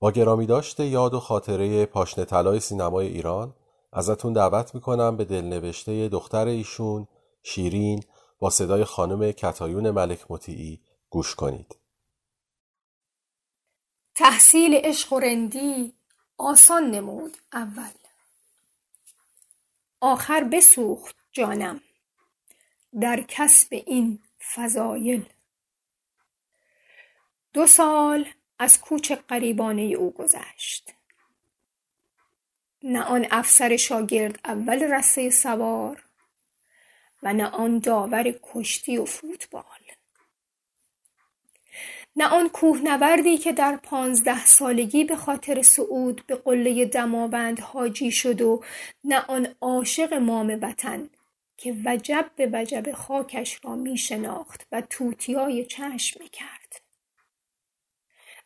با 0.00 0.10
گرامی 0.10 0.46
داشته 0.46 0.86
یاد 0.86 1.14
و 1.14 1.20
خاطره 1.20 1.86
پاشنه 1.86 2.24
طلای 2.24 2.60
سینمای 2.60 3.06
ایران 3.06 3.54
ازتون 3.92 4.32
دعوت 4.32 4.74
می‌کنم 4.74 5.16
به 5.16 5.24
دلنوشته 5.24 6.08
دختر 6.08 6.46
ایشون 6.46 7.08
شیرین 7.42 8.02
با 8.38 8.50
صدای 8.50 8.84
خانم 8.84 9.32
کتایون 9.32 9.90
ملک 9.90 10.30
مطیعی 10.30 10.80
گوش 11.10 11.34
کنید. 11.34 11.77
تحصیل 14.18 14.74
عشق 14.74 15.12
و 15.12 15.18
رندی 15.18 15.92
آسان 16.38 16.90
نمود 16.90 17.36
اول. 17.52 17.90
آخر 20.00 20.44
بسوخت 20.44 21.16
جانم 21.32 21.80
در 23.00 23.24
کسب 23.28 23.68
این 23.86 24.18
فضایل. 24.54 25.26
دو 27.52 27.66
سال 27.66 28.28
از 28.58 28.80
کوچ 28.80 29.12
قریبانه 29.12 29.82
او 29.82 30.10
گذشت. 30.10 30.94
نه 32.82 33.02
آن 33.02 33.26
افسر 33.30 33.76
شاگرد 33.76 34.40
اول 34.44 34.82
رسته 34.82 35.30
سوار 35.30 36.04
و 37.22 37.32
نه 37.32 37.46
آن 37.46 37.78
داور 37.78 38.34
کشتی 38.42 38.98
و 38.98 39.04
فوتبال. 39.04 39.77
نه 42.18 42.28
آن 42.28 42.48
کوهنوردی 42.48 43.38
که 43.38 43.52
در 43.52 43.76
پانزده 43.76 44.46
سالگی 44.46 45.04
به 45.04 45.16
خاطر 45.16 45.62
صعود 45.62 46.22
به 46.26 46.34
قله 46.34 46.84
دماوند 46.84 47.60
حاجی 47.60 48.10
شد 48.10 48.40
و 48.40 48.62
نه 49.04 49.24
آن 49.28 49.48
عاشق 49.60 50.14
مام 50.14 50.58
وطن 50.62 51.10
که 51.56 51.76
وجب 51.84 52.30
به 52.36 52.50
وجب 52.52 52.92
خاکش 52.92 53.60
را 53.64 53.76
می 53.76 53.98
شناخت 53.98 54.66
و 54.72 54.80
توتیای 54.80 55.64
چشم 55.64 56.20
می 56.22 56.28
کرد. 56.28 56.80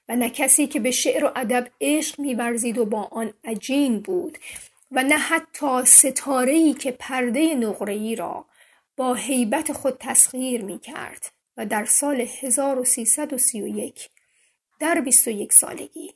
و 0.09 0.17
نه 0.17 0.31
کسی 0.31 0.67
که 0.67 0.81
به 0.81 0.91
شعر 0.91 1.25
و 1.25 1.33
ادب 1.37 1.69
عشق 1.81 2.21
میورزید 2.21 2.79
و 2.79 2.85
با 2.85 3.03
آن 3.03 3.33
عجین 3.45 4.01
بود 4.01 4.39
و 4.91 5.03
نه 5.03 5.17
حتی 5.17 5.85
ستاره‌ای 5.85 6.75
که 6.75 6.93
پرده 6.93 7.55
نقره‌ای 7.55 8.17
را 8.17 8.45
با 8.97 9.15
هیبت 9.15 9.73
خود 9.73 9.97
تسخیر 10.01 10.65
می 10.65 10.79
کرد 10.79 11.42
و 11.57 11.67
در 11.67 11.85
سال 11.85 12.21
1331 12.21 14.11
در 14.79 15.01
21 15.01 15.53
سالگی. 15.53 16.15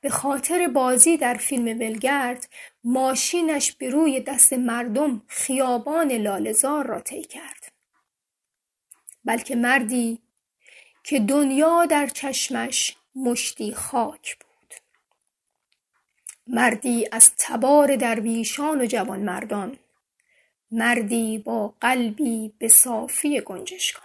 به 0.00 0.10
خاطر 0.10 0.68
بازی 0.68 1.16
در 1.16 1.34
فیلم 1.34 1.78
ولگرد 1.78 2.48
ماشینش 2.84 3.72
به 3.72 3.90
روی 3.90 4.20
دست 4.20 4.52
مردم 4.52 5.22
خیابان 5.26 6.12
لالزار 6.12 6.86
را 6.86 7.00
طی 7.00 7.22
کرد. 7.22 7.72
بلکه 9.24 9.56
مردی 9.56 10.18
که 11.04 11.20
دنیا 11.20 11.86
در 11.86 12.06
چشمش 12.06 12.96
مشتی 13.14 13.74
خاک 13.74 14.36
بود. 14.38 14.74
مردی 16.46 17.08
از 17.12 17.32
تبار 17.38 17.96
درویشان 17.96 18.80
و 18.80 18.86
جوانمردان. 18.86 19.78
مردی 20.70 21.38
با 21.38 21.74
قلبی 21.80 22.54
به 22.58 22.68
صافی 22.68 23.40
گنجشکان. 23.40 24.03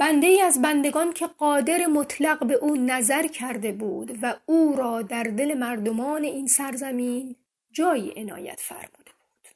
بنده 0.00 0.26
ای 0.26 0.40
از 0.40 0.62
بندگان 0.62 1.12
که 1.12 1.26
قادر 1.26 1.86
مطلق 1.86 2.46
به 2.46 2.54
او 2.54 2.76
نظر 2.76 3.26
کرده 3.26 3.72
بود 3.72 4.18
و 4.22 4.40
او 4.46 4.76
را 4.76 5.02
در 5.02 5.22
دل 5.22 5.54
مردمان 5.54 6.24
این 6.24 6.46
سرزمین 6.46 7.36
جایی 7.70 8.12
عنایت 8.16 8.60
فرموده 8.60 9.12
بود. 9.20 9.48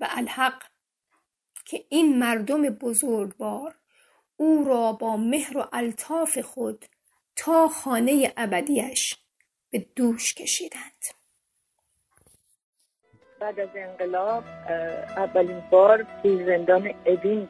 و 0.00 0.06
الحق 0.10 0.62
که 1.64 1.84
این 1.88 2.18
مردم 2.18 2.62
بزرگوار 2.62 3.78
او 4.36 4.64
را 4.64 4.92
با 4.92 5.16
مهر 5.16 5.58
و 5.58 5.68
الطاف 5.72 6.38
خود 6.38 6.86
تا 7.36 7.68
خانه 7.68 8.32
ابدیش 8.36 9.16
به 9.70 9.86
دوش 9.96 10.34
کشیدند. 10.34 11.04
بعد 13.44 13.60
از 13.60 13.68
انقلاب 13.74 14.44
اولین 15.16 15.62
بار 15.70 16.06
توی 16.22 16.44
زندان 16.44 16.90
ادین 17.04 17.48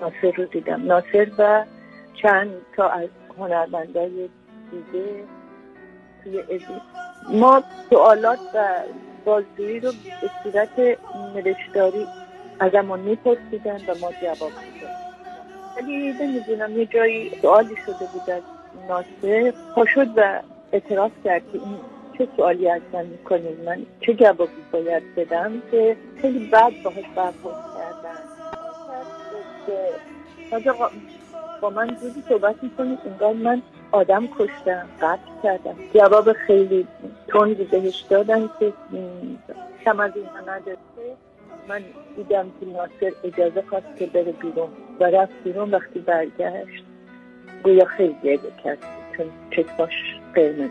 ناصر 0.00 0.36
رو 0.36 0.44
دیدم. 0.44 0.86
ناصر 0.86 1.28
و 1.38 1.64
چند 2.22 2.50
تا 2.76 2.88
از 2.88 3.08
هنرمندای 3.38 4.28
دیگه 4.70 5.24
توی 6.24 6.40
ادین. 6.40 6.80
ما 7.30 7.62
سوالات 7.90 8.38
و 8.54 8.64
بازجویی 9.24 9.80
رو 9.80 9.92
به 10.20 10.30
صورت 10.42 10.98
نوشتاری 11.34 12.06
ازمون 12.60 13.00
میپرسیدن 13.00 13.76
و 13.76 13.94
ما 14.00 14.12
جواب 14.22 14.52
می‌دادیم. 14.64 14.96
ولی 15.76 16.12
نمی‌دونم 16.12 16.78
یه 16.78 16.86
جایی 16.86 17.32
سوالی 17.42 17.76
شده 17.86 18.06
بود 18.12 18.30
از 18.30 18.42
ناصر. 18.88 19.52
پا 19.74 19.84
شد 19.84 20.08
و 20.16 20.40
اعتراف 20.72 21.12
کرد 21.24 21.42
که 21.52 21.58
این 21.58 21.78
چه 22.18 22.28
سوالی 22.36 22.68
از 22.70 22.82
من 22.92 23.06
می‌کنید؟ 23.06 23.60
من 23.64 23.86
چه 24.00 24.14
جوابی 24.14 24.52
باید 24.72 25.14
بدم 25.14 25.62
که 25.70 25.96
خیلی 26.22 26.48
بد 26.52 26.72
باهاش 26.84 27.04
برخورد 27.16 27.56
کردن 27.76 28.18
با 31.60 31.70
من 31.70 31.86
جوری 31.86 32.22
صحبت 32.28 32.62
می‌کنید 32.62 32.98
انگار 33.06 33.32
من 33.32 33.62
آدم 33.92 34.26
کشتم 34.38 34.88
قتل 35.02 35.42
کردم. 35.42 35.76
جواب 35.94 36.32
خیلی 36.32 36.86
تندی 37.28 37.64
بهش 37.64 38.00
دادن 38.00 38.50
که 38.60 38.72
کم 39.84 40.00
از 40.00 40.12
این 40.16 40.26
من 41.68 41.82
دیدم 42.16 42.46
که 42.60 42.66
ناصر 42.66 43.12
اجازه 43.24 43.62
خواست 43.62 43.96
که 43.98 44.06
بره 44.06 44.32
بیرون 44.32 44.68
و 45.00 45.04
رفت 45.04 45.32
بیرون 45.44 45.70
وقتی 45.70 45.98
برگشت. 45.98 46.84
گویا 47.64 47.84
خیلی 47.84 48.16
گریه 48.22 48.40
کرد 48.64 48.78
چون 49.16 49.26
چشماش 49.50 49.92
قرمز 50.34 50.70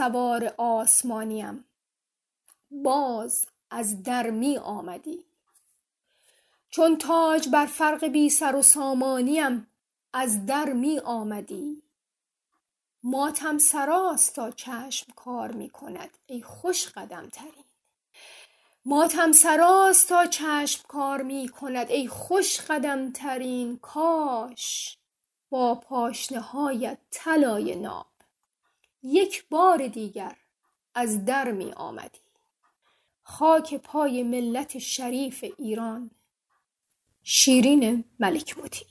سوار 0.00 0.54
آسمانیم. 0.56 1.64
باز 2.70 3.46
از 3.70 4.02
در 4.02 4.30
می 4.30 4.58
آمدی. 4.58 5.24
چون 6.70 6.98
تاج 6.98 7.48
بر 7.48 7.66
فرق 7.66 8.04
بی 8.04 8.30
سر 8.30 8.56
و 8.56 8.62
سامانیم 8.62 9.66
از 10.12 10.46
در 10.46 10.72
می 10.72 10.98
آمدی. 10.98 11.82
ماتم 13.02 13.58
سراست 13.58 14.36
تا 14.36 14.50
چشم 14.50 15.12
کار 15.16 15.52
می 15.52 15.70
کند 15.70 16.10
ای 16.26 16.42
خوش 16.42 16.88
قدم 16.88 17.28
ترین. 17.28 17.64
ماتم 18.84 19.32
سراست 19.32 20.08
تا 20.08 20.26
چشم 20.26 20.82
کار 20.88 21.22
می 21.22 21.48
کند 21.48 21.90
ای 21.90 22.08
خوش 22.08 22.60
قدم 22.60 23.12
ترین. 23.12 23.78
کاش 23.78 24.98
با 25.50 25.74
پاشنه 25.74 26.40
هایت 26.40 26.98
طلای 27.10 27.76
ناب. 27.76 28.09
یک 29.02 29.48
بار 29.48 29.88
دیگر 29.88 30.36
از 30.94 31.24
در 31.24 31.52
می 31.52 31.72
آمدی. 31.72 32.18
خاک 33.22 33.74
پای 33.74 34.22
ملت 34.22 34.78
شریف 34.78 35.44
ایران 35.58 36.10
شیرین 37.22 38.04
ملک 38.20 38.58
مطیع 38.58 38.89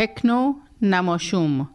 تکنو 0.00 0.54
نماشوم. 0.82 1.68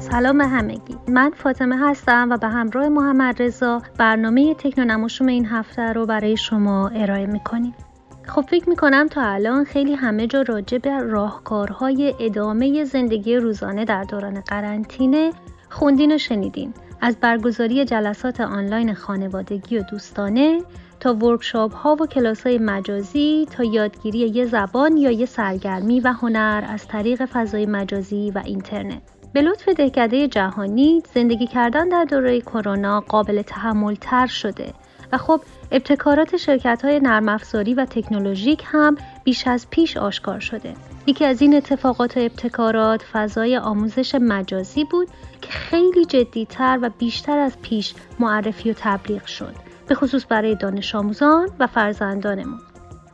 سلام 0.00 0.40
همگی. 0.40 0.96
من 1.08 1.30
فاطمه 1.30 1.88
هستم 1.88 2.28
و 2.30 2.36
به 2.36 2.48
همراه 2.48 2.88
محمد 2.88 3.42
رضا 3.42 3.82
برنامه 3.98 4.54
تکنو 4.54 4.84
نماشوم 4.84 5.26
این 5.26 5.46
هفته 5.46 5.82
رو 5.82 6.06
برای 6.06 6.36
شما 6.36 6.88
ارائه 6.88 7.26
می‌کنیم. 7.26 7.74
خب 8.22 8.42
فکر 8.42 8.68
می‌کنم 8.68 9.06
تا 9.08 9.22
الان 9.22 9.64
خیلی 9.64 9.94
همه 9.94 10.26
جا 10.26 10.42
راجع 10.42 10.78
به 10.78 10.98
راهکارهای 10.98 12.14
ادامه 12.20 12.84
زندگی 12.84 13.36
روزانه 13.36 13.84
در 13.84 14.02
دوران 14.02 14.40
قرنطینه 14.40 15.30
خوندین 15.70 16.14
و 16.14 16.18
شنیدین. 16.18 16.74
از 17.00 17.16
برگزاری 17.20 17.84
جلسات 17.84 18.40
آنلاین 18.40 18.94
خانوادگی 18.94 19.78
و 19.78 19.82
دوستانه 19.82 20.60
تا 21.00 21.14
ورکشاپ 21.14 21.74
ها 21.74 21.96
و 22.00 22.06
کلاس 22.06 22.46
های 22.46 22.58
مجازی 22.58 23.46
تا 23.50 23.64
یادگیری 23.64 24.18
یه 24.18 24.46
زبان 24.46 24.96
یا 24.96 25.10
یه 25.10 25.26
سرگرمی 25.26 26.00
و 26.00 26.12
هنر 26.12 26.64
از 26.68 26.88
طریق 26.88 27.24
فضای 27.24 27.66
مجازی 27.66 28.32
و 28.34 28.42
اینترنت 28.44 29.02
به 29.32 29.42
لطف 29.42 29.68
دهکده 29.68 30.28
جهانی 30.28 31.02
زندگی 31.14 31.46
کردن 31.46 31.88
در 31.88 32.04
دوره 32.04 32.40
کرونا 32.40 33.00
قابل 33.00 33.42
تحمل 33.42 33.94
تر 33.94 34.26
شده 34.26 34.72
و 35.12 35.18
خب 35.18 35.40
ابتکارات 35.72 36.36
شرکت 36.36 36.84
های 36.84 37.00
نرم 37.00 37.28
افزاری 37.28 37.74
و 37.74 37.84
تکنولوژیک 37.84 38.62
هم 38.64 38.96
بیش 39.24 39.46
از 39.46 39.70
پیش 39.70 39.96
آشکار 39.96 40.40
شده. 40.40 40.74
یکی 41.06 41.24
از 41.24 41.42
این 41.42 41.54
اتفاقات 41.54 42.16
و 42.16 42.20
ابتکارات 42.20 43.02
فضای 43.02 43.56
آموزش 43.56 44.14
مجازی 44.14 44.84
بود 44.84 45.08
که 45.40 45.50
خیلی 45.50 46.04
جدیتر 46.04 46.78
و 46.82 46.90
بیشتر 46.98 47.38
از 47.38 47.58
پیش 47.62 47.94
معرفی 48.18 48.70
و 48.70 48.74
تبلیغ 48.76 49.26
شد. 49.26 49.65
به 49.88 49.94
خصوص 49.94 50.24
برای 50.28 50.54
دانش 50.54 50.94
آموزان 50.94 51.48
و 51.58 51.66
فرزندانمون. 51.66 52.60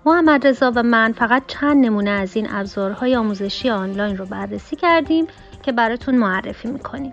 محمد 0.07 0.47
رضا 0.47 0.73
و 0.77 0.82
من 0.82 1.12
فقط 1.12 1.43
چند 1.47 1.85
نمونه 1.85 2.11
از 2.11 2.36
این 2.36 2.49
ابزارهای 2.51 3.16
آموزشی 3.16 3.70
آنلاین 3.70 4.16
رو 4.16 4.27
بررسی 4.27 4.77
کردیم 4.77 5.27
که 5.62 5.73
براتون 5.73 6.15
معرفی 6.15 6.69
می‌کنیم. 6.69 7.12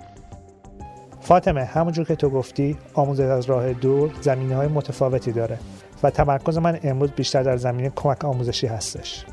فاطمه 1.21 1.63
همونجور 1.63 2.05
که 2.05 2.15
تو 2.15 2.29
گفتی 2.29 2.77
آموزش 2.93 3.23
از 3.23 3.45
راه 3.45 3.73
دور 3.73 4.11
زمینه 4.21 4.55
های 4.55 4.67
متفاوتی 4.67 5.31
داره 5.31 5.57
و 6.03 6.09
تمرکز 6.09 6.57
من 6.57 6.79
امروز 6.83 7.11
بیشتر 7.11 7.43
در 7.43 7.57
زمینه 7.57 7.91
کمک 7.95 8.25
آموزشی 8.25 8.67
هستش 8.67 9.25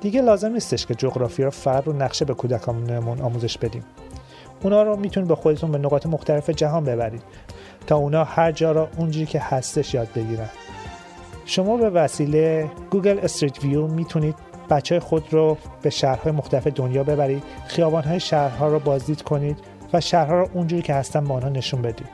دیگه 0.00 0.22
لازم 0.22 0.52
نیستش 0.52 0.86
که 0.86 0.94
جغرافیا 0.94 1.44
رو 1.44 1.50
فرد 1.50 1.86
رو 1.86 1.92
نقشه 1.92 2.24
به 2.24 2.34
کودکانمون 2.34 3.20
آموزش 3.20 3.58
بدیم 3.58 3.84
اونا 4.62 4.82
رو 4.82 4.96
می‌تونید 4.96 5.28
به 5.28 5.34
خودتون 5.34 5.72
به 5.72 5.78
نقاط 5.78 6.06
مختلف 6.06 6.50
جهان 6.50 6.84
ببرید 6.84 7.22
تا 7.88 7.96
اونا 7.96 8.24
هر 8.24 8.52
جا 8.52 8.72
را 8.72 8.88
اونجوری 8.98 9.26
که 9.26 9.40
هستش 9.40 9.94
یاد 9.94 10.08
بگیرن. 10.16 10.48
شما 11.44 11.76
به 11.76 11.90
وسیله 11.90 12.70
گوگل 12.90 13.18
استریت 13.22 13.64
ویو 13.64 13.86
می‌تونید 13.86 14.34
بچه 14.70 15.00
خود 15.00 15.34
رو 15.34 15.56
به 15.82 15.90
شهرهای 15.90 16.32
مختلف 16.32 16.66
دنیا 16.66 17.04
ببرید 17.04 17.42
خیابانهای 17.66 18.20
شهرها 18.20 18.68
رو 18.68 18.78
بازدید 18.78 19.22
کنید 19.22 19.58
و 19.92 20.00
شهرها 20.00 20.40
رو 20.40 20.48
اونجوری 20.54 20.82
که 20.82 20.94
هستن 20.94 21.24
به 21.24 21.34
آنها 21.34 21.48
نشون 21.48 21.82
بدید. 21.82 22.08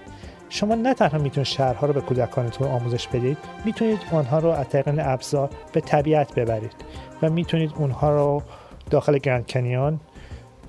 شما 0.49 0.75
نه 0.75 0.95
تنها 0.95 1.19
می‌تونید 1.19 1.47
شهرها 1.47 1.87
رو 1.87 1.93
به 1.93 2.01
کودکانتون 2.01 2.69
آموزش 2.69 3.09
بدید 3.09 3.39
می‌تونید 3.65 3.99
آنها 4.13 4.39
رو 4.39 4.49
از 4.49 4.69
طریق 4.69 4.95
ابزار 4.99 5.51
به 5.73 5.81
طبیعت 5.81 6.35
ببرید 6.35 6.75
و 7.23 7.31
می‌تونید 7.31 7.73
اونها 7.77 8.11
رو 8.11 8.43
داخل 8.91 9.19
گرند 9.19 9.47
کنیون 9.47 10.01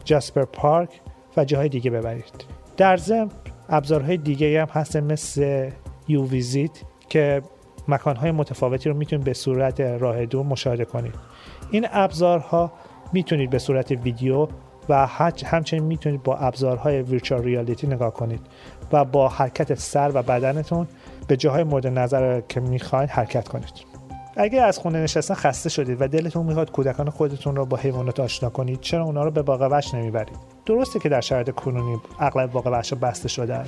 جاسپر 0.04 0.46
پارک 0.46 0.90
و 1.38 1.46
جاهای 1.46 1.70
دیگه 1.70 1.92
ببرید. 1.92 2.46
در 2.78 2.98
ضمن 2.98 3.30
ابزارهای 3.70 4.18
دیگه 4.18 4.62
هم 4.62 4.68
هست 4.68 4.96
مثل 4.96 5.70
یو 6.08 6.28
ویزیت 6.28 6.72
که 7.10 7.42
مکانهای 7.88 8.32
متفاوتی 8.32 8.90
رو 8.90 8.96
می‌تونید 8.96 9.26
به 9.26 9.34
صورت 9.34 9.82
راه 9.82 10.26
دور 10.26 10.46
مشاهده 10.46 10.86
کنید. 10.86 11.16
این 11.72 11.88
ابزارها 11.92 12.72
می‌تونید 13.14 13.50
به 13.50 13.60
صورت 13.60 13.92
ویدیو 13.92 14.48
و 14.90 15.08
همچنین 15.46 15.84
می‌تونید 15.84 16.24
با 16.24 16.36
ابزارهای 16.36 17.02
ویرچوال 17.02 17.44
ریالیتی 17.44 17.88
نگاه 17.88 18.14
کنید 18.14 18.42
و 18.92 19.06
با 19.06 19.28
حرکت 19.30 19.74
سر 19.74 20.12
و 20.14 20.24
بدنتون 20.24 20.88
به 21.28 21.38
جاهای 21.38 21.64
مورد 21.64 21.88
نظر 21.88 22.42
که 22.42 22.60
می‌خواید 22.60 23.10
حرکت 23.10 23.48
کنید. 23.48 23.95
اگه 24.38 24.62
از 24.62 24.78
خونه 24.78 25.04
نشستن 25.04 25.34
خسته 25.34 25.70
شدید 25.70 26.02
و 26.02 26.08
دلتون 26.08 26.46
می‌خواد 26.46 26.72
کودکان 26.72 27.10
خودتون 27.10 27.56
رو 27.56 27.66
با 27.66 27.78
حیوانات 27.78 28.20
آشنا 28.20 28.50
کنید 28.50 28.80
چرا 28.82 29.04
اونا 29.04 29.24
رو 29.24 29.32
به 29.32 29.42
باغ 29.42 29.62
وحش 29.62 29.94
نمی‌برید؟ 29.94 30.38
درسته 30.66 31.00
که 31.00 31.10
در 31.10 31.22
شرایط 31.22 31.50
کنونی 31.50 31.98
اغلب 32.20 32.52
باغ 32.52 32.68
وحش 32.68 32.94
بسته 32.94 33.28
شده 33.28 33.60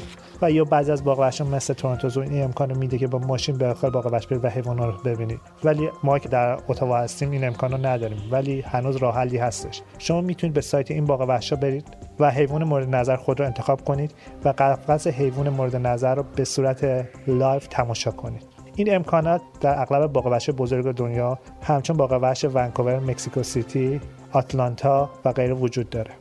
و 0.42 0.52
یا 0.52 0.64
بعضی 0.64 0.92
از 0.92 1.04
باغ 1.04 1.20
وحش 1.20 1.42
مثل 1.42 1.74
Toronto 1.74 2.10
Zoo 2.10 2.22
این 2.22 2.44
امکان 2.44 2.78
میده 2.78 2.98
که 2.98 3.08
با 3.08 3.20
ماشین 3.20 3.58
به 3.58 3.66
داخل 3.66 3.90
باغ 3.90 4.06
وحش 4.14 4.28
برید 4.28 4.46
و 4.46 4.50
حیوانات 4.50 4.96
رو 4.96 5.02
ببینید. 5.14 5.40
ولی 5.64 5.90
ما 6.04 6.20
که 6.20 6.30
در 6.30 6.60
اتاوا 6.68 6.98
هستیم 6.98 7.32
این 7.32 7.48
امکان 7.48 7.72
رو 7.72 7.86
نداریم 7.86 8.20
ولی 8.32 8.62
هنوز 8.62 8.96
راه 8.96 9.16
حلی 9.16 9.38
هستش. 9.38 9.82
شما 9.98 10.22
می‌تونید 10.22 10.54
به 10.54 10.62
سایت 10.62 10.92
این 10.92 11.06
باغ 11.06 11.22
وحش 11.22 11.54
برید 11.54 11.86
و 12.20 12.32
حیوان 12.32 12.64
مورد 12.64 12.96
نظر 12.96 13.16
خود 13.16 13.40
رو 13.40 13.46
انتخاب 13.46 13.86
کنید 13.86 14.12
و 14.46 14.50
قفس 14.50 15.08
حیوان 15.08 15.50
مورد 15.50 15.76
نظر 15.76 16.16
رو 16.16 16.24
به 16.36 16.44
صورت 16.44 17.08
live 17.28 17.68
تماشا 17.68 18.12
کنید. 18.12 18.47
این 18.78 18.96
امکانات 18.96 19.42
در 19.62 19.82
اغلب 19.82 20.12
باغ 20.14 20.52
بزرگ 20.52 20.92
دنیا 20.92 21.40
همچون 21.62 21.98
باغ 21.98 22.14
ونکوور، 22.46 23.00
مکسیکو 23.00 23.44
سیتی، 23.44 24.02
آتلانتا 24.32 25.10
و 25.26 25.32
غیره 25.32 25.54
وجود 25.54 25.90
داره. 25.90 26.12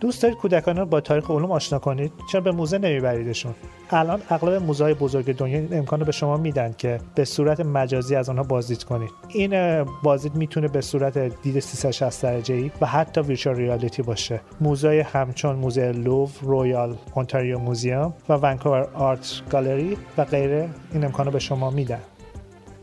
دوست 0.00 0.22
دارید 0.22 0.38
کودکان 0.38 0.76
رو 0.76 0.86
با 0.86 1.00
تاریخ 1.00 1.30
علوم 1.30 1.52
آشنا 1.52 1.78
کنید؟ 1.78 2.12
چرا 2.32 2.40
به 2.40 2.52
موزه 2.52 2.78
نمیبریدشون؟ 2.78 3.54
الان 3.90 4.22
اغلب 4.30 4.62
موزه 4.62 4.94
بزرگ 4.94 5.36
دنیا 5.36 5.58
این 5.58 5.68
امکان 5.78 6.00
رو 6.00 6.06
به 6.06 6.12
شما 6.12 6.36
میدن 6.36 6.74
که 6.78 7.00
به 7.14 7.24
صورت 7.24 7.60
مجازی 7.60 8.16
از 8.16 8.28
آنها 8.28 8.42
بازدید 8.44 8.84
کنید. 8.84 9.10
این 9.28 9.84
بازدید 10.02 10.34
می‌تونه 10.34 10.68
به 10.68 10.80
صورت 10.80 11.42
دید 11.42 11.60
360 11.60 12.22
درجه 12.22 12.54
ای 12.54 12.70
و 12.80 12.86
حتی 12.86 13.20
virtual 13.20 13.56
reality 13.56 14.02
باشه. 14.02 14.40
موزه 14.60 15.06
همچون 15.12 15.56
موزه 15.56 15.92
لوو 15.92 16.28
Royal 16.42 16.96
Ontario 17.14 17.58
Museum 17.58 18.14
و 18.28 18.32
Vancouver 18.32 18.88
Art 18.94 19.42
Gallery 19.50 19.96
و 20.18 20.24
غیره 20.24 20.68
این 20.92 21.04
امکان 21.04 21.26
رو 21.26 21.32
به 21.32 21.38
شما 21.38 21.70
میدن. 21.70 22.00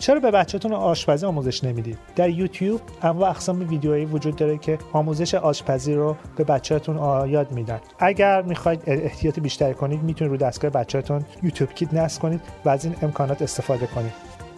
چرا 0.01 0.19
به 0.19 0.31
بچهتون 0.31 0.73
آشپزی 0.73 1.25
آموزش 1.25 1.63
نمی‌دید؟ 1.63 1.97
در 2.15 2.29
یوتیوب 2.29 2.81
انواع 3.01 3.29
اقسام 3.29 3.69
ویدیوهایی 3.69 4.05
وجود 4.05 4.35
داره 4.35 4.57
که 4.57 4.77
آموزش 4.93 5.35
آشپزی 5.35 5.93
رو 5.93 6.15
به 6.35 6.43
بچهتون 6.43 7.29
یاد 7.29 7.51
میدن. 7.51 7.79
اگر 7.99 8.41
می‌خواید 8.41 8.83
احتیاط 8.85 9.39
بیشتری 9.39 9.73
کنید 9.73 10.03
می‌تونید 10.03 10.31
رو 10.31 10.37
دستگاه 10.37 10.71
بچهتون 10.71 11.25
YouTube 11.43 11.69
Kids 11.73 11.93
نصب 11.93 12.21
کنید 12.21 12.41
و 12.65 12.69
از 12.69 12.85
این 12.85 12.95
امکانات 13.01 13.41
استفاده 13.41 13.87
کنید. 13.87 14.11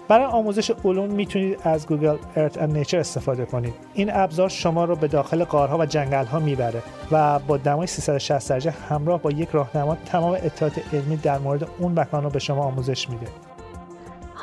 برای 0.07 0.25
آموزش 0.25 0.71
علوم 0.85 1.09
می‌تونید 1.09 1.59
از 1.63 1.87
Google 1.87 2.17
Art 2.35 2.57
and 2.57 2.77
Nature 2.77 2.99
استفاده 2.99 3.45
کنید. 3.45 3.73
این 3.93 4.09
ابزار 4.13 4.49
شما 4.49 4.85
رو 4.85 4.95
به 4.95 5.07
داخل 5.07 5.43
غارها 5.43 5.77
و 5.77 5.85
جنگل 5.85 6.25
ها 6.25 6.39
می‌بره 6.39 6.83
و 7.11 7.39
با 7.39 7.57
نمای 7.57 7.87
360 7.87 8.49
درجه 8.49 8.71
همراه 8.71 9.21
با 9.21 9.31
یک 9.31 9.49
راهنما 9.49 9.97
تمام 10.05 10.31
اطلاعات 10.33 10.93
علمی 10.93 11.17
در 11.17 11.37
مورد 11.37 11.67
اون 11.79 11.99
مکان 11.99 12.23
رو 12.23 12.29
به 12.29 12.39
شما 12.39 12.63
آموزش 12.63 13.09
میده. 13.09 13.27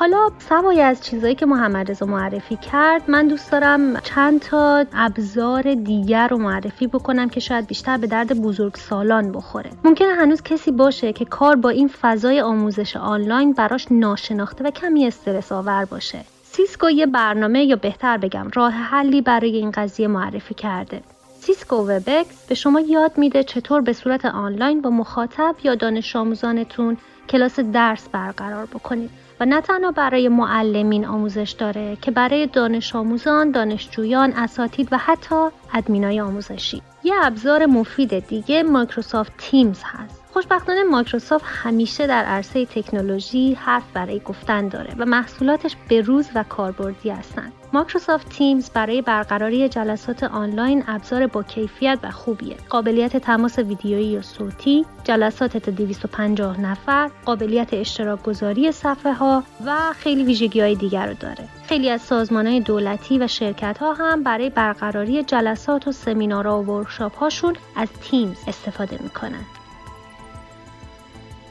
حالا 0.00 0.30
سوای 0.48 0.80
از 0.80 1.00
چیزایی 1.04 1.34
که 1.34 1.46
محمد 1.46 1.90
رضا 1.90 2.06
معرفی 2.06 2.56
کرد 2.56 3.10
من 3.10 3.28
دوست 3.28 3.52
دارم 3.52 4.00
چند 4.00 4.40
تا 4.40 4.84
ابزار 4.92 5.74
دیگر 5.74 6.28
رو 6.28 6.38
معرفی 6.38 6.86
بکنم 6.86 7.28
که 7.28 7.40
شاید 7.40 7.66
بیشتر 7.66 7.96
به 7.96 8.06
درد 8.06 8.42
بزرگ 8.42 8.74
سالان 8.74 9.32
بخوره. 9.32 9.70
ممکنه 9.84 10.14
هنوز 10.14 10.42
کسی 10.42 10.70
باشه 10.70 11.12
که 11.12 11.24
کار 11.24 11.56
با 11.56 11.68
این 11.68 11.88
فضای 11.88 12.40
آموزش 12.40 12.96
آنلاین 12.96 13.52
براش 13.52 13.86
ناشناخته 13.90 14.64
و 14.64 14.70
کمی 14.70 15.06
استرس 15.06 15.52
آور 15.52 15.84
باشه. 15.84 16.20
سیسکو 16.42 16.90
یه 16.90 17.06
برنامه 17.06 17.64
یا 17.64 17.76
بهتر 17.76 18.16
بگم 18.16 18.50
راه 18.54 18.72
حلی 18.72 19.20
برای 19.20 19.56
این 19.56 19.70
قضیه 19.70 20.08
معرفی 20.08 20.54
کرده. 20.54 21.02
Cisco 21.40 21.76
Webex 21.76 22.46
به 22.48 22.54
شما 22.54 22.80
یاد 22.80 23.18
میده 23.18 23.44
چطور 23.44 23.80
به 23.80 23.92
صورت 23.92 24.24
آنلاین 24.24 24.80
با 24.80 24.90
مخاطب 24.90 25.54
یا 25.64 25.74
دانش 25.74 26.16
آموزانتون 26.16 26.96
کلاس 27.28 27.60
درس 27.60 28.08
برقرار 28.08 28.66
بکنید. 28.66 29.10
و 29.40 29.44
نه 29.44 29.60
تنها 29.60 29.90
برای 29.90 30.28
معلمین 30.28 31.06
آموزش 31.06 31.50
داره 31.58 31.96
که 32.02 32.10
برای 32.10 32.46
دانش 32.46 32.96
آموزان، 32.96 33.50
دانشجویان، 33.50 34.32
اساتید 34.32 34.88
و 34.92 34.96
حتی 34.98 35.48
ادمینای 35.74 36.20
آموزشی. 36.20 36.82
یه 37.04 37.14
ابزار 37.22 37.66
مفید 37.66 38.26
دیگه 38.26 38.62
Microsoft 38.62 39.32
Teams 39.38 39.80
هست. 39.84 40.19
خوشبختانه 40.32 40.82
مایکروسافت 40.82 41.44
همیشه 41.46 42.06
در 42.06 42.24
عرصه 42.24 42.66
تکنولوژی 42.66 43.54
حرف 43.54 43.82
برای 43.94 44.20
گفتن 44.20 44.68
داره 44.68 44.94
و 44.98 45.06
محصولاتش 45.06 45.76
به 45.88 46.00
روز 46.00 46.28
و 46.34 46.42
کاربردی 46.42 47.10
هستند. 47.10 47.52
Microsoft 47.72 48.28
Teams 48.28 48.70
برای 48.70 49.02
برقراری 49.02 49.68
جلسات 49.68 50.24
آنلاین 50.24 50.84
ابزار 50.88 51.26
با 51.26 51.42
کیفیت 51.42 51.98
و 52.02 52.10
خوبیه. 52.10 52.56
قابلیت 52.68 53.16
تماس 53.16 53.58
ویدیویی 53.58 54.16
و 54.16 54.22
صوتی، 54.22 54.86
جلسات 55.04 55.56
تا 55.56 55.70
250 55.70 56.60
نفر، 56.60 57.10
قابلیت 57.24 57.68
اشتراک 57.72 58.22
گذاری 58.22 58.72
صفحه 58.72 59.12
ها 59.12 59.42
و 59.66 59.92
خیلی 59.92 60.24
ویژگی 60.24 60.60
های 60.60 60.74
دیگر 60.74 61.06
رو 61.06 61.14
داره. 61.14 61.48
خیلی 61.66 61.90
از 61.90 62.02
سازمان 62.02 62.46
های 62.46 62.60
دولتی 62.60 63.18
و 63.18 63.26
شرکت 63.26 63.78
ها 63.78 63.92
هم 63.92 64.22
برای 64.22 64.50
برقراری 64.50 65.22
جلسات 65.22 65.88
و 65.88 65.92
سمینارها 65.92 66.62
و 66.62 66.66
workshop 66.66 67.16
هاشون 67.16 67.56
از 67.76 67.88
تیمز 68.02 68.36
استفاده 68.46 68.98
می‌کنن. 69.02 69.59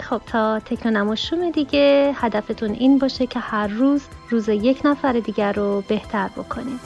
خب 0.10 0.22
تا 0.26 0.60
تکنونموشوم 0.60 1.52
دیگه. 1.52 2.12
هدفتون 2.16 2.72
این 2.72 2.98
باشه 2.98 3.28
که 3.28 3.40
هر 3.40 3.68
روز 3.68 4.02
روز 4.30 4.50
یک 4.50 4.82
نفر 4.86 5.14
دیگر 5.14 5.54
رو 5.54 5.84
بهتر 5.88 6.28
بکنید 6.28 6.80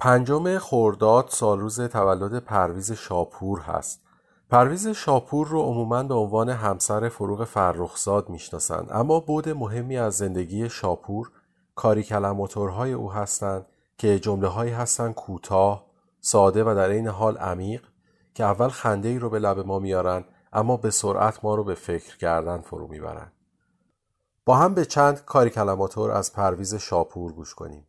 پنجم 0.00 0.58
خورداد 0.58 1.28
سالروز 1.28 1.80
تولد 1.80 2.38
پرویز 2.38 2.92
شاپور 2.92 3.60
هست. 3.60 4.05
پرویز 4.50 4.88
شاپور 4.88 5.48
رو 5.48 5.60
عموما 5.60 6.02
به 6.02 6.14
عنوان 6.14 6.48
همسر 6.48 7.08
فروغ 7.08 7.44
فرخزاد 7.44 8.28
می‌شناسند 8.28 8.88
اما 8.90 9.20
بود 9.20 9.48
مهمی 9.48 9.96
از 9.96 10.16
زندگی 10.16 10.68
شاپور 10.68 11.30
کاری 11.74 12.02
کلماتورهای 12.02 12.92
او 12.92 13.12
هستند 13.12 13.66
که 13.98 14.18
جمله 14.18 14.48
هایی 14.48 14.72
هستند 14.72 15.14
کوتاه 15.14 15.86
ساده 16.20 16.64
و 16.64 16.74
در 16.74 16.88
این 16.88 17.08
حال 17.08 17.36
عمیق 17.36 17.82
که 18.34 18.44
اول 18.44 18.68
خنده 18.68 19.08
ای 19.08 19.18
رو 19.18 19.30
به 19.30 19.38
لب 19.38 19.58
ما 19.58 19.78
میارن 19.78 20.24
اما 20.52 20.76
به 20.76 20.90
سرعت 20.90 21.44
ما 21.44 21.54
رو 21.54 21.64
به 21.64 21.74
فکر 21.74 22.16
کردن 22.16 22.60
فرو 22.60 22.88
می‌برند 22.88 23.32
با 24.44 24.56
هم 24.56 24.74
به 24.74 24.84
چند 24.84 25.24
کاری 25.24 25.50
کلماتور 25.50 26.10
از 26.10 26.32
پرویز 26.32 26.74
شاپور 26.74 27.32
گوش 27.32 27.54
کنیم. 27.54 27.86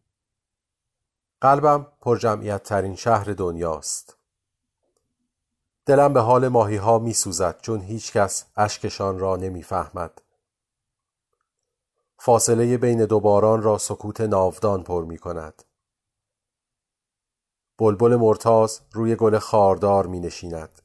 قلبم 1.42 1.88
پر 2.02 2.18
جمعیت 2.18 2.64
ترین 2.64 2.96
شهر 2.96 3.34
دنیاست. 3.34 4.17
دلم 5.88 6.14
به 6.14 6.22
حال 6.22 6.48
ماهی 6.48 6.76
ها 6.76 7.00
می 7.00 7.14
سوزد 7.14 7.62
چون 7.62 7.82
هیچ 7.82 8.14
کس 8.14 8.46
اشکشان 8.56 9.20
را 9.20 9.36
نمی 9.36 9.64
فهمد. 9.64 10.22
فاصله 12.20 12.78
بین 12.78 13.06
دو 13.06 13.20
باران 13.20 13.62
را 13.62 13.78
سکوت 13.78 14.22
ناودان 14.22 14.84
پر 14.84 15.06
می 15.06 15.18
کند. 15.18 15.64
بلبل 17.78 18.16
مرتاز 18.16 18.82
روی 18.94 19.16
گل 19.16 19.40
خاردار 19.40 20.08
می 20.08 20.20
نشیند. 20.20 20.82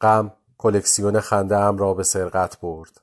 غم 0.00 0.32
کلکسیون 0.58 1.20
خنده 1.20 1.56
ام 1.56 1.78
را 1.78 1.94
به 1.94 2.02
سرقت 2.02 2.60
برد. 2.60 3.00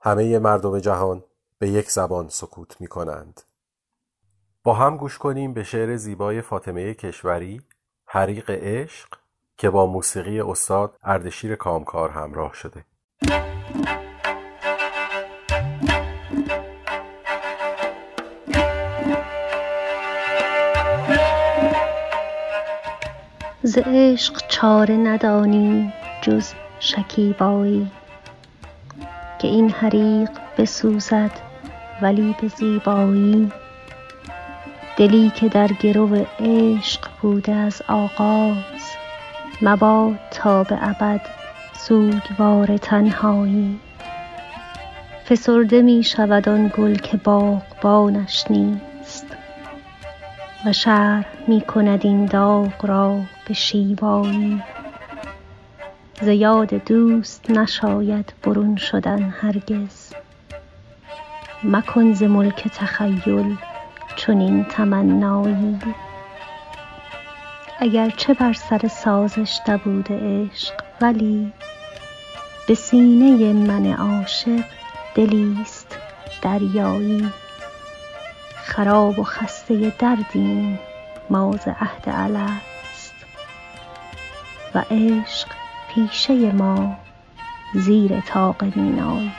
همه 0.00 0.38
مردم 0.38 0.78
جهان 0.78 1.24
به 1.58 1.68
یک 1.70 1.90
زبان 1.90 2.28
سکوت 2.28 2.80
می 2.80 2.86
کنند. 2.86 3.42
با 4.62 4.74
هم 4.74 4.96
گوش 4.96 5.18
کنیم 5.18 5.54
به 5.54 5.64
شعر 5.64 5.96
زیبای 5.96 6.42
فاطمه 6.42 6.94
کشوری 6.94 7.62
حریق 8.06 8.50
عشق 8.50 9.08
که 9.56 9.70
با 9.70 9.86
موسیقی 9.86 10.40
استاد 10.40 10.96
اردشیر 11.02 11.54
کامکار 11.54 12.10
همراه 12.10 12.54
شده. 12.54 12.84
ز 23.62 23.78
عشق 23.78 24.48
چاره 24.48 24.96
ندانی 24.96 25.92
جز 26.22 26.52
شکیبایی 26.80 27.90
که 29.38 29.48
این 29.48 29.70
حریق 29.70 30.30
بسوزد 30.58 31.30
ولی 32.02 32.36
به 32.40 32.48
زیبایی. 32.48 33.52
دلی 34.96 35.30
که 35.30 35.48
در 35.48 35.66
گرو 35.66 36.26
عشق 36.40 37.00
بوده 37.22 37.52
از 37.52 37.82
آغاز 37.88 38.56
مباد 39.62 40.18
تا 40.30 40.64
به 40.64 40.78
ابد 40.80 41.20
سوگوار 41.72 42.76
تنهایی 42.76 43.80
فسرده 45.28 45.82
می 45.82 46.02
شود 46.02 46.48
آن 46.48 46.72
گل 46.76 46.94
که 46.94 47.16
باغبانش 47.16 48.44
نیست 48.50 49.26
و 50.66 50.72
شرح 50.72 51.26
می 51.48 51.60
کند 51.60 52.06
این 52.06 52.26
داغ 52.26 52.86
را 52.86 53.20
به 53.48 53.54
شیوایی 53.54 54.62
ز 56.22 56.28
یاد 56.28 56.74
دوست 56.74 57.50
نشاید 57.50 58.32
برون 58.42 58.76
شدن 58.76 59.22
هرگز 59.22 60.12
مکن 61.64 62.12
ز 62.12 62.22
ملک 62.22 62.68
تخیل 62.68 63.56
چنین 64.26 64.64
تمنایی. 64.64 65.78
اگر 67.78 68.10
چه 68.10 68.34
بر 68.34 68.52
سر 68.52 68.88
سازش 68.88 69.60
نبوده 69.68 70.14
عشق 70.14 70.74
ولی 71.00 71.52
به 72.68 72.74
سینه 72.74 73.52
من 73.52 73.92
عاشق 73.92 74.64
دلیست 75.14 75.98
دریایی. 76.42 77.32
خراب 78.56 79.18
و 79.18 79.24
خسته 79.24 79.92
دردیم 79.98 80.78
ما 81.30 81.56
ز 81.56 81.68
عهد 81.68 82.04
الست. 82.06 83.14
و 84.74 84.84
عشق 84.90 85.48
پیشه 85.88 86.52
ما 86.52 86.96
زیر 87.74 88.20
طاق 88.20 88.64
مینایی. 88.64 89.32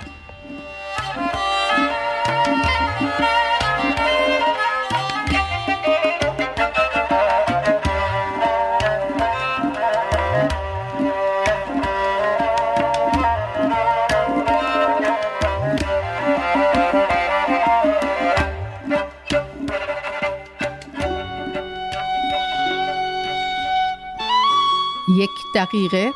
دقیقه 25.58 26.14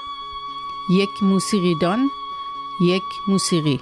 یک 0.89 1.09
موسیقیدان 1.21 2.09
یک 2.81 3.03
موسیقی 3.27 3.81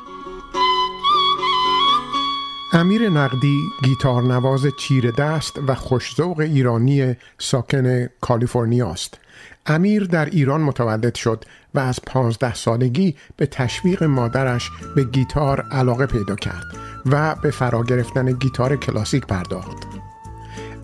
امیر 2.73 3.10
نقدی 3.10 3.61
گیتار 3.84 4.23
نواز 4.23 4.68
چیر 4.77 5.11
دست 5.11 5.60
و 5.68 5.76
خوشذوق 5.76 6.40
ایرانی 6.40 7.15
ساکن 7.38 8.06
کالیفرنیا 8.22 8.90
است. 8.90 9.18
امیر 9.65 10.03
در 10.03 10.26
ایران 10.26 10.61
متولد 10.61 11.15
شد 11.15 11.45
و 11.73 11.80
از 11.80 11.99
پانزده 12.07 12.53
سالگی 12.53 13.15
به 13.38 13.45
تشویق 13.45 14.03
مادرش 14.03 14.72
به 14.95 15.03
گیتار 15.03 15.61
علاقه 15.72 16.06
پیدا 16.06 16.36
کرد 16.36 16.65
و 17.06 17.36
به 17.36 17.52
فرا 17.52 17.84
گرفتن 17.84 18.31
گیتار 18.31 18.76
کلاسیک 18.76 19.26
پرداخت. 19.26 19.88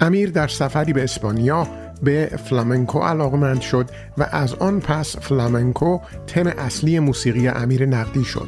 امیر 0.02 0.30
در 0.30 0.48
سفری 0.48 0.94
به 0.94 1.04
اسپانیا 1.04 1.68
به 2.06 2.30
فلامنکو 2.50 3.00
علاقمند 3.00 3.62
شد 3.62 3.90
و 4.18 4.28
از 4.32 4.54
آن 4.54 4.80
پس 4.80 5.18
فلامنکو 5.18 6.00
تم 6.28 6.48
اصلی 6.48 7.00
موسیقی 7.00 7.48
امیر 7.48 7.86
نقدی 7.86 8.24
شد. 8.24 8.48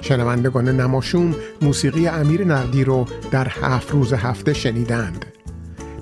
شنوندگان 0.00 0.68
نماشوم 0.68 1.34
موسیقی 1.62 2.08
امیر 2.08 2.44
نقدی 2.44 2.84
رو 2.84 3.06
در 3.30 3.48
هفت 3.48 3.90
روز 3.90 4.12
هفته 4.12 4.52
شنیدند. 4.52 5.24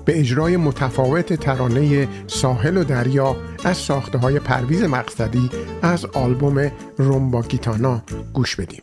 به 0.05 0.19
اجرای 0.19 0.57
متفاوت 0.57 1.33
ترانه 1.33 2.07
ساحل 2.27 2.77
و 2.77 2.83
دریا 2.83 3.35
از 3.63 3.77
ساخته 3.77 4.17
های 4.17 4.39
پرویز 4.39 4.83
مقصدی 4.83 5.49
از 5.81 6.05
آلبوم 6.05 6.71
رومبا 6.97 7.41
گیتانا 7.41 8.01
گوش 8.33 8.55
بدیم. 8.55 8.81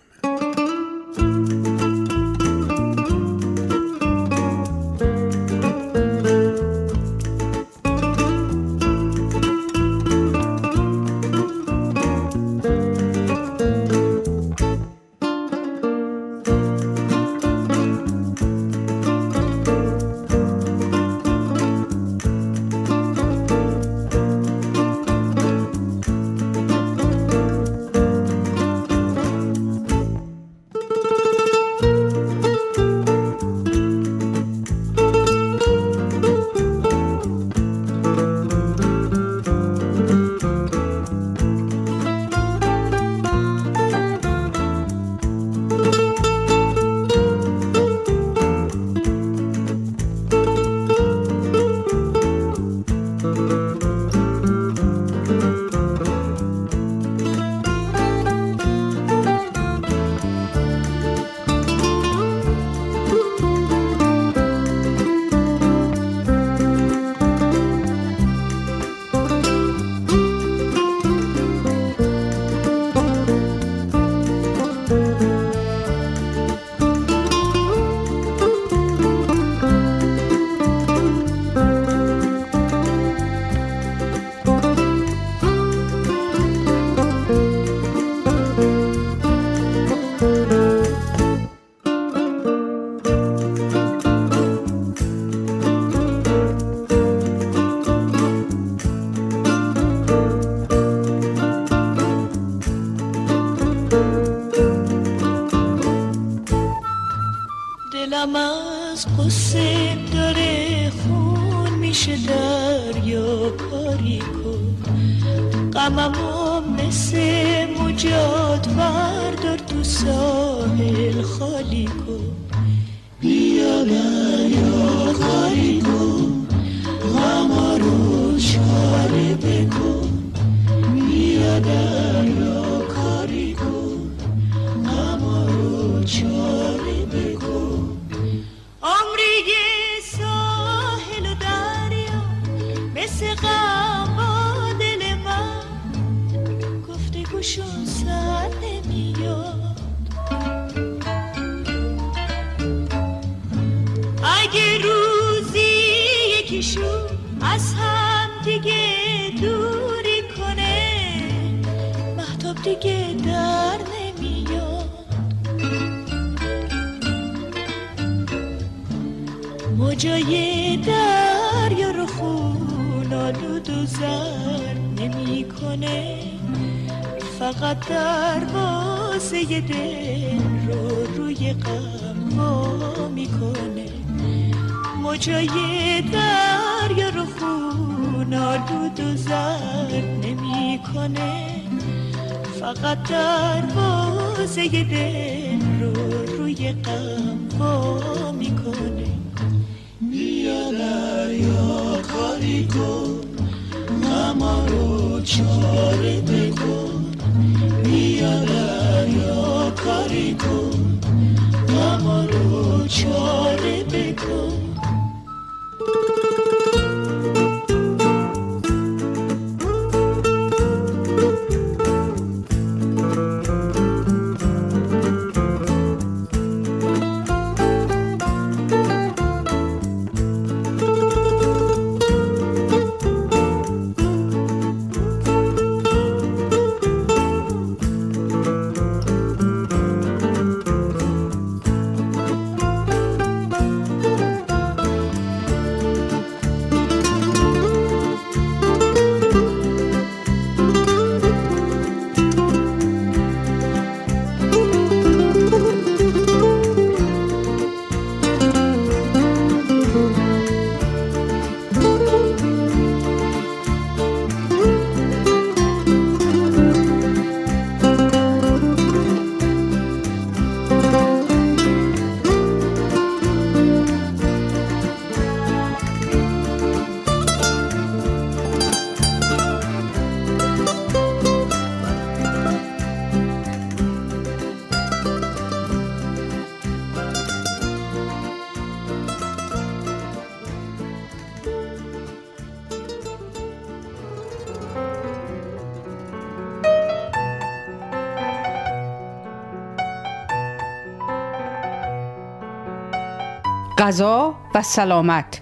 غذا 303.87 304.35
و 304.55 304.63
سلامت. 304.63 305.41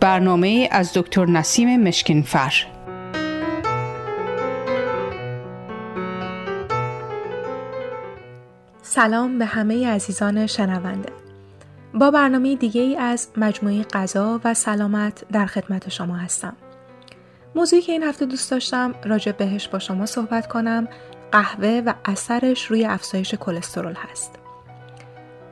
برنامه 0.00 0.68
از 0.72 0.92
دکتر 0.94 1.26
نسیم 1.26 1.82
مشکینفر. 1.82 2.52
سلام 8.82 9.38
به 9.38 9.44
همه 9.44 9.88
عزیزان 9.88 10.46
شنونده. 10.46 11.12
با 11.94 12.10
برنامه 12.10 12.56
دیگه 12.56 13.00
از 13.00 13.28
مجموعه 13.36 13.82
غذا 13.82 14.40
و 14.44 14.54
سلامت 14.54 15.24
در 15.32 15.46
خدمت 15.46 15.88
شما 15.88 16.16
هستم. 16.16 16.56
موضوعی 17.54 17.82
که 17.82 17.92
این 17.92 18.02
هفته 18.02 18.26
دوست 18.26 18.50
داشتم 18.50 18.94
راجع 19.04 19.32
بهش 19.32 19.68
با 19.68 19.78
شما 19.78 20.06
صحبت 20.06 20.48
کنم 20.48 20.88
قهوه 21.32 21.82
و 21.86 21.94
اثرش 22.04 22.66
روی 22.66 22.84
افزایش 22.84 23.34
کلسترول 23.34 23.94
هست. 24.10 24.47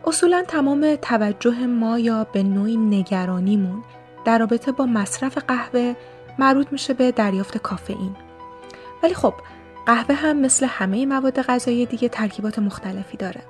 اصولا 0.06 0.44
تمام 0.48 0.96
توجه 0.96 1.66
ما 1.66 1.98
یا 1.98 2.26
به 2.32 2.42
نوعی 2.42 2.76
نگرانیمون 2.76 3.84
در 4.24 4.38
رابطه 4.38 4.72
با 4.72 4.86
مصرف 4.86 5.38
قهوه 5.38 5.94
مربوط 6.38 6.66
میشه 6.72 6.94
به 6.94 7.12
دریافت 7.12 7.58
کافئین. 7.58 8.16
ولی 9.02 9.14
خب 9.14 9.34
قهوه 9.86 10.14
هم 10.14 10.36
مثل 10.36 10.66
همه 10.66 11.06
مواد 11.06 11.42
غذایی 11.42 11.86
دیگه 11.86 12.08
ترکیبات 12.08 12.58
مختلفی 12.58 13.16
داره. 13.16 13.40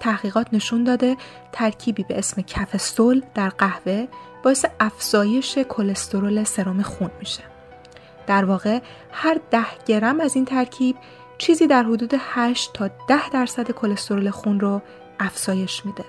تحقیقات 0.00 0.46
نشون 0.52 0.84
داده 0.84 1.16
ترکیبی 1.52 2.04
به 2.04 2.18
اسم 2.18 2.42
کفستول 2.42 3.22
در 3.34 3.48
قهوه 3.48 4.06
باعث 4.42 4.64
افزایش 4.80 5.58
کلسترول 5.58 6.44
سرم 6.44 6.82
خون 6.82 7.10
میشه. 7.18 7.42
در 8.26 8.44
واقع 8.44 8.78
هر 9.12 9.40
ده 9.50 9.66
گرم 9.86 10.20
از 10.20 10.36
این 10.36 10.44
ترکیب 10.44 10.96
چیزی 11.38 11.66
در 11.66 11.82
حدود 11.82 12.14
8 12.18 12.72
تا 12.72 12.90
10 13.08 13.30
درصد 13.30 13.70
کلسترول 13.70 14.30
خون 14.30 14.60
رو 14.60 14.82
افزایش 15.22 15.86
میده. 15.86 16.04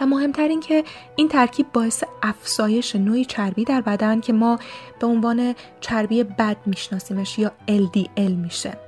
و 0.00 0.06
مهمتر 0.06 0.48
این 0.48 0.60
که 0.60 0.84
این 1.16 1.28
ترکیب 1.28 1.72
باعث 1.72 2.04
افزایش 2.22 2.96
نوعی 2.96 3.24
چربی 3.24 3.64
در 3.64 3.80
بدن 3.80 4.20
که 4.20 4.32
ما 4.32 4.58
به 5.00 5.06
عنوان 5.06 5.54
چربی 5.80 6.24
بد 6.24 6.56
میشناسیمش 6.66 7.38
یا 7.38 7.52
LDL 7.68 8.30
میشه. 8.30 8.78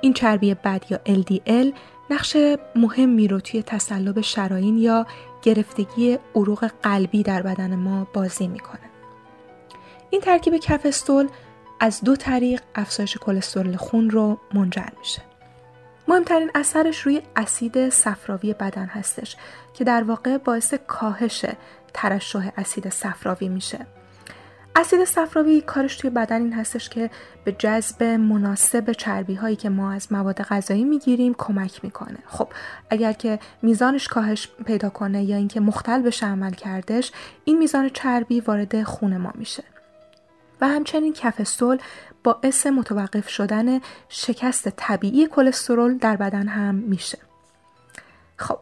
این 0.00 0.12
چربی 0.12 0.54
بد 0.54 0.84
یا 0.90 1.00
LDL 1.06 1.74
نقش 2.10 2.36
مهمی 2.76 3.28
رو 3.28 3.40
توی 3.40 3.62
تسلب 3.62 4.20
شراین 4.20 4.78
یا 4.78 5.06
گرفتگی 5.42 6.18
عروق 6.34 6.70
قلبی 6.82 7.22
در 7.22 7.42
بدن 7.42 7.76
ما 7.76 8.06
بازی 8.14 8.48
می‌کنه. 8.48 8.80
این 10.10 10.20
ترکیب 10.20 10.56
کفستول 10.56 11.28
از 11.80 12.00
دو 12.04 12.16
طریق 12.16 12.62
افزایش 12.74 13.16
کلسترول 13.16 13.76
خون 13.76 14.10
رو 14.10 14.38
منجر 14.54 14.88
میشه. 14.98 15.31
مهمترین 16.12 16.50
اثرش 16.54 17.00
روی 17.00 17.22
اسید 17.36 17.88
صفراوی 17.88 18.54
بدن 18.54 18.86
هستش 18.86 19.36
که 19.74 19.84
در 19.84 20.02
واقع 20.02 20.38
باعث 20.38 20.74
کاهش 20.74 21.44
ترشح 21.94 22.50
اسید 22.56 22.88
صفراوی 22.88 23.48
میشه. 23.48 23.86
اسید 24.76 25.04
صفراوی 25.04 25.60
کارش 25.60 25.96
توی 25.96 26.10
بدن 26.10 26.42
این 26.42 26.52
هستش 26.52 26.88
که 26.88 27.10
به 27.44 27.52
جذب 27.52 28.02
مناسب 28.02 28.92
چربی 28.92 29.34
هایی 29.34 29.56
که 29.56 29.68
ما 29.68 29.92
از 29.92 30.12
مواد 30.12 30.42
غذایی 30.42 30.84
می‌گیریم 30.84 31.34
کمک 31.38 31.84
می‌کنه. 31.84 32.18
خب 32.26 32.48
اگر 32.90 33.12
که 33.12 33.38
میزانش 33.62 34.08
کاهش 34.08 34.48
پیدا 34.66 34.90
کنه 34.90 35.24
یا 35.24 35.36
اینکه 35.36 35.60
مختل 35.60 36.02
بشه 36.02 36.26
عمل 36.26 36.52
کردش 36.52 37.12
این 37.44 37.58
میزان 37.58 37.88
چربی 37.88 38.40
وارد 38.40 38.82
خون 38.82 39.16
ما 39.16 39.32
میشه. 39.34 39.64
و 40.60 40.68
همچنین 40.68 41.12
کفستول 41.12 41.78
باعث 42.24 42.66
متوقف 42.66 43.28
شدن 43.28 43.80
شکست 44.08 44.68
طبیعی 44.68 45.26
کلسترول 45.26 45.98
در 45.98 46.16
بدن 46.16 46.48
هم 46.48 46.74
میشه. 46.74 47.18
خب 48.36 48.58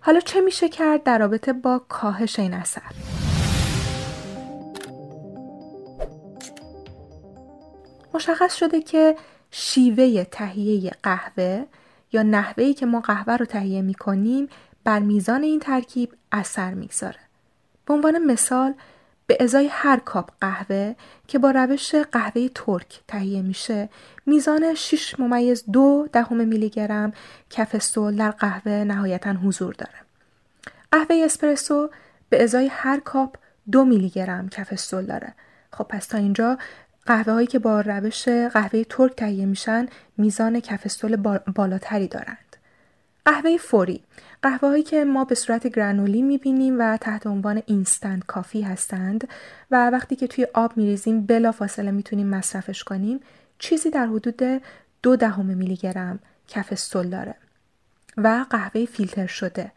حالا 0.00 0.20
چه 0.20 0.40
میشه 0.40 0.68
کرد 0.68 1.02
در 1.02 1.18
رابطه 1.18 1.52
با 1.52 1.78
کاهش 1.88 2.38
این 2.38 2.54
اثر؟ 2.54 2.82
مشخص 8.14 8.54
شده 8.54 8.82
که 8.82 9.16
شیوه 9.50 10.24
تهیه 10.24 10.90
قهوه 11.02 11.64
یا 12.12 12.22
نحوهی 12.22 12.74
که 12.74 12.86
ما 12.86 13.00
قهوه 13.00 13.36
رو 13.36 13.46
تهیه 13.46 13.82
می‌کنیم 13.82 14.48
بر 14.84 14.98
میزان 14.98 15.42
این 15.42 15.60
ترکیب 15.60 16.14
اثر 16.32 16.74
می‌گذاره. 16.74 17.20
به 17.86 17.94
عنوان 17.94 18.18
مثال 18.18 18.74
به 19.26 19.36
ازای 19.40 19.68
هر 19.72 19.98
کاپ 19.98 20.30
قهوه 20.40 20.94
که 21.28 21.38
با 21.38 21.50
روش 21.50 21.94
قهوه 21.94 22.48
ترک 22.54 23.00
تهیه 23.08 23.42
میشه 23.42 23.88
میزان 24.26 24.74
6 24.74 25.20
ممیز 25.20 25.64
دو 25.72 26.08
دهم 26.12 26.48
میلی 26.48 26.70
گرم 26.70 27.12
کفستول 27.50 28.16
در 28.16 28.30
قهوه 28.30 28.72
نهایتا 28.72 29.32
حضور 29.32 29.74
داره. 29.74 29.98
قهوه 30.92 31.22
اسپرسو 31.24 31.90
به 32.28 32.42
ازای 32.42 32.66
هر 32.66 33.00
کاپ 33.00 33.36
دو 33.72 33.84
میلی 33.84 34.10
گرم 34.10 34.48
کفستول 34.48 35.06
داره. 35.06 35.34
خب 35.72 35.84
پس 35.84 36.06
تا 36.06 36.18
اینجا 36.18 36.58
قهوه 37.06 37.32
هایی 37.32 37.46
که 37.46 37.58
با 37.58 37.80
روش 37.80 38.28
قهوه 38.28 38.84
ترک 38.84 39.16
تهیه 39.16 39.46
میشن 39.46 39.86
میزان 40.16 40.60
کفستول 40.60 41.16
بالاتری 41.54 42.08
دارند. 42.08 42.43
قهوه 43.24 43.56
فوری. 43.56 44.02
قهوه 44.42 44.68
هایی 44.68 44.82
که 44.82 45.04
ما 45.04 45.24
به 45.24 45.34
صورت 45.34 45.66
گرانولی 45.66 46.22
می‌بینیم 46.22 46.80
و 46.80 46.96
تحت 46.96 47.26
عنوان 47.26 47.62
اینستنت 47.66 48.26
کافی 48.26 48.62
هستند 48.62 49.28
و 49.70 49.90
وقتی 49.90 50.16
که 50.16 50.26
توی 50.26 50.46
آب 50.54 50.76
میریزیم 50.76 51.26
بلا 51.26 51.52
فاصله 51.52 51.90
می‌تونیم 51.90 52.26
مصرفش 52.26 52.84
کنیم 52.84 53.20
چیزی 53.58 53.90
در 53.90 54.06
حدود 54.06 54.62
دو 55.02 55.16
دهم 55.16 55.46
میلی 55.46 55.76
گرم 55.76 56.18
کف 56.48 56.72
استول 56.72 57.08
داره 57.08 57.34
و 58.16 58.44
قهوه 58.50 58.84
فیلتر 58.84 59.26
شده. 59.26 59.72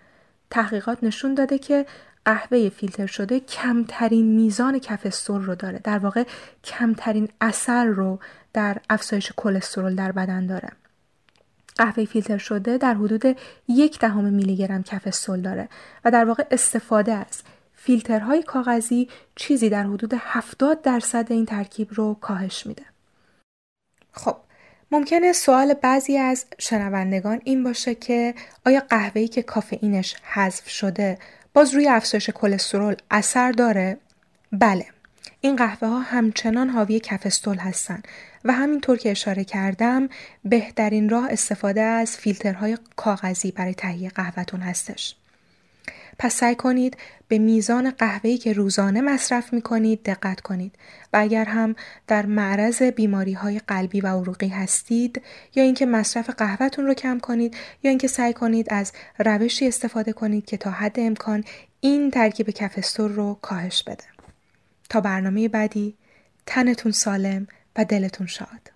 تحقیقات 0.49 1.03
نشون 1.03 1.33
داده 1.33 1.57
که 1.57 1.85
قهوه 2.25 2.69
فیلتر 2.69 3.05
شده 3.05 3.39
کمترین 3.39 4.35
میزان 4.35 4.79
کف 4.79 5.05
استرول 5.05 5.45
رو 5.45 5.55
داره. 5.55 5.79
در 5.83 5.97
واقع 5.97 6.23
کمترین 6.63 7.29
اثر 7.41 7.85
رو 7.85 8.19
در 8.53 8.77
افزایش 8.89 9.31
کلسترول 9.35 9.95
در 9.95 10.11
بدن 10.11 10.45
داره. 10.45 10.69
قهوه 11.77 12.05
فیلتر 12.05 12.37
شده 12.37 12.77
در 12.77 12.93
حدود 12.93 13.37
یک 13.67 13.99
دهم 13.99 14.23
میلی 14.23 14.55
گرم 14.55 14.83
کف 14.83 15.07
استول 15.07 15.41
داره 15.41 15.69
و 16.05 16.11
در 16.11 16.25
واقع 16.25 16.43
استفاده 16.51 17.13
از 17.13 17.41
فیلترهای 17.75 18.43
کاغذی 18.43 19.09
چیزی 19.35 19.69
در 19.69 19.83
حدود 19.83 20.13
70 20.19 20.81
درصد 20.81 21.25
این 21.29 21.45
ترکیب 21.45 21.87
رو 21.91 22.13
کاهش 22.21 22.65
میده. 22.67 22.83
خب 24.11 24.35
ممکنه 24.91 25.33
سوال 25.33 25.73
بعضی 25.73 26.17
از 26.17 26.45
شنوندگان 26.59 27.41
این 27.43 27.63
باشه 27.63 27.95
که 27.95 28.35
آیا 28.65 28.79
قهوه‌ای 28.89 29.27
که 29.27 29.43
کافئینش 29.43 30.15
حذف 30.23 30.69
شده 30.69 31.17
باز 31.53 31.73
روی 31.73 31.87
افزایش 31.87 32.29
کلسترول 32.29 32.95
اثر 33.11 33.51
داره؟ 33.51 33.97
بله. 34.51 34.85
این 35.41 35.55
قهوه 35.55 35.87
ها 35.87 35.99
همچنان 35.99 36.69
حاوی 36.69 36.99
کفستول 36.99 37.57
هستن 37.57 38.01
و 38.47 38.51
همینطور 38.51 38.97
که 38.97 39.11
اشاره 39.11 39.43
کردم 39.43 40.09
بهترین 40.45 41.09
راه 41.09 41.27
استفاده 41.31 41.81
از 41.81 42.17
فیلترهای 42.17 42.77
کاغذی 42.95 43.51
برای 43.51 43.73
تهیه 43.73 44.09
قهوهتون 44.09 44.59
هستش. 44.59 45.15
پس 46.19 46.35
سعی 46.35 46.55
کنید 46.55 46.97
به 47.27 47.37
میزان 47.37 47.91
قهوه‌ای 47.91 48.37
که 48.37 48.53
روزانه 48.53 49.01
مصرف 49.01 49.53
می 49.53 49.61
کنید 49.61 50.03
دقت 50.03 50.41
کنید 50.41 50.75
و 51.13 51.17
اگر 51.17 51.45
هم 51.45 51.75
در 52.07 52.25
معرض 52.25 52.81
بیماری 52.81 53.33
های 53.33 53.59
قلبی 53.59 54.01
و 54.01 54.07
عروقی 54.07 54.47
هستید 54.47 55.21
یا 55.55 55.63
اینکه 55.63 55.85
مصرف 55.85 56.29
قهوهتون 56.29 56.85
رو 56.85 56.93
کم 56.93 57.19
کنید 57.19 57.57
یا 57.83 57.89
اینکه 57.89 58.07
سعی 58.07 58.33
کنید 58.33 58.67
از 58.69 58.91
روشی 59.19 59.67
استفاده 59.67 60.13
کنید 60.13 60.45
که 60.45 60.57
تا 60.57 60.71
حد 60.71 60.99
امکان 60.99 61.43
این 61.79 62.11
ترکیب 62.11 62.49
کفستور 62.49 63.11
رو 63.11 63.37
کاهش 63.41 63.83
بده. 63.83 64.03
تا 64.89 65.01
برنامه 65.01 65.47
بعدی 65.47 65.95
تنتون 66.45 66.91
سالم 66.91 67.47
و 67.77 67.85
دلتون 67.85 68.27
شاد. 68.27 68.71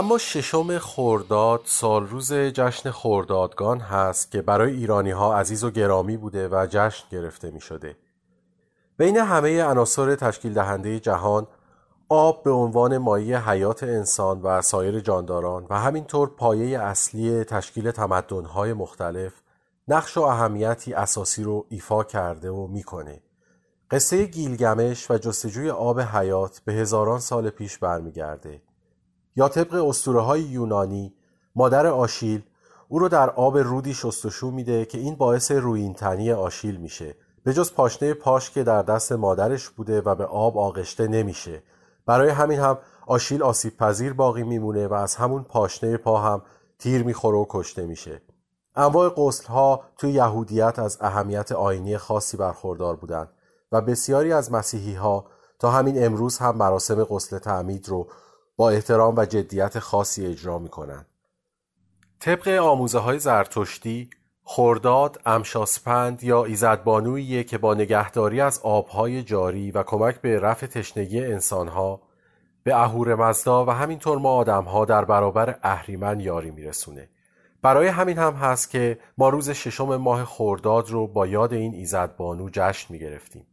اما 0.00 0.18
ششم 0.18 0.78
خورداد 0.78 1.60
سال 1.64 2.06
روز 2.06 2.32
جشن 2.32 2.90
خوردادگان 2.90 3.80
هست 3.80 4.30
که 4.30 4.42
برای 4.42 4.72
ایرانی 4.72 5.10
ها 5.10 5.36
عزیز 5.38 5.64
و 5.64 5.70
گرامی 5.70 6.16
بوده 6.16 6.48
و 6.48 6.66
جشن 6.70 7.04
گرفته 7.10 7.50
می 7.50 7.60
شده. 7.60 7.96
بین 8.96 9.16
همه 9.16 9.62
عناصر 9.64 10.14
تشکیل 10.14 10.54
دهنده 10.54 11.00
جهان 11.00 11.46
آب 12.08 12.42
به 12.42 12.50
عنوان 12.50 12.98
مایه 12.98 13.50
حیات 13.50 13.82
انسان 13.82 14.42
و 14.42 14.62
سایر 14.62 15.00
جانداران 15.00 15.66
و 15.70 15.80
همینطور 15.80 16.28
پایه 16.28 16.80
اصلی 16.80 17.44
تشکیل 17.44 17.90
تمدن‌های 17.90 18.72
مختلف 18.72 19.32
نقش 19.88 20.16
و 20.16 20.22
اهمیتی 20.22 20.94
اساسی 20.94 21.42
رو 21.42 21.66
ایفا 21.68 22.04
کرده 22.04 22.50
و 22.50 22.66
می‌کنه. 22.66 23.22
قصه 23.90 24.24
گیلگمش 24.24 25.10
و 25.10 25.18
جستجوی 25.18 25.70
آب 25.70 26.00
حیات 26.00 26.60
به 26.64 26.72
هزاران 26.72 27.18
سال 27.18 27.50
پیش 27.50 27.78
برمیگرده. 27.78 28.62
یا 29.36 29.48
طبق 29.48 29.74
اسطوره 29.74 30.20
های 30.20 30.42
یونانی 30.42 31.14
مادر 31.54 31.86
آشیل 31.86 32.42
او 32.88 32.98
رو 32.98 33.08
در 33.08 33.30
آب 33.30 33.58
رودی 33.58 33.94
شستشو 33.94 34.50
میده 34.50 34.84
که 34.84 34.98
این 34.98 35.14
باعث 35.14 35.50
روینتنی 35.50 36.32
آشیل 36.32 36.76
میشه 36.76 37.14
به 37.44 37.52
جز 37.52 37.72
پاشنه 37.72 38.14
پاش 38.14 38.50
که 38.50 38.62
در 38.62 38.82
دست 38.82 39.12
مادرش 39.12 39.68
بوده 39.68 40.00
و 40.00 40.14
به 40.14 40.24
آب 40.24 40.58
آغشته 40.58 41.08
نمیشه. 41.08 41.62
برای 42.06 42.28
همین 42.28 42.60
هم 42.60 42.78
آشیل 43.06 43.42
آسیب 43.42 43.76
پذیر 43.76 44.12
باقی 44.12 44.42
میمونه 44.42 44.86
و 44.86 44.94
از 44.94 45.16
همون 45.16 45.42
پاشنه 45.44 45.96
پا 45.96 46.20
هم 46.20 46.42
تیر 46.78 47.02
می‌خوره 47.02 47.38
و 47.38 47.46
کشته 47.48 47.86
میشه. 47.86 48.22
انواع 48.76 49.12
قسل 49.16 49.46
ها 49.46 49.84
توی 49.96 50.12
یهودیت 50.12 50.78
از 50.78 50.98
اهمیت 51.00 51.52
آینی 51.52 51.98
خاصی 51.98 52.36
برخوردار 52.36 52.96
بودند 52.96 53.28
و 53.72 53.80
بسیاری 53.80 54.32
از 54.32 54.52
مسیحی 54.52 54.94
ها 54.94 55.26
تا 55.58 55.70
همین 55.70 56.04
امروز 56.04 56.38
هم 56.38 56.56
مراسم 56.56 57.04
قسل 57.04 57.38
تعمید 57.38 57.88
رو 57.88 58.06
با 58.60 58.70
احترام 58.70 59.14
و 59.16 59.24
جدیت 59.24 59.78
خاصی 59.78 60.26
اجرا 60.26 60.58
می‌کنند. 60.58 61.06
طبق 62.18 62.48
آموزه 62.48 62.98
های 62.98 63.18
زرتشتی 63.18 64.10
خورداد 64.42 65.20
امشاسپند 65.26 66.24
یا 66.24 66.44
ایزدبانویی 66.44 67.44
که 67.44 67.58
با 67.58 67.74
نگهداری 67.74 68.40
از 68.40 68.60
آبهای 68.62 69.22
جاری 69.22 69.70
و 69.70 69.82
کمک 69.82 70.20
به 70.20 70.40
رفع 70.40 70.66
تشنگی 70.66 71.24
انسانها 71.24 72.02
به 72.62 72.76
اهور 72.76 73.14
مزدا 73.14 73.64
و 73.64 73.70
همینطور 73.70 74.18
ما 74.18 74.32
آدمها 74.32 74.84
در 74.84 75.04
برابر 75.04 75.58
اهریمن 75.62 76.20
یاری 76.20 76.50
میرسونه 76.50 77.08
برای 77.62 77.88
همین 77.88 78.18
هم 78.18 78.34
هست 78.34 78.70
که 78.70 78.98
ما 79.18 79.28
روز 79.28 79.50
ششم 79.50 79.96
ماه 79.96 80.24
خورداد 80.24 80.90
رو 80.90 81.06
با 81.06 81.26
یاد 81.26 81.52
این 81.52 81.74
ایزدبانو 81.74 82.48
جشن 82.52 82.92
می‌گرفتیم 82.92 83.46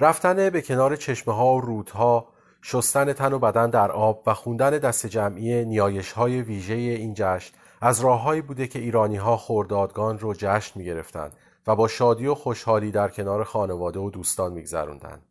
رفتن 0.00 0.50
به 0.50 0.62
کنار 0.62 0.96
چشمه 0.96 1.34
ها 1.34 1.54
و 1.54 1.60
رودها 1.60 2.39
شستن 2.62 3.12
تن 3.12 3.32
و 3.32 3.38
بدن 3.38 3.70
در 3.70 3.92
آب 3.92 4.22
و 4.26 4.34
خوندن 4.34 4.70
دست 4.70 5.06
جمعی 5.06 5.64
نیایش 5.64 6.12
های 6.12 6.42
ویژه 6.42 6.74
این 6.74 7.14
جشن 7.16 7.54
از 7.80 8.00
راههایی 8.00 8.40
بوده 8.40 8.66
که 8.66 8.78
ایرانی 8.78 9.16
ها 9.16 9.36
خوردادگان 9.36 10.18
رو 10.18 10.34
جشن 10.34 10.80
می 10.80 10.84
گرفتن 10.84 11.30
و 11.66 11.76
با 11.76 11.88
شادی 11.88 12.26
و 12.26 12.34
خوشحالی 12.34 12.90
در 12.90 13.08
کنار 13.08 13.44
خانواده 13.44 14.00
و 14.00 14.10
دوستان 14.10 14.52
می 14.52 14.62
گذروندن. 14.62 15.22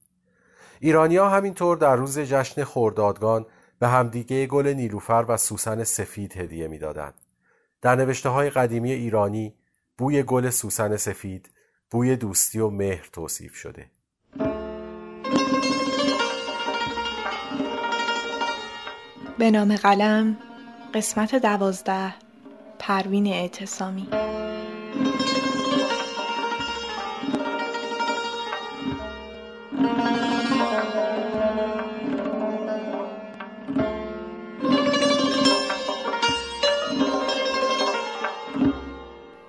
ایرانی 0.80 1.18
ها 1.18 1.30
همینطور 1.30 1.78
در 1.78 1.96
روز 1.96 2.20
جشن 2.20 2.64
خوردادگان 2.64 3.46
به 3.80 3.88
همدیگه 3.88 4.46
گل 4.46 4.68
نیلوفر 4.68 5.26
و 5.28 5.38
سوسن 5.38 5.84
سفید 5.84 6.38
هدیه 6.38 6.68
می‌دادند. 6.68 7.14
در 7.82 7.96
نوشته 7.96 8.30
های 8.30 8.50
قدیمی 8.50 8.92
ایرانی 8.92 9.56
بوی 9.98 10.24
گل 10.24 10.50
سوسن 10.50 10.98
سفید 10.98 11.50
بوی 11.92 12.16
دوستی 12.16 12.60
و 12.60 12.70
مهر 12.70 13.10
توصیف 13.14 13.56
شده. 13.56 13.92
به 19.40 19.52
نام 19.52 19.76
قلم 19.76 20.38
قسمت 20.94 21.36
دوازده 21.36 22.14
پروین 22.80 23.28
اعتصامی 23.28 24.08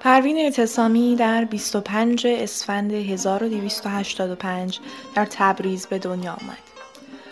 پروین 0.01 0.37
اعتصامی 0.37 1.17
در 1.17 1.45
25 1.45 2.27
اسفند 2.27 2.93
1285 2.93 4.81
در 5.15 5.27
تبریز 5.31 5.87
به 5.87 5.99
دنیا 5.99 6.33
آمد. 6.33 6.70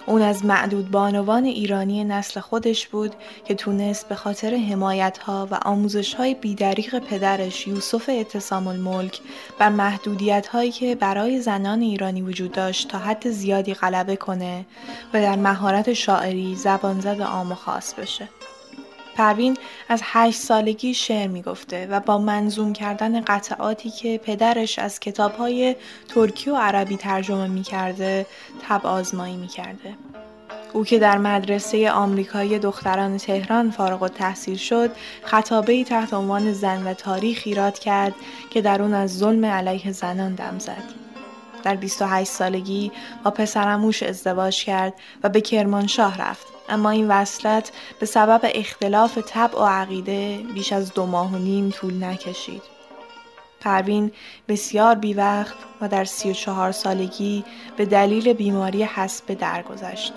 اون 0.08 0.22
از 0.22 0.44
معدود 0.44 0.90
بانوان 0.90 1.44
ایرانی 1.44 2.04
نسل 2.04 2.40
خودش 2.40 2.86
بود 2.86 3.14
که 3.44 3.54
تونست 3.54 4.08
به 4.08 4.14
خاطر 4.14 4.54
حمایت 4.54 5.18
ها 5.18 5.48
و 5.50 5.54
آموزش 5.54 6.14
های 6.14 6.34
بیدریق 6.34 6.98
پدرش 6.98 7.66
یوسف 7.66 8.08
اعتصام 8.08 8.66
الملک 8.66 9.20
بر 9.58 9.68
محدودیت 9.68 10.46
هایی 10.46 10.70
که 10.70 10.94
برای 10.94 11.40
زنان 11.40 11.80
ایرانی 11.80 12.22
وجود 12.22 12.52
داشت 12.52 12.88
تا 12.88 12.98
حد 12.98 13.30
زیادی 13.30 13.74
غلبه 13.74 14.16
کنه 14.16 14.66
و 15.14 15.20
در 15.22 15.36
مهارت 15.36 15.92
شاعری 15.92 16.56
زبانزد 16.56 17.22
عام 17.22 17.52
و 17.52 17.54
خاص 17.54 17.94
بشه. 17.94 18.28
پروین 19.18 19.56
از 19.88 20.00
هشت 20.04 20.40
سالگی 20.40 20.94
شعر 20.94 21.26
می‌گفته 21.26 21.86
و 21.90 22.00
با 22.00 22.18
منظوم 22.18 22.72
کردن 22.72 23.20
قطعاتی 23.20 23.90
که 23.90 24.18
پدرش 24.18 24.78
از 24.78 25.00
کتابهای 25.00 25.76
ترکی 26.08 26.50
و 26.50 26.56
عربی 26.56 26.96
ترجمه 26.96 27.46
می‌کرده 27.46 28.26
تب 28.68 28.86
آزمایی 28.86 29.36
می‌کرده. 29.36 29.94
او 30.72 30.84
که 30.84 30.98
در 30.98 31.18
مدرسه 31.18 31.90
آمریکایی 31.90 32.58
دختران 32.58 33.16
تهران 33.16 33.70
فارغ 33.70 34.08
تحصیل 34.08 34.56
شد 34.56 34.90
خطابه 35.22 35.84
تحت 35.84 36.14
عنوان 36.14 36.52
زن 36.52 36.86
و 36.86 36.94
تاریخ 36.94 37.42
ایراد 37.44 37.78
کرد 37.78 38.14
که 38.50 38.62
در 38.62 38.82
اون 38.82 38.94
از 38.94 39.18
ظلم 39.18 39.44
علیه 39.44 39.92
زنان 39.92 40.34
دم 40.34 40.58
زد. 40.58 41.07
در 41.62 41.76
28 41.76 42.30
سالگی 42.30 42.92
با 43.24 43.30
پسرموش 43.30 44.02
ازدواج 44.02 44.64
کرد 44.64 44.94
و 45.22 45.28
به 45.28 45.40
کرمانشاه 45.40 46.18
رفت 46.18 46.46
اما 46.68 46.90
این 46.90 47.08
وصلت 47.08 47.72
به 48.00 48.06
سبب 48.06 48.40
اختلاف 48.44 49.18
طبع 49.18 49.58
و 49.58 49.64
عقیده 49.64 50.40
بیش 50.54 50.72
از 50.72 50.94
دو 50.94 51.06
ماه 51.06 51.32
و 51.32 51.38
نیم 51.38 51.70
طول 51.70 52.04
نکشید. 52.04 52.62
پروین 53.60 54.12
بسیار 54.48 54.94
بی 54.94 55.14
وقت 55.14 55.56
و 55.80 55.88
در 55.88 56.04
سی 56.04 56.30
و 56.30 56.32
چهار 56.32 56.72
سالگی 56.72 57.44
به 57.76 57.86
دلیل 57.86 58.32
بیماری 58.32 58.82
حسب 58.82 59.34
درگذشت. 59.34 60.12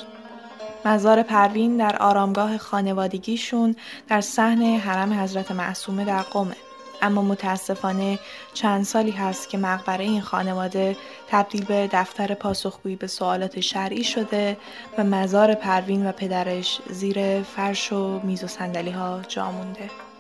مزار 0.86 1.24
پروین 1.24 1.78
در 1.78 1.98
آرامگاه 1.98 2.58
خانوادگیشون 2.58 3.76
در 4.08 4.22
صحن 4.22 4.62
حرم 4.62 5.14
حضرت 5.14 5.52
معصومه 5.52 6.06
در 6.06 6.22
قمه. 6.22 6.56
اما 7.02 7.22
متاسفانه 7.22 8.20
چند 8.54 8.84
سالی 8.84 9.12
هست 9.12 9.50
که 9.50 9.58
مقبره 9.58 10.04
این 10.04 10.22
خانواده 10.22 10.98
تبدیل 11.30 11.66
به 11.66 11.90
دفتر 11.92 12.34
پاسخگویی 12.34 12.96
به 12.96 13.08
سوالات 13.08 13.60
شرعی 13.60 14.04
شده 14.04 14.58
و 14.98 15.04
مزار 15.04 15.54
پروین 15.54 16.10
و 16.10 16.12
پدرش 16.12 16.80
زیر 16.90 17.42
فرش 17.42 17.94
و 17.94 18.20
میز 18.24 18.44
و 18.44 18.48
سندلی 18.48 18.92
ها 18.92 19.22
جا 19.28 19.52
مونده. 19.52 20.11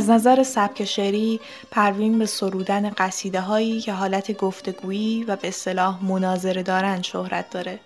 از 0.00 0.10
نظر 0.10 0.42
سبک 0.42 0.84
شعری 0.84 1.40
پروین 1.70 2.18
به 2.18 2.26
سرودن 2.26 2.90
قصیده 2.90 3.40
هایی 3.40 3.80
که 3.80 3.92
حالت 3.92 4.36
گفتگویی 4.36 5.24
و 5.24 5.36
به 5.36 5.48
اصطلاح 5.48 6.04
مناظره 6.04 6.62
دارند 6.62 7.04
شهرت 7.04 7.50
داره 7.50 7.80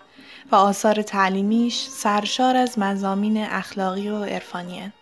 و 0.52 0.56
آثار 0.56 1.02
تعلیمیش 1.02 1.86
سرشار 1.88 2.56
از 2.56 2.78
مزامین 2.78 3.44
اخلاقی 3.44 4.08
و 4.08 4.24
عرفانی 4.24 4.92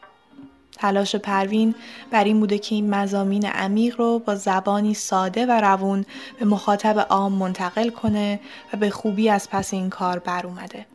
تلاش 0.77 1.17
پروین 1.17 1.75
بر 2.11 2.25
این 2.25 2.41
بوده 2.41 2.59
که 2.59 2.75
این 2.75 2.91
مزامین 2.91 3.47
عمیق 3.47 4.01
رو 4.01 4.19
با 4.19 4.35
زبانی 4.35 4.95
ساده 4.95 5.47
و 5.47 5.51
روون 5.51 6.05
به 6.39 6.45
مخاطب 6.45 7.07
عام 7.11 7.33
منتقل 7.33 7.91
کنه 7.91 8.41
و 8.73 8.77
به 8.77 8.91
خوبی 8.91 9.29
از 9.29 9.51
پس 9.51 9.75
این 9.75 9.91
کار 9.91 10.19
بر 10.19 10.47
اومده. 10.47 10.87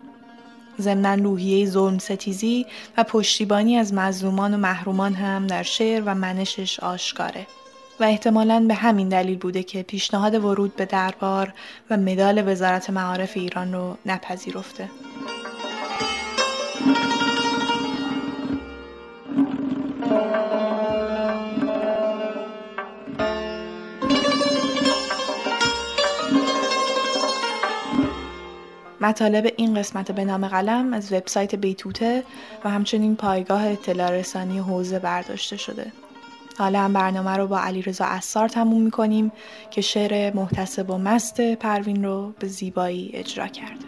ضمنا 0.82 1.16
روحیه 1.16 1.66
ظلم 1.66 1.98
ستیزی 1.98 2.66
و 2.98 3.04
پشتیبانی 3.04 3.78
از 3.78 3.94
مظلومان 3.94 4.54
و 4.54 4.58
محرومان 4.58 5.14
هم 5.14 5.48
در 5.48 5.64
شعر 5.64 6.04
و 6.06 6.16
منشش 6.16 6.80
آشکاره 6.80 7.48
و 8.00 8.04
احتمالا 8.04 8.66
به 8.68 8.74
همین 8.74 9.10
دلیل 9.10 9.38
بوده 9.38 9.64
که 9.64 9.84
پیشنهاد 9.84 10.36
ورود 10.36 10.76
به 10.76 10.86
دربار 10.86 11.54
و 11.90 11.98
مدال 11.98 12.52
وزارت 12.52 12.90
معارف 12.90 13.32
ایران 13.36 13.74
رو 13.74 13.98
نپذیرفته. 14.06 14.90
مطالب 29.02 29.54
این 29.58 29.76
قسمت 29.76 30.12
به 30.12 30.26
نام 30.26 30.48
قلم 30.48 30.94
از 30.94 31.14
وبسایت 31.14 31.56
بیتوته 31.56 32.24
و 32.64 32.70
همچنین 32.70 33.16
پایگاه 33.16 33.68
اطلاع 33.68 34.12
رسانی 34.12 34.60
حوزه 34.60 35.00
برداشته 35.00 35.58
شده. 35.58 35.92
حالا 36.58 36.80
هم 36.80 36.94
برنامه 36.94 37.38
رو 37.38 37.48
با 37.48 37.60
علیرضا 37.60 38.06
اسار 38.06 38.50
تموم 38.50 38.82
می‌کنیم 38.82 39.32
که 39.72 39.82
شعر 39.82 40.34
محتسب 40.36 40.90
و 40.90 40.98
مست 40.98 41.42
پروین 41.42 42.06
رو 42.06 42.34
به 42.40 42.48
زیبایی 42.48 43.12
اجرا 43.14 43.48
کرده. 43.48 43.86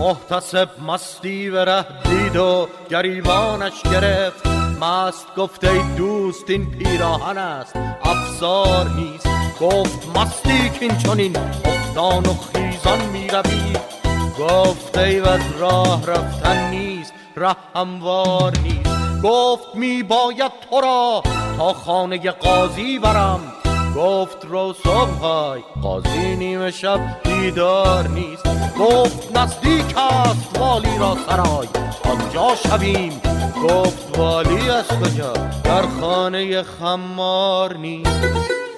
محتسب 0.00 0.68
مستی 0.86 1.48
و 1.48 1.64
ره 1.64 1.86
دید 2.04 2.36
و 2.36 2.68
گریبانش 2.90 3.82
گرفت 3.82 4.46
مست 4.80 5.34
گفت 5.36 5.64
ای 5.64 5.82
دوست 5.96 6.50
این 6.50 6.70
پیراهن 6.70 7.38
است 7.38 7.76
افسار 8.02 8.88
نیست 8.88 9.28
گفت 9.60 10.16
مستی 10.16 10.70
کین 10.70 10.98
چنین 10.98 11.36
افتان 11.36 12.26
و 12.26 12.34
خیزان 12.34 13.04
می 13.12 13.28
روی 13.28 13.72
گفت 14.38 14.98
ای 14.98 15.22
راه 15.58 16.06
رفتن 16.06 16.70
نیست 16.70 17.12
ره 17.36 17.56
هموار 17.76 18.52
نیست 18.62 19.22
گفت 19.22 19.74
می 19.74 20.02
باید 20.02 20.52
تو 20.70 20.80
را 20.80 21.22
تا 21.56 21.72
خانه 21.72 22.30
قاضی 22.30 22.98
برم 22.98 23.59
گفت 23.96 24.44
رو 24.44 24.74
صبح 24.84 25.58
قاضی 25.82 26.36
نیمه 26.36 26.70
شب 26.70 27.00
دیدار 27.24 28.08
نیست. 28.08 28.46
گفت 28.78 29.36
نزدیک 29.36 29.94
است 29.98 30.58
والی 30.58 30.98
را 30.98 31.16
سرای 31.28 31.68
آنجا 32.04 32.54
شویم. 32.54 33.20
گفت 33.68 34.18
والی 34.18 34.70
از 34.70 34.88
کجا 34.88 35.32
در 35.64 35.82
خانه 36.00 36.62
خمار 36.62 37.76
نیست. 37.76 38.69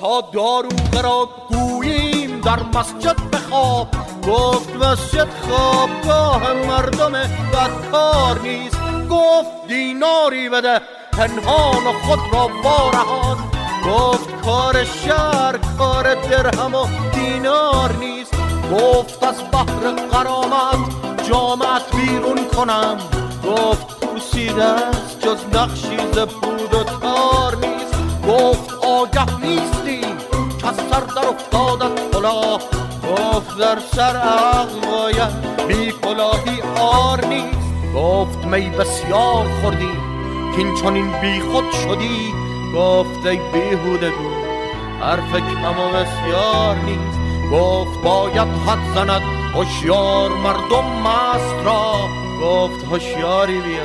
تا 0.00 0.20
داروغه 0.20 1.00
را 1.02 1.28
گوییم 1.48 2.40
در 2.40 2.58
مسجد 2.74 3.16
بخواب. 3.32 3.88
گفت 4.28 4.76
مسجد 4.76 5.28
خوابگاه 5.48 6.52
مردم 6.52 7.12
بدکار 7.52 8.40
نیست. 8.42 8.80
گفت 9.10 9.66
دیناری 9.68 10.48
بده 10.48 10.80
پنهان 11.12 11.92
خود 11.92 12.18
را 12.32 12.50
وارهان. 12.64 13.36
گفت 13.86 14.44
کار 14.44 14.84
شهر 14.84 15.58
کار 15.78 16.14
درهم 16.14 16.74
و 16.74 16.86
دینار 17.14 17.92
نیست. 17.92 18.34
گفت 18.72 19.24
از 19.24 19.36
بحر 19.52 19.92
قرامت 20.10 20.78
جامعت 21.28 21.96
بیرون 21.96 22.38
کنم. 22.56 22.98
گفت 23.46 24.00
پوسیده 24.00 24.64
است 24.64 25.20
جز 25.20 25.56
نقشی 25.56 25.96
ز 26.12 26.18
و 26.18 26.84
تار 27.00 27.56
نیست. 27.56 27.77
گفت 28.28 28.74
آگه 28.84 29.40
نیستیم 29.40 30.16
که 30.60 30.68
از 30.68 30.76
سر 30.76 31.00
در 31.00 31.28
افتادت 31.28 32.12
کلاه. 32.12 32.60
گفت 33.10 33.58
در 33.58 33.78
سر 33.94 34.16
عقل 34.16 34.90
باید 34.90 35.66
بی 35.68 35.92
کلاهی 35.92 36.62
آر 36.80 37.24
نیست. 37.24 37.94
گفت 37.94 38.44
می 38.44 38.70
بسیار 38.70 39.46
خوردی 39.62 39.92
که 40.56 40.58
این 40.58 40.74
چنین 40.74 41.20
بی 41.20 41.40
خود 41.40 41.72
شدی. 41.72 42.34
گفت 42.76 43.26
ای 43.26 43.40
بیهوده 43.52 44.10
گو 44.10 44.30
حرف 45.00 45.32
کم 45.32 45.78
و 45.80 45.88
بسیار 45.88 46.76
نیست. 46.76 47.18
گفت 47.52 48.02
باید 48.04 48.48
حد 48.48 48.94
زند 48.94 49.22
هوشیار 49.54 50.30
مردم 50.30 50.84
مست 50.84 51.64
را. 51.64 52.08
گفت 52.42 52.84
هوشیاری 52.84 53.60
بیا. 53.60 53.82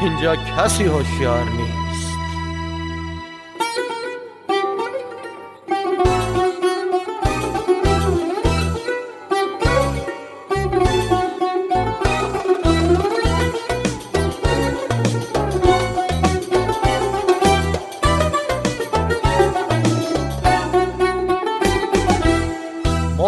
اینجا 0.00 0.36
کسی 0.36 0.84
هوشیار 0.84 1.44
نیست. 1.44 1.89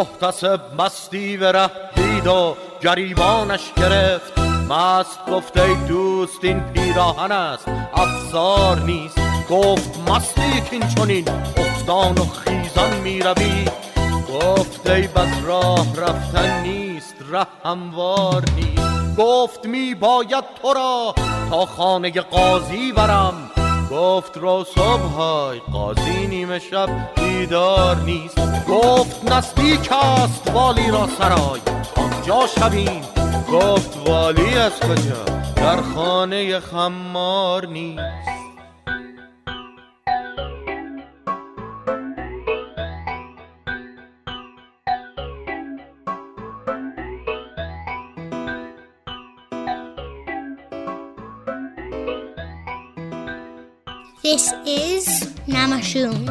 محتسب 0.03 0.61
مستی 0.79 1.37
به 1.37 1.53
ره 1.53 1.71
دید 1.95 2.27
و 2.27 2.57
گریبانش 2.81 3.73
گرفت. 3.77 4.39
مست 4.71 5.27
گفت 5.27 5.57
ای 5.57 5.75
دوست 5.75 6.45
این 6.45 6.61
پیراهن 6.61 7.33
است. 7.33 7.69
افسار 7.95 8.81
نیست. 8.81 9.19
گفت 9.51 9.99
مستی 10.09 10.61
کین 10.71 10.89
چنین. 10.89 11.29
افتان 11.57 12.19
و 12.19 12.25
خیزان 12.25 13.01
می 13.01 13.21
روی. 13.21 13.65
گفت 14.33 14.91
ای 14.91 15.07
بس 15.07 15.45
راه 15.45 15.87
رفتن 15.97 16.63
نیست 16.63 17.15
ره 17.31 17.47
هموار 17.65 18.45
نیست. 18.57 19.17
گفت 19.17 19.67
می 19.67 19.95
باید 19.95 20.45
تو 20.63 20.73
را 20.73 21.15
تا 21.51 21.67
خانه 21.67 22.11
قاضی 22.11 22.93
برم 22.93 23.51
گفت 23.93 24.37
رو 24.37 24.65
صبح 24.65 25.59
قاضی 25.73 26.27
نیمه 26.27 26.59
شب 26.59 26.89
دیدار 27.15 27.97
نیست. 27.97 28.67
گفت 28.69 29.33
نزدیک 29.33 29.93
است 29.93 30.51
والی 30.55 30.91
را 30.91 31.09
سرای. 31.19 31.61
آنجا 31.97 32.47
شویم. 32.47 33.03
گفت 33.53 34.09
والی 34.09 34.55
از 34.55 34.81
کجا؟ 34.81 35.25
در 35.57 35.81
خانه 35.83 36.61
خمار 36.61 37.67
نیست. 37.67 38.42
This 54.24 54.52
is 54.66 55.06
Namashun, 55.48 56.28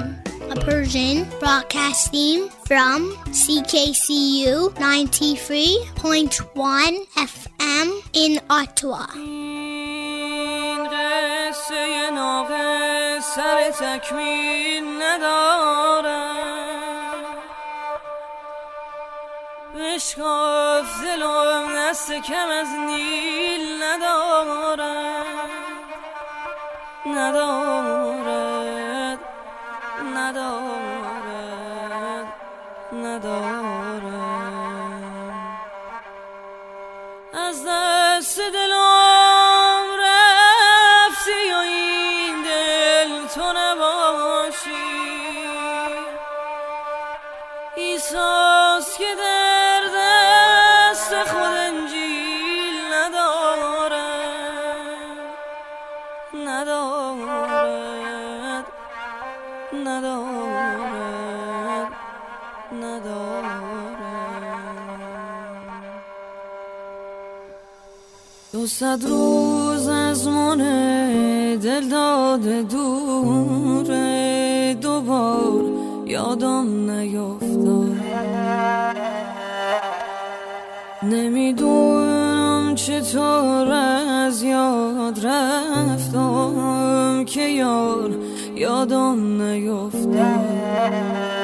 a 0.51 0.57
Persian 0.67 1.27
broadcasting 1.41 2.49
from 2.67 3.15
CKCU 3.33 4.71
93.1 4.75 7.07
FM 7.33 7.89
in 8.13 8.41
Ottawa. 8.51 9.07
این 9.17 10.89
قصه 10.89 12.11
ناقص 12.15 13.25
سر 13.35 13.71
تکمیل 13.71 14.85
ندارم 15.03 16.37
بشکاف 19.77 21.03
دلم 21.05 21.65
دست 21.77 22.13
کم 22.13 22.49
از 22.61 22.69
نیل 22.87 23.83
ندارم 23.83 25.10
ندارد 27.22 29.20
ندارد 30.16 31.20
ندارد. 32.94 33.61
دو 68.62 68.68
صد 68.68 69.06
روز 69.06 69.88
از 69.88 70.28
من 70.28 70.58
دل 71.58 71.90
داده 71.90 72.62
دوره 72.62 74.78
دوبار 74.82 75.64
یادم 76.06 76.92
نیفتاد. 76.92 77.98
نمی‌دونم 81.04 82.76
چطور 82.76 83.72
از 83.72 84.44
یاد 84.44 85.26
رفتم 85.26 87.24
که 87.26 87.42
یار 87.42 88.12
یادم 88.56 89.42
نیفتاد. 89.42 91.41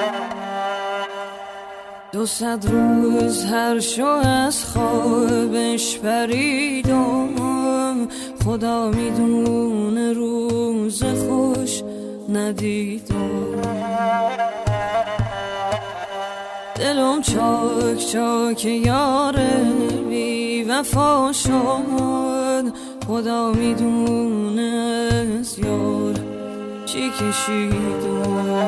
دو 2.18 2.26
صد 2.26 2.65
روز 2.72 3.45
هر 3.45 3.80
شو 3.80 4.06
از 4.06 4.65
خوابش 4.65 5.99
پریدم 5.99 7.30
خدا 8.45 8.89
می‌دونه 8.89 10.14
روز 10.14 11.03
خوش 11.03 11.84
ندیدم. 12.34 13.31
دلم 16.76 17.22
چاک 17.22 18.07
چاک 18.11 18.65
یاره 18.65 19.64
بی 20.10 20.64
وفا 20.64 21.31
شد. 21.34 22.73
خدا 23.07 23.52
می‌دونه 23.52 25.10
از 25.39 25.60
یار 25.60 26.14
چی 26.85 27.10
کشیدم. 27.10 28.68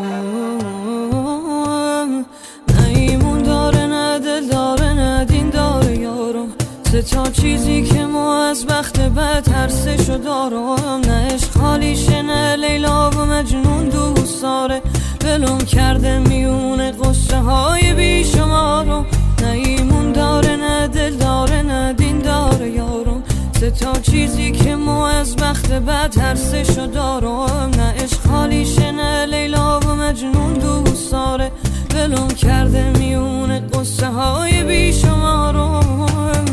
سه 6.92 7.02
تا 7.02 7.30
چیزی 7.30 7.84
که 7.84 8.06
ما 8.06 8.46
از 8.46 8.66
بخت 8.66 9.00
بد 9.00 9.44
ترسشو 9.44 10.18
دارم 10.18 11.02
نه 11.06 11.34
عشق. 11.34 11.52
خالیشه 11.52 12.56
لیلا 12.56 13.10
و 13.10 13.26
مجنون 13.26 13.90
دوست 13.90 14.42
داره. 14.42 14.82
دلم 15.20 15.58
کرده 15.58 16.20
میونه 16.20 16.92
قصه 16.92 17.38
های 17.38 17.94
بیشمارم 17.94 19.06
نه 19.42 19.50
ایمون 19.50 20.12
داره 20.12 20.56
نه 20.56 20.88
دل 20.88 21.16
داره 21.16 21.62
نه 21.62 21.94
دین 21.94 22.20
داره 22.20 22.70
یارم 22.70 23.24
سه 23.60 23.72
تا 23.72 23.94
چیزی 23.94 24.52
که 24.52 24.76
ما 24.76 25.08
از 25.08 25.36
بخت 25.36 25.72
بد 25.72 26.10
ترسشو 26.10 26.86
دارم 26.86 27.72
نه 27.78 28.04
عشق. 28.04 28.28
خالیشه 28.30 29.26
لیلا 29.26 29.80
و 29.80 29.96
مجنون 29.96 30.54
دوست 30.54 31.12
داره. 31.12 31.52
دلم 31.90 32.28
کرده 32.28 33.00
میونه 33.00 33.60
قصه 33.60 34.08
های 34.08 34.64
بیشمارم 34.64 36.49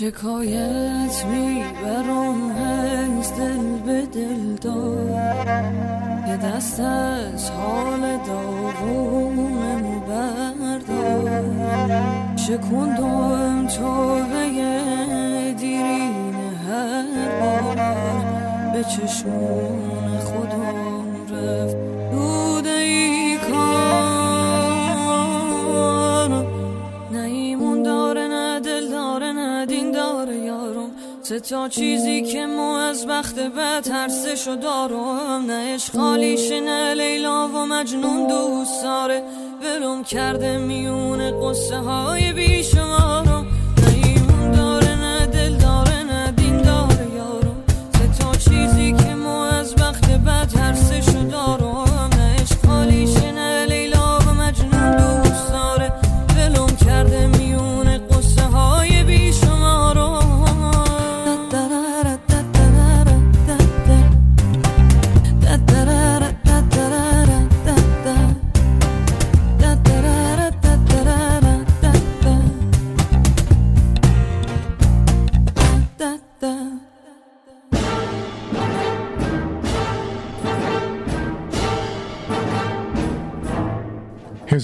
شکایت 0.00 1.26
می‌برم 1.26 2.50
از 2.50 3.36
دل 3.36 3.78
به 3.86 4.06
دل 4.06 4.54
دار 4.62 5.89
دست 6.42 6.80
از 6.80 7.50
حال 7.50 8.00
داغونمو 8.26 10.00
بردار 10.00 11.40
شکندم 12.36 13.66
تو 13.66 14.14
به 14.32 15.54
دیرین 15.58 16.34
هر 16.68 17.40
بار. 17.40 17.76
به 18.72 18.84
چشمون 18.84 19.99
تا 31.38 31.68
چیزی 31.68 32.22
که 32.22 32.46
ما 32.46 32.80
از 32.80 33.06
بد 33.06 33.80
ترسشو 33.80 34.54
دارم 34.54 35.46
نه 35.46 35.78
خالیشه 35.96 36.60
نه 36.60 36.94
لیلا 36.94 37.48
و 37.48 37.66
مجنون 37.66 38.26
دوست 38.26 38.82
داره. 38.82 39.22
کرده 40.02 40.58
میونه 40.58 41.32
قصه 41.42 41.76
های 41.76 42.32
بیشمارم 42.32 43.46
نه 43.82 43.94
ایمون 44.04 44.50
داره 44.52 44.94
نه 44.94 45.26
دل 45.26 45.56
داره 45.56 46.02
نه 46.02 46.32
دین 46.32 46.62
داره 46.62 47.06
یارم 47.16 47.64
سه 47.92 48.24
تا 48.24 48.32
چیزی 48.34 48.92
که 48.92 49.14
ما 49.14 49.46
از 49.46 49.74
بخت 49.74 50.10
بد 50.10 50.52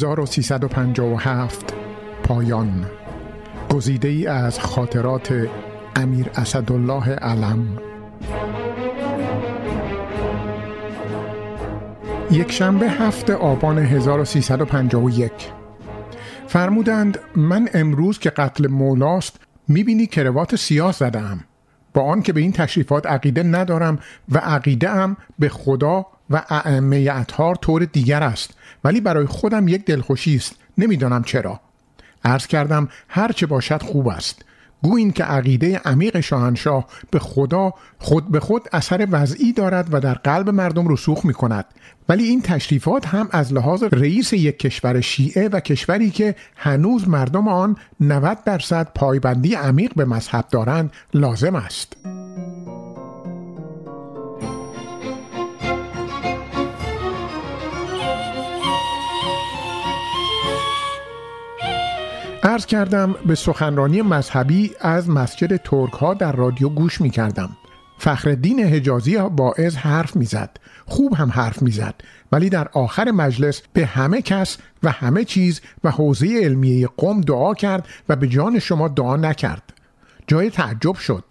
1357 0.07 1.75
پایان. 2.23 2.87
گزیده 3.75 4.09
ای 4.09 4.27
از 4.27 4.61
خاطرات 4.61 5.49
امیر 5.97 6.31
اسدالله 6.35 7.09
علم. 7.11 7.79
یک 12.31 12.53
شنبه 12.53 12.91
هفت 12.91 13.31
آبان 13.31 13.79
1351 13.79 15.33
فرمودند 16.47 17.19
من 17.37 17.69
امروز 17.75 18.19
که 18.19 18.31
قتل 18.31 18.67
مولاست 18.67 19.41
می‌بینی 19.69 20.07
کروات 20.07 20.57
سیاه 20.57 20.93
زدم 20.93 21.45
با 21.95 22.03
آن 22.03 22.23
که 22.23 22.33
به 22.33 22.41
این 22.41 22.53
تشریفات 22.53 23.07
عقیده 23.07 23.43
ندارم 23.43 23.99
و 24.29 24.39
عقیده 24.39 24.91
ام 24.91 25.17
به 25.39 25.49
خدا 25.49 26.07
و 26.31 26.43
ائمه 26.49 27.09
اطهار 27.13 27.55
طور 27.55 27.85
دیگر 27.85 28.23
است. 28.23 28.55
ولی 28.87 29.01
برای 29.01 29.27
خودم 29.27 29.69
یک 29.69 29.85
دلخوشی 29.85 30.37
است. 30.37 30.55
نمی‌دانم 30.79 31.23
چرا. 31.23 31.61
عرض 32.25 32.47
کردم 32.47 32.89
هر 33.09 33.33
چه 33.33 33.47
باشد 33.47 33.83
خوب 33.83 34.09
است. 34.09 34.45
گویین 34.83 35.13
که 35.13 35.25
عقیده 35.25 35.81
عمیق 35.85 36.21
شاهنشاه 36.21 36.87
به 37.11 37.19
خدا 37.19 37.75
خود 37.99 38.29
به 38.29 38.41
خود 38.41 38.69
اثر 38.73 39.07
وضعی 39.11 39.53
دارد 39.53 39.89
و 39.95 40.01
در 40.01 40.15
قلب 40.15 40.51
مردم 40.51 40.89
رسوخ 40.89 41.25
می 41.25 41.35
کند 41.35 41.65
ولی 42.09 42.25
این 42.25 42.43
تشریفات 42.43 43.07
هم 43.07 43.29
از 43.33 43.53
لحاظ 43.53 43.83
رئیس 43.83 44.33
یک 44.33 44.59
کشور 44.59 45.01
شیعه 45.01 45.49
و 45.49 45.61
کشوری 45.61 46.11
که 46.11 46.35
هنوز 46.57 47.09
مردم 47.09 47.49
آن 47.49 47.77
90 48.01 48.45
درصد 48.45 48.89
پایبندی 48.95 49.55
عمیق 49.55 49.95
به 49.97 50.05
مذهب 50.05 50.45
دارند 50.51 50.93
لازم 51.15 51.55
است. 51.55 51.97
عرض 62.47 62.67
کردم 62.67 63.15
به 63.27 63.35
سخنرانی 63.35 64.03
مذهبی 64.03 64.71
از 64.81 65.11
مسجد 65.11 65.57
ترک 65.57 65.93
ها 65.93 66.15
در 66.15 66.33
رادیو 66.33 66.69
گوش 66.69 67.01
می 67.01 67.11
کردم. 67.11 67.57
فخردین 67.99 68.61
حجازی 68.61 69.19
باعث 69.19 69.77
حرف 69.77 70.17
می‌زد. 70.17 70.57
خوب 70.87 71.15
هم 71.15 71.31
حرف 71.31 71.63
می‌زد. 71.63 71.95
ولی 72.33 72.49
در 72.49 72.69
آخر 72.73 73.11
مجلس 73.11 73.63
به 73.73 73.87
همه 73.87 74.23
کس 74.23 74.57
و 74.83 74.91
همه 74.91 75.25
چیز 75.25 75.61
و 75.85 75.91
حوزه 75.91 76.41
علمیه 76.43 76.89
قوم 76.97 77.21
دعا 77.21 77.55
کرد 77.55 77.89
و 78.09 78.17
به 78.17 78.29
جان 78.29 78.59
شما 78.59 78.89
دعا 78.89 79.17
نکرد. 79.17 79.73
جای 80.27 80.51
تعجب 80.51 80.95
شد. 80.95 81.25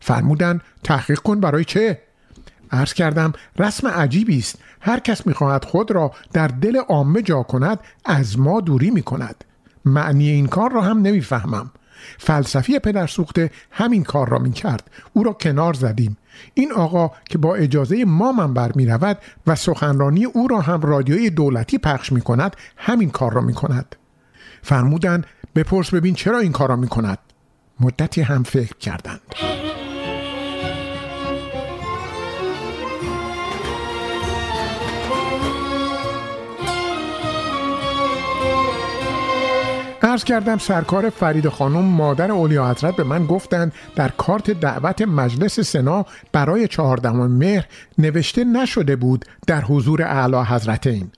فرمودند 0.00 0.60
تحقیق 0.84 1.18
کن 1.18 1.40
برای 1.40 1.64
چه؟ 1.64 1.98
عرض 2.70 2.92
کردم 2.92 3.32
رسم 3.58 3.88
عجیبی 3.88 4.38
است. 4.38 4.58
هر 4.80 4.98
کس 4.98 5.26
می‌خواهد 5.26 5.64
خود 5.64 5.90
را 5.90 6.12
در 6.32 6.48
دل 6.48 6.76
عامه 6.76 7.22
جا 7.22 7.42
کند 7.42 7.78
از 8.04 8.38
ما 8.38 8.60
دوری 8.60 8.90
می 8.90 9.02
کند 9.02 9.44
معنی 9.84 10.28
این 10.28 10.46
کار 10.46 10.72
را 10.72 10.82
هم 10.82 10.98
نمی‌فهمم. 10.98 11.70
فلسفی 12.18 12.78
پدر 12.78 13.06
سوخته 13.06 13.50
همین 13.70 14.04
کار 14.04 14.28
را 14.28 14.38
می 14.38 14.52
کرد 14.52 14.90
او 15.12 15.22
را 15.22 15.32
کنار 15.32 15.74
زدیم. 15.74 16.16
این 16.54 16.72
آقا 16.72 17.10
که 17.30 17.38
با 17.38 17.54
اجازه 17.54 18.04
ما 18.04 18.32
منبر 18.32 18.72
می 18.74 18.86
رود 18.86 19.18
و 19.46 19.54
سخنرانی 19.54 20.24
او 20.24 20.48
را 20.48 20.60
هم 20.60 20.80
رادیوی 20.80 21.30
دولتی 21.30 21.78
پخش 21.78 22.12
می 22.12 22.20
کند 22.20 22.56
همین 22.76 23.10
کار 23.10 23.32
را 23.32 23.40
می 23.40 23.54
کند 23.54 23.96
فرمودند 24.62 25.26
بپرس 25.54 25.94
ببین 25.94 26.14
چرا 26.14 26.38
این 26.38 26.52
کار 26.52 26.68
را 26.68 26.76
می 26.76 26.88
کند 26.88 27.18
مدتی 27.80 28.20
هم 28.20 28.42
فکر 28.42 28.76
کردند. 28.76 29.20
عرض 40.14 40.24
کردم 40.24 40.58
سرکار 40.58 41.10
فرید 41.10 41.48
خانم 41.48 41.84
مادر 41.84 42.30
اولیا 42.30 42.70
حضرت 42.70 42.96
به 42.96 43.04
من 43.04 43.26
گفتند 43.26 43.72
در 43.96 44.08
کارت 44.08 44.50
دعوت 44.50 45.02
مجلس 45.02 45.60
سنا 45.60 46.06
برای 46.32 46.68
چهاردهم 46.68 47.26
مهر 47.26 47.66
نوشته 47.98 48.44
نشده 48.44 48.96
بود 48.96 49.24
در 49.46 49.60
حضور 49.60 50.02
اعلی 50.02 50.36
حضرتین. 50.36 51.10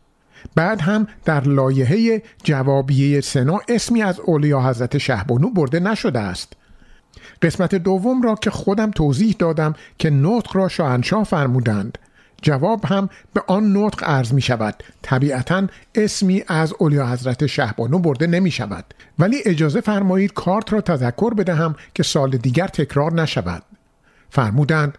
بعد 0.54 0.80
هم 0.80 1.06
در 1.24 1.40
لایحه 1.40 2.22
جوابیه 2.44 3.20
سنا 3.20 3.60
اسمی 3.68 4.02
از 4.02 4.20
اولیا 4.20 4.60
حضرت 4.60 4.98
شهبانو 4.98 5.50
برده 5.50 5.80
نشده 5.80 6.20
است. 6.20 6.52
قسمت 7.42 7.74
دوم 7.74 8.22
را 8.22 8.34
که 8.34 8.50
خودم 8.50 8.90
توضیح 8.90 9.36
دادم 9.38 9.74
که 9.98 10.10
نطق 10.10 10.56
را 10.56 10.68
شاهنشاه 10.68 11.24
فرمودند. 11.24 11.98
جواب 12.42 12.84
هم 12.84 13.08
به 13.34 13.42
آن 13.46 13.76
نطق 13.76 14.04
عرض 14.04 14.32
می 14.32 14.42
شود. 14.42 14.82
طبیعتا 15.02 15.66
اسمی 15.94 16.42
از 16.48 16.74
اولیا 16.78 17.06
حضرت 17.06 17.46
شهبانو 17.46 17.98
برده 17.98 18.26
نمی 18.26 18.50
شود. 18.50 18.84
ولی 19.18 19.36
اجازه 19.46 19.80
فرمایید 19.80 20.32
کارت 20.32 20.72
را 20.72 20.80
تذکر 20.80 21.34
بدهم 21.34 21.74
که 21.94 22.02
سال 22.02 22.30
دیگر 22.30 22.66
تکرار 22.66 23.12
نشود. 23.12 23.62
فرمودند 24.30 24.98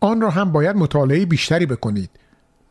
آن 0.00 0.20
را 0.20 0.30
هم 0.30 0.52
باید 0.52 0.76
مطالعه 0.76 1.26
بیشتری 1.26 1.66
بکنید. 1.66 2.10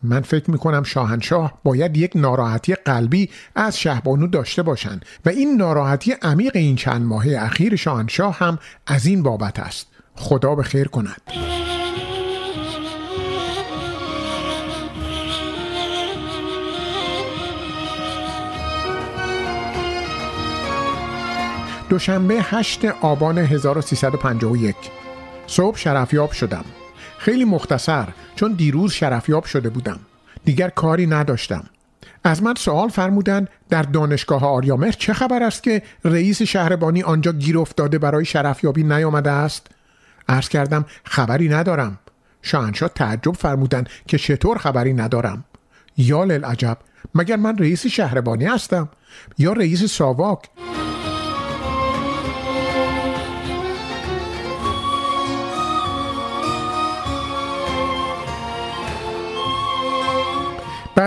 من 0.04 0.22
فکر 0.22 0.52
می 0.52 0.58
کنم 0.58 0.84
شاهنشاه 0.84 1.60
باید 1.64 1.98
یک 1.98 2.12
ناراحتی 2.16 2.74
قلبی 2.74 3.30
از 3.56 3.80
شهبانو 3.80 4.28
داشته 4.28 4.64
باشند 4.64 5.06
و 5.26 5.30
این 5.30 5.58
ناراحتی 5.58 6.16
عمیق 6.22 6.56
این 6.56 6.76
چند 6.76 7.02
ماه 7.02 7.26
اخیر 7.38 7.76
شاهنشاه 7.76 8.38
هم 8.38 8.60
از 8.88 9.06
این 9.06 9.24
بابت 9.24 9.60
است. 9.60 9.88
خدا 10.16 10.56
به 10.56 10.64
خیر 10.64 10.88
کند. 10.88 11.22
دوشنبه 21.90 22.42
8 22.42 22.86
آبان 22.86 23.38
1351 23.38 24.76
صبح 25.48 25.78
شرفیاب 25.78 26.32
شدم. 26.32 26.66
خیلی 27.18 27.46
مختصر 27.46 28.08
چون 28.36 28.54
دیروز 28.54 28.94
شرفیاب 28.94 29.46
شده 29.46 29.70
بودم. 29.70 30.00
دیگر 30.46 30.70
کاری 30.70 31.08
نداشتم. 31.08 31.64
از 32.24 32.44
من 32.44 32.56
سوال 32.56 32.90
فرمودن 32.90 33.48
در 33.70 33.82
دانشگاه 33.82 34.46
آریامر 34.46 34.92
چه 34.92 35.14
خبر 35.14 35.44
است 35.44 35.64
که 35.64 35.82
رئیس 36.06 36.42
شهربانی 36.42 37.04
آنجا 37.04 37.32
گیر 37.32 37.58
افتاده 37.58 38.00
برای 38.00 38.26
شرفیابی 38.26 38.84
نیامده 38.84 39.32
است؟ 39.32 39.68
عرض 40.28 40.50
کردم 40.50 40.86
خبری 41.04 41.50
ندارم. 41.50 42.00
شاهنشاه 42.42 42.90
تعجب 42.90 43.36
فرمودن 43.36 43.84
که 44.08 44.18
چطور 44.18 44.58
خبری 44.58 44.94
ندارم. 44.94 45.44
یا 45.98 46.24
للعجب 46.24 46.78
مگر 47.16 47.36
من 47.36 47.58
رئیس 47.58 47.88
شهربانی 47.88 48.46
هستم؟ 48.46 48.90
یا 49.38 49.54
رئیس 49.54 49.84
ساواک؟ 49.84 50.40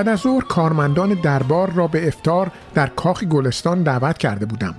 بعد 0.03 0.09
از 0.09 0.21
ظهر 0.21 0.45
کارمندان 0.45 1.15
دربار 1.15 1.71
را 1.71 1.87
به 1.87 2.09
افتار 2.09 2.51
در 2.75 2.87
کاخ 2.87 3.25
گلستان 3.25 3.83
دعوت 3.83 4.19
کرده 4.19 4.47
بودم. 4.47 4.75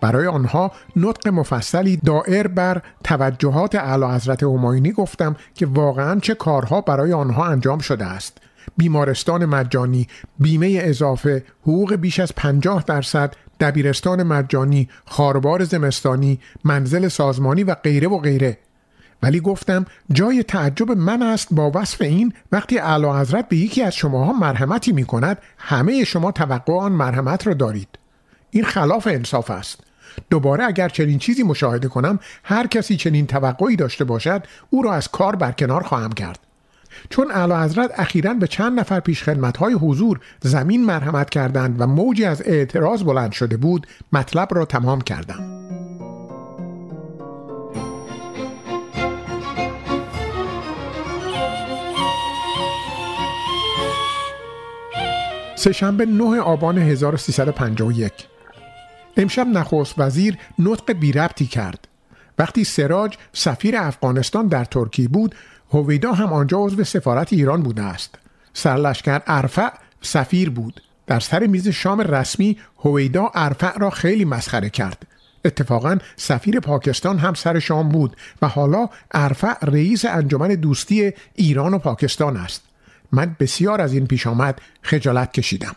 برای 0.00 0.26
آنها 0.26 0.72
نطق 0.96 1.28
مفصلی 1.28 1.96
دائر 1.96 2.46
بر 2.46 2.82
توجهات 3.04 3.74
اعلی 3.74 4.04
حضرت 4.04 4.42
هماینی 4.42 4.92
گفتم 4.92 5.36
که 5.54 5.66
واقعا 5.66 6.20
چه 6.20 6.34
کارها 6.34 6.80
برای 6.80 7.12
آنها 7.12 7.44
انجام 7.44 7.78
شده 7.78 8.04
است. 8.04 8.38
بیمارستان 8.76 9.44
مجانی، 9.44 10.06
بیمه 10.38 10.78
اضافه، 10.82 11.44
حقوق 11.62 11.94
بیش 11.94 12.20
از 12.20 12.34
50 12.34 12.84
درصد، 12.86 13.34
دبیرستان 13.60 14.22
مجانی، 14.22 14.88
خاربار 15.06 15.64
زمستانی، 15.64 16.40
منزل 16.64 17.08
سازمانی 17.08 17.64
و 17.64 17.74
غیره 17.74 18.08
و 18.08 18.18
غیره. 18.18 18.58
ولی 19.22 19.40
گفتم 19.40 19.86
جای 20.12 20.42
تعجب 20.42 20.90
من 20.90 21.22
است 21.22 21.48
با 21.50 21.72
وصف 21.74 22.02
این 22.02 22.32
وقتی 22.52 22.78
اعلی 22.78 23.06
حضرت 23.06 23.48
به 23.48 23.56
یکی 23.56 23.82
از 23.82 23.94
شماها 23.94 24.32
مرحمتی 24.32 24.92
می 24.92 25.04
کند 25.04 25.38
همه 25.58 26.04
شما 26.04 26.32
توقع 26.32 26.72
آن 26.72 26.92
مرحمت 26.92 27.46
را 27.46 27.54
دارید. 27.54 27.88
این 28.50 28.64
خلاف 28.64 29.06
انصاف 29.10 29.50
است. 29.50 29.80
دوباره 30.30 30.64
اگر 30.64 30.88
چنین 30.88 31.18
چیزی 31.18 31.42
مشاهده 31.42 31.88
کنم 31.88 32.18
هر 32.44 32.66
کسی 32.66 32.96
چنین 32.96 33.26
توقعی 33.26 33.76
داشته 33.76 34.04
باشد 34.04 34.42
او 34.70 34.82
را 34.82 34.94
از 34.94 35.08
کار 35.08 35.36
برکنار 35.36 35.82
خواهم 35.82 36.12
کرد. 36.12 36.38
چون 37.10 37.30
اعلی 37.30 37.52
حضرت 37.52 37.90
اخیرا 38.00 38.34
به 38.34 38.46
چند 38.46 38.80
نفر 38.80 39.00
پیش 39.00 39.28
های 39.58 39.72
حضور 39.72 40.20
زمین 40.40 40.84
مرحمت 40.84 41.30
کردند 41.30 41.80
و 41.80 41.86
موجی 41.86 42.24
از 42.24 42.42
اعتراض 42.44 43.02
بلند 43.02 43.32
شده 43.32 43.56
بود 43.56 43.86
مطلب 44.12 44.48
را 44.54 44.64
تمام 44.64 45.00
کردم. 45.00 45.79
سهشنبه 55.60 56.06
9 56.06 56.40
آبان 56.40 56.78
1351 56.78 58.12
امشب 59.16 59.46
نخست 59.46 59.94
وزیر 59.98 60.38
نطق 60.58 60.92
بی 60.92 61.12
ربطی 61.12 61.46
کرد. 61.46 61.88
وقتی 62.38 62.64
سراج 62.64 63.16
سفیر 63.32 63.76
افغانستان 63.76 64.46
در 64.46 64.64
ترکیه 64.64 65.08
بود 65.08 65.34
هویدا 65.70 66.12
هم 66.12 66.32
آنجا 66.32 66.58
عضو 66.58 66.84
سفارت 66.84 67.32
ایران 67.32 67.62
بوده 67.62 67.82
است. 67.82 68.14
سرلشکر 68.52 69.22
ارفع 69.26 69.68
سفیر 70.02 70.50
بود. 70.50 70.82
در 71.06 71.20
سر 71.20 71.46
میز 71.46 71.68
شام 71.68 72.00
رسمی 72.00 72.56
هویدا 72.78 73.30
ارفع 73.34 73.78
را 73.78 73.90
خیلی 73.90 74.24
مسخره 74.24 74.70
کرد. 74.70 75.06
اتفاقا 75.44 75.98
سفیر 76.16 76.60
پاکستان 76.60 77.18
هم 77.18 77.34
سر 77.34 77.58
شام 77.58 77.88
بود 77.88 78.16
و 78.42 78.48
حالا 78.48 78.88
ارفع 79.12 79.54
رئیس 79.62 80.04
انجمن 80.04 80.48
دوستی 80.48 81.12
ایران 81.34 81.74
و 81.74 81.78
پاکستان 81.78 82.36
است. 82.36 82.69
من 83.12 83.36
بسیار 83.40 83.80
از 83.80 83.92
این 83.92 84.06
پیش 84.06 84.26
آمد 84.26 84.60
خجالت 84.82 85.32
کشیدم. 85.32 85.76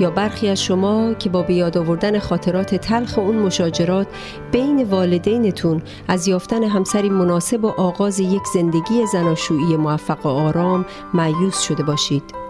یا 0.00 0.10
برخی 0.10 0.48
از 0.48 0.62
شما 0.62 1.14
که 1.14 1.28
با 1.28 1.42
بیاد 1.42 1.78
آوردن 1.78 2.18
خاطرات 2.18 2.74
تلخ 2.74 3.18
اون 3.18 3.36
مشاجرات 3.36 4.06
بین 4.52 4.84
والدینتون 4.84 5.82
از 6.08 6.28
یافتن 6.28 6.64
همسری 6.64 7.08
مناسب 7.08 7.64
و 7.64 7.68
آغاز 7.68 8.20
یک 8.20 8.42
زندگی 8.54 9.06
زناشویی 9.12 9.76
موفق 9.76 10.26
و 10.26 10.28
آرام 10.28 10.84
معیوس 11.14 11.60
شده 11.60 11.82
باشید. 11.82 12.49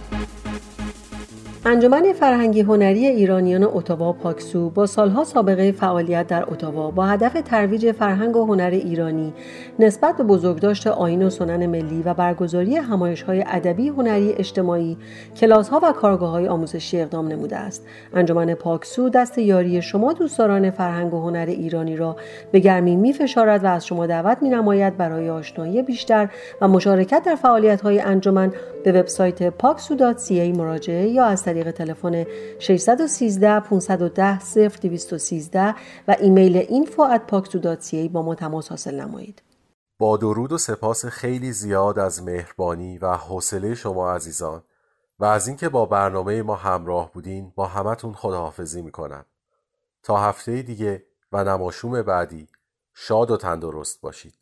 انجمن 1.65 2.13
فرهنگی 2.13 2.61
هنری 2.61 3.05
ایرانیان 3.07 3.63
اتاوا 3.63 4.13
پاکسو 4.13 4.69
با 4.69 4.85
سالها 4.85 5.23
سابقه 5.23 5.71
فعالیت 5.71 6.27
در 6.27 6.43
اتاوا 6.51 6.91
با 6.91 7.05
هدف 7.05 7.33
ترویج 7.45 7.91
فرهنگ 7.91 8.35
و 8.35 8.45
هنر 8.45 8.69
ایرانی 8.69 9.33
نسبت 9.79 10.17
به 10.17 10.23
بزرگداشت 10.23 10.87
آین 10.87 11.23
و 11.23 11.29
سنن 11.29 11.65
ملی 11.65 12.01
و 12.05 12.13
برگزاری 12.13 12.75
همایش 12.75 13.21
های 13.21 13.43
ادبی 13.47 13.87
هنری 13.87 14.33
اجتماعی 14.33 14.97
کلاس 15.35 15.69
ها 15.69 15.79
و 15.83 15.91
کارگاه 15.91 16.29
های 16.29 16.47
آموزشی 16.47 17.01
اقدام 17.01 17.27
نموده 17.27 17.57
است. 17.57 17.85
انجمن 18.13 18.53
پاکسو 18.53 19.09
دست 19.09 19.37
یاری 19.37 19.81
شما 19.81 20.13
دوستداران 20.13 20.71
فرهنگ 20.71 21.13
و 21.13 21.21
هنر 21.21 21.45
ایرانی 21.47 21.95
را 21.95 22.15
به 22.51 22.59
گرمی 22.59 22.95
می 22.95 23.13
فشارد 23.13 23.63
و 23.63 23.67
از 23.67 23.85
شما 23.85 24.05
دعوت 24.05 24.37
می 24.41 24.49
نماید 24.49 24.97
برای 24.97 25.29
آشنایی 25.29 25.81
بیشتر 25.81 26.29
و 26.61 26.67
مشارکت 26.67 27.23
در 27.25 27.35
فعالیت 27.35 27.81
های 27.81 27.99
انجمن 27.99 28.53
به 28.83 28.91
وبسایت 28.91 29.49
paksu.ca 29.49 30.57
مراجعه 30.57 31.07
یا 31.07 31.25
از 31.25 31.50
طریق 31.53 31.71
تلفن 31.71 32.25
613 32.59 33.59
510 33.59 34.39
0213 34.39 35.75
و 36.07 36.15
ایمیل 36.19 36.61
info@paksu.ca 36.61 38.09
با 38.11 38.21
ما 38.21 38.35
تماس 38.35 38.69
حاصل 38.69 39.01
نمایید. 39.01 39.41
با 39.99 40.17
درود 40.17 40.51
و 40.51 40.57
سپاس 40.57 41.05
خیلی 41.05 41.51
زیاد 41.51 41.99
از 41.99 42.23
مهربانی 42.23 42.97
و 42.97 43.13
حوصله 43.13 43.75
شما 43.75 44.11
عزیزان 44.11 44.63
و 45.19 45.25
از 45.25 45.47
اینکه 45.47 45.69
با 45.69 45.85
برنامه 45.85 46.41
ما 46.41 46.55
همراه 46.55 47.11
بودین 47.13 47.53
با 47.55 47.65
همتون 47.65 48.13
خداحافظی 48.13 48.81
می‌کنم 48.81 49.25
تا 50.03 50.17
هفته 50.17 50.61
دیگه 50.61 51.03
و 51.31 51.43
نماشوم 51.43 52.01
بعدی 52.01 52.47
شاد 52.93 53.31
و 53.31 53.37
تندرست 53.37 54.01
باشید 54.01 54.40